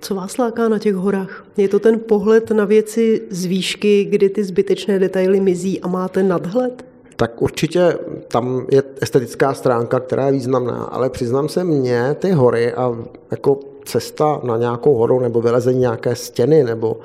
Co 0.01 0.15
vás 0.15 0.39
láká 0.39 0.69
na 0.69 0.79
těch 0.79 0.95
horách? 0.95 1.45
Je 1.57 1.69
to 1.69 1.79
ten 1.79 2.01
pohled 2.01 2.51
na 2.51 2.65
věci 2.65 3.23
z 3.31 3.45
výšky, 3.45 4.05
kdy 4.05 4.29
ty 4.29 4.45
zbytečné 4.45 4.99
detaily 4.99 5.41
mizí 5.41 5.81
a 5.81 5.89
máte 5.89 6.23
nadhled? 6.23 6.85
Tak 7.17 7.43
určitě 7.43 7.99
tam 8.29 8.67
je 8.71 8.83
estetická 9.01 9.55
stránka, 9.55 10.01
která 10.01 10.27
je 10.27 10.33
významná, 10.33 10.85
ale 10.85 11.11
přiznám 11.11 11.49
se 11.49 11.65
mně, 11.65 12.17
ty 12.19 12.31
hory 12.31 12.73
a 12.73 12.97
jako 13.31 13.61
cesta 13.85 14.41
na 14.45 14.57
nějakou 14.57 14.95
horu 14.95 15.21
nebo 15.21 15.41
vylezení 15.41 15.79
nějaké 15.81 16.15
stěny 16.15 16.65
nebo 16.65 17.01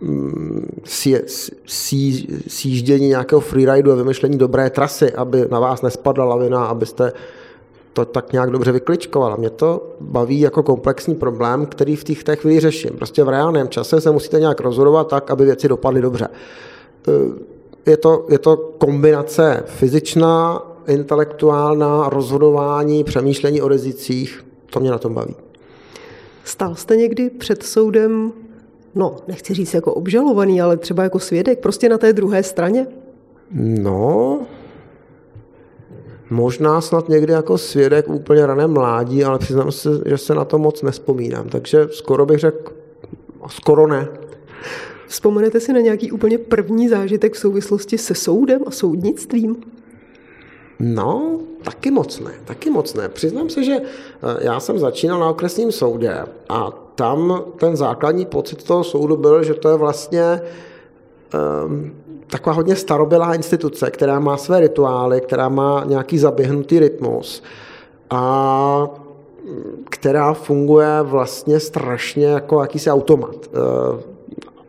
mm, 0.00 0.82
sjíždění 2.46 3.08
nějakého 3.08 3.40
freeridu 3.40 3.92
a 3.92 3.94
vymyšlení 3.94 4.38
dobré 4.38 4.70
trasy, 4.70 5.12
aby 5.12 5.46
na 5.50 5.60
vás 5.60 5.82
nespadla 5.82 6.24
lavina, 6.24 6.64
abyste 6.64 7.12
to 7.92 8.04
tak 8.04 8.32
nějak 8.32 8.50
dobře 8.50 8.72
vykličkovala. 8.72 9.36
Mě 9.36 9.50
to 9.50 9.86
baví 10.00 10.40
jako 10.40 10.62
komplexní 10.62 11.14
problém, 11.14 11.66
který 11.66 11.96
v 11.96 12.24
té 12.24 12.36
chvíli 12.36 12.60
řeším. 12.60 12.90
Prostě 12.90 13.24
v 13.24 13.28
reálném 13.28 13.68
čase 13.68 14.00
se 14.00 14.10
musíte 14.10 14.40
nějak 14.40 14.60
rozhodovat 14.60 15.08
tak, 15.08 15.30
aby 15.30 15.44
věci 15.44 15.68
dopadly 15.68 16.00
dobře. 16.00 16.28
Eh, 17.08 17.90
je 17.90 17.96
to, 17.96 18.26
je 18.28 18.38
to 18.38 18.56
kombinace 18.56 19.62
fyzičná, 19.66 20.62
intelektuálna, 20.86 22.08
rozhodování, 22.08 23.04
přemýšlení 23.04 23.62
o 23.62 23.68
rizicích. 23.68 24.44
To 24.70 24.80
mě 24.80 24.90
na 24.90 24.98
tom 24.98 25.14
baví. 25.14 25.34
Stal 26.44 26.74
jste 26.74 26.96
někdy 26.96 27.30
před 27.30 27.62
soudem, 27.62 28.32
no, 28.94 29.16
nechci 29.28 29.54
říct 29.54 29.74
jako 29.74 29.94
obžalovaný, 29.94 30.62
ale 30.62 30.76
třeba 30.76 31.02
jako 31.02 31.18
svědek, 31.18 31.58
prostě 31.58 31.88
na 31.88 31.98
té 31.98 32.12
druhé 32.12 32.42
straně? 32.42 32.86
No, 33.54 34.40
Možná 36.32 36.80
snad 36.80 37.08
někdy 37.08 37.32
jako 37.32 37.58
svědek 37.58 38.08
úplně 38.08 38.46
rané 38.46 38.66
mládí, 38.66 39.24
ale 39.24 39.38
přiznám 39.38 39.72
se, 39.72 39.88
že 40.06 40.18
se 40.18 40.34
na 40.34 40.44
to 40.44 40.58
moc 40.58 40.82
nespomínám. 40.82 41.48
Takže 41.48 41.88
skoro 41.90 42.26
bych 42.26 42.38
řekl, 42.38 42.72
skoro 43.48 43.86
ne. 43.86 44.08
Vzpomenete 45.06 45.60
si 45.60 45.72
na 45.72 45.80
nějaký 45.80 46.12
úplně 46.12 46.38
první 46.38 46.88
zážitek 46.88 47.34
v 47.34 47.38
souvislosti 47.38 47.98
se 47.98 48.14
soudem 48.14 48.62
a 48.66 48.70
soudnictvím? 48.70 49.56
No, 50.80 51.38
taky 51.62 51.90
moc 51.90 52.20
ne, 52.20 52.32
taky 52.44 52.70
moc 52.70 52.94
ne. 52.94 53.08
Přiznám 53.08 53.50
se, 53.50 53.64
že 53.64 53.76
eh, 53.76 53.84
já 54.40 54.60
jsem 54.60 54.78
začínal 54.78 55.20
na 55.20 55.28
okresním 55.28 55.72
soudě 55.72 56.24
a 56.48 56.70
tam 56.94 57.44
ten 57.56 57.76
základní 57.76 58.26
pocit 58.26 58.64
toho 58.64 58.84
soudu 58.84 59.16
byl, 59.16 59.44
že 59.44 59.54
to 59.54 59.68
je 59.68 59.76
vlastně 59.76 60.40
um, 61.64 61.92
taková 62.26 62.56
hodně 62.56 62.76
starobylá 62.76 63.34
instituce, 63.34 63.90
která 63.90 64.20
má 64.20 64.36
své 64.36 64.60
rituály, 64.60 65.20
která 65.20 65.48
má 65.48 65.84
nějaký 65.86 66.18
zaběhnutý 66.18 66.78
rytmus 66.78 67.42
a 68.10 68.88
která 69.90 70.34
funguje 70.34 71.02
vlastně 71.02 71.60
strašně 71.60 72.26
jako 72.26 72.60
jakýsi 72.60 72.90
automat. 72.90 73.36
Eh, 73.46 74.02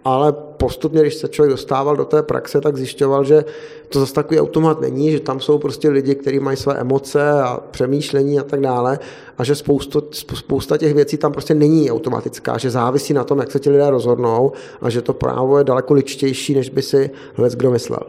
ale 0.05 0.33
postupně, 0.63 1.01
když 1.01 1.15
se 1.15 1.27
člověk 1.27 1.51
dostával 1.51 1.95
do 1.95 2.05
té 2.05 2.23
praxe, 2.23 2.61
tak 2.61 2.77
zjišťoval, 2.77 3.23
že 3.23 3.45
to 3.89 3.99
zase 3.99 4.13
takový 4.13 4.39
automat 4.39 4.81
není, 4.81 5.11
že 5.11 5.19
tam 5.19 5.39
jsou 5.39 5.57
prostě 5.57 5.89
lidi, 5.89 6.15
kteří 6.15 6.39
mají 6.39 6.57
své 6.57 6.75
emoce 6.75 7.31
a 7.31 7.59
přemýšlení 7.71 8.39
a 8.39 8.43
tak 8.43 8.61
dále 8.61 8.99
a 9.37 9.43
že 9.43 9.55
spoustu, 9.55 10.03
spousta 10.33 10.77
těch 10.77 10.93
věcí 10.93 11.17
tam 11.17 11.31
prostě 11.31 11.53
není 11.53 11.91
automatická, 11.91 12.57
že 12.57 12.69
závisí 12.69 13.13
na 13.13 13.23
tom, 13.23 13.39
jak 13.39 13.51
se 13.51 13.59
ti 13.59 13.69
lidé 13.69 13.89
rozhodnou 13.89 14.51
a 14.81 14.89
že 14.89 15.01
to 15.01 15.13
právo 15.13 15.57
je 15.57 15.63
daleko 15.63 15.93
ličtější, 15.93 16.55
než 16.55 16.69
by 16.69 16.81
si 16.81 17.09
hled 17.33 17.53
kdo 17.53 17.71
myslel. 17.71 18.03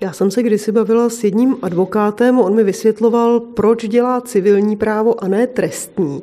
Já 0.00 0.12
jsem 0.12 0.30
se 0.30 0.42
kdysi 0.42 0.72
bavila 0.72 1.08
s 1.08 1.24
jedním 1.24 1.56
advokátem, 1.62 2.40
on 2.40 2.54
mi 2.54 2.64
vysvětloval, 2.64 3.40
proč 3.40 3.88
dělá 3.88 4.20
civilní 4.20 4.76
právo 4.76 5.24
a 5.24 5.28
ne 5.28 5.46
trestní. 5.46 6.22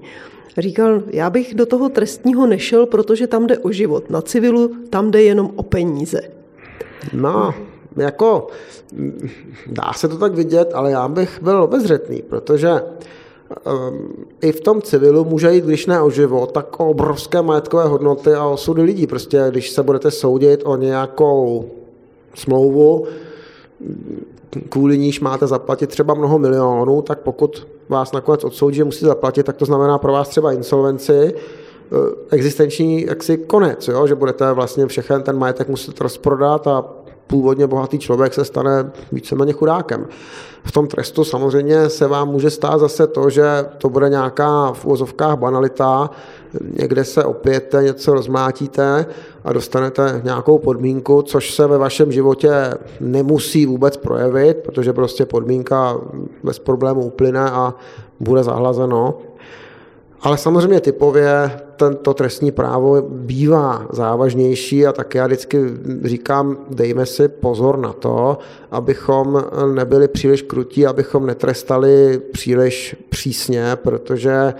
Říkal, 0.57 1.01
já 1.07 1.29
bych 1.29 1.55
do 1.55 1.65
toho 1.65 1.89
trestního 1.89 2.47
nešel, 2.47 2.85
protože 2.85 3.27
tam 3.27 3.47
jde 3.47 3.57
o 3.57 3.71
život. 3.71 4.09
Na 4.09 4.21
civilu 4.21 4.71
tam 4.89 5.11
jde 5.11 5.23
jenom 5.23 5.51
o 5.55 5.63
peníze. 5.63 6.21
No, 7.13 7.53
jako 7.97 8.47
dá 9.67 9.93
se 9.93 10.07
to 10.07 10.17
tak 10.17 10.33
vidět, 10.33 10.71
ale 10.73 10.91
já 10.91 11.07
bych 11.07 11.41
byl 11.41 11.63
obezřetný, 11.63 12.21
protože 12.21 12.69
um, 12.71 14.25
i 14.41 14.51
v 14.51 14.59
tom 14.59 14.81
civilu 14.81 15.25
může 15.25 15.53
jít, 15.53 15.65
když 15.65 15.85
ne 15.85 16.01
o 16.01 16.09
život, 16.09 16.51
tak 16.51 16.79
o 16.79 16.89
obrovské 16.89 17.41
majetkové 17.41 17.83
hodnoty 17.83 18.33
a 18.33 18.45
osudy 18.45 18.81
lidí. 18.81 19.07
Prostě 19.07 19.45
když 19.49 19.69
se 19.69 19.83
budete 19.83 20.11
soudit 20.11 20.61
o 20.65 20.77
nějakou 20.77 21.69
smlouvu, 22.35 23.05
kvůli 24.69 24.97
níž 24.97 25.19
máte 25.19 25.47
zaplatit 25.47 25.87
třeba 25.87 26.13
mnoho 26.13 26.39
milionů, 26.39 27.01
tak 27.01 27.19
pokud 27.19 27.67
vás 27.89 28.11
nakonec 28.11 28.43
odsoudí, 28.43 28.75
že 28.75 28.83
musíte 28.83 29.05
zaplatit, 29.05 29.43
tak 29.43 29.57
to 29.57 29.65
znamená 29.65 29.97
pro 29.97 30.13
vás 30.13 30.29
třeba 30.29 30.51
insolvenci, 30.51 31.33
eh, 31.33 32.35
existenční 32.35 33.05
jaksi 33.05 33.37
konec, 33.37 33.87
jo? 33.87 34.07
že 34.07 34.15
budete 34.15 34.53
vlastně 34.53 34.87
všechen 34.87 35.23
ten 35.23 35.37
majetek 35.37 35.69
muset 35.69 36.01
rozprodat 36.01 36.67
a 36.67 36.85
původně 37.27 37.67
bohatý 37.67 37.99
člověk 37.99 38.33
se 38.33 38.45
stane 38.45 38.91
víceméně 39.11 39.53
chudákem. 39.53 40.07
V 40.63 40.71
tom 40.71 40.87
trestu 40.87 41.23
samozřejmě 41.23 41.89
se 41.89 42.07
vám 42.07 42.29
může 42.29 42.49
stát 42.49 42.79
zase 42.79 43.07
to, 43.07 43.29
že 43.29 43.65
to 43.77 43.89
bude 43.89 44.09
nějaká 44.09 44.73
v 44.73 44.85
úvozovkách 44.85 45.37
banalita, 45.37 46.09
někde 46.79 47.03
se 47.03 47.23
opijete, 47.23 47.83
něco 47.83 48.13
rozmátíte 48.13 49.05
a 49.43 49.53
dostanete 49.53 50.21
nějakou 50.23 50.57
podmínku, 50.57 51.21
což 51.21 51.53
se 51.53 51.67
ve 51.67 51.77
vašem 51.77 52.11
životě 52.11 52.51
nemusí 52.99 53.65
vůbec 53.65 53.97
projevit, 53.97 54.57
protože 54.57 54.93
prostě 54.93 55.25
podmínka 55.25 55.97
bez 56.43 56.59
problému 56.59 57.01
uplyne 57.01 57.39
a 57.51 57.73
bude 58.19 58.43
zahlazeno. 58.43 59.17
Ale 60.21 60.37
samozřejmě 60.37 60.81
typově 60.81 61.51
tento 61.75 62.13
trestní 62.13 62.51
právo 62.51 63.01
bývá 63.01 63.87
závažnější 63.91 64.87
a 64.87 64.93
tak 64.93 65.15
já 65.15 65.27
vždycky 65.27 65.59
říkám, 66.03 66.57
dejme 66.69 67.05
si 67.05 67.27
pozor 67.27 67.77
na 67.77 67.93
to, 67.93 68.37
abychom 68.71 69.43
nebyli 69.73 70.07
příliš 70.07 70.41
krutí, 70.41 70.85
abychom 70.85 71.25
netrestali 71.25 72.21
příliš 72.31 72.95
přísně, 73.09 73.75
protože 73.75 74.53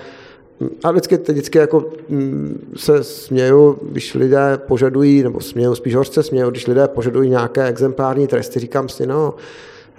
a 0.84 0.92
vždycky, 0.92 1.18
vždycky 1.18 1.58
jako 1.58 1.86
mm, 2.10 2.74
se 2.78 3.04
směju, 3.04 3.78
když 3.82 4.14
lidé 4.16 4.60
požadují, 4.68 5.24
nebo 5.24 5.40
směju, 5.40 5.76
spíš 5.76 5.96
hořce 5.96 6.24
směju, 6.24 6.50
když 6.50 6.68
lidé 6.68 6.88
požadují 6.88 7.30
nějaké 7.30 7.66
exemplární 7.66 8.28
tresty, 8.28 8.60
říkám 8.60 8.90
si, 8.90 9.08
no, 9.08 9.34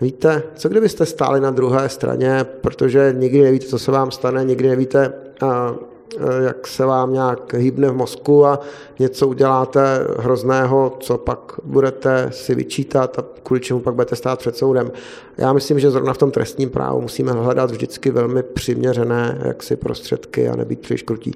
víte, 0.01 0.43
co 0.55 0.69
kdybyste 0.69 1.07
stáli 1.07 1.41
na 1.41 1.51
druhé 1.51 1.89
straně, 1.89 2.47
protože 2.61 3.15
nikdy 3.19 3.43
nevíte, 3.43 3.67
co 3.67 3.79
se 3.79 3.91
vám 3.91 4.11
stane, 4.11 4.45
nikdy 4.45 4.69
nevíte, 4.69 5.13
jak 6.47 6.67
se 6.67 6.85
vám 6.85 7.13
nějak 7.13 7.55
hýbne 7.55 7.91
v 7.91 7.97
mozku 7.97 8.47
a 8.47 8.61
něco 8.99 9.29
uděláte 9.29 10.07
hrozného, 10.19 10.97
co 11.01 11.19
pak 11.19 11.53
budete 11.65 12.29
si 12.33 12.55
vyčítat 12.55 13.19
a 13.19 13.25
kvůli 13.43 13.61
čemu 13.61 13.81
pak 13.81 13.95
budete 13.95 14.17
stát 14.17 14.39
před 14.39 14.57
soudem. 14.57 14.93
Já 15.39 15.53
myslím, 15.53 15.81
že 15.81 15.91
zrovna 15.91 16.13
v 16.13 16.19
tom 16.19 16.31
trestním 16.31 16.71
právu 16.71 17.01
musíme 17.01 17.33
hledat 17.33 17.71
vždycky 17.71 18.11
velmi 18.11 18.43
přiměřené 18.43 19.39
jaksi 19.45 19.77
prostředky 19.77 20.49
a 20.49 20.57
nebýt 20.57 20.81
příliš 20.81 21.03
krutí. 21.03 21.33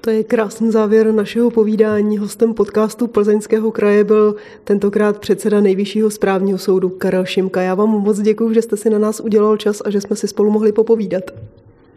To 0.00 0.10
je 0.10 0.24
krásný 0.24 0.70
závěr 0.70 1.12
našeho 1.12 1.50
povídání. 1.50 2.18
Hostem 2.18 2.54
podcastu 2.54 3.06
Plzeňského 3.06 3.70
kraje 3.70 4.04
byl 4.04 4.34
tentokrát 4.64 5.18
předseda 5.18 5.60
Nejvyššího 5.60 6.10
správního 6.10 6.58
soudu 6.58 6.88
Karel 6.88 7.24
Šimka. 7.24 7.62
Já 7.62 7.74
vám 7.74 7.88
moc 7.88 8.20
děkuji, 8.20 8.52
že 8.52 8.62
jste 8.62 8.76
si 8.76 8.90
na 8.90 8.98
nás 8.98 9.20
udělal 9.20 9.56
čas 9.56 9.82
a 9.84 9.90
že 9.90 10.00
jsme 10.00 10.16
si 10.16 10.28
spolu 10.28 10.50
mohli 10.50 10.72
popovídat. 10.72 11.30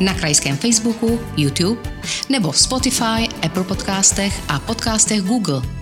na 0.00 0.14
krajském 0.14 0.56
Facebooku, 0.56 1.20
YouTube 1.36 1.80
nebo 2.28 2.52
v 2.52 2.58
Spotify, 2.58 3.28
Apple 3.42 3.64
podcastech 3.64 4.40
a 4.48 4.58
podcastech 4.58 5.22
Google. 5.22 5.81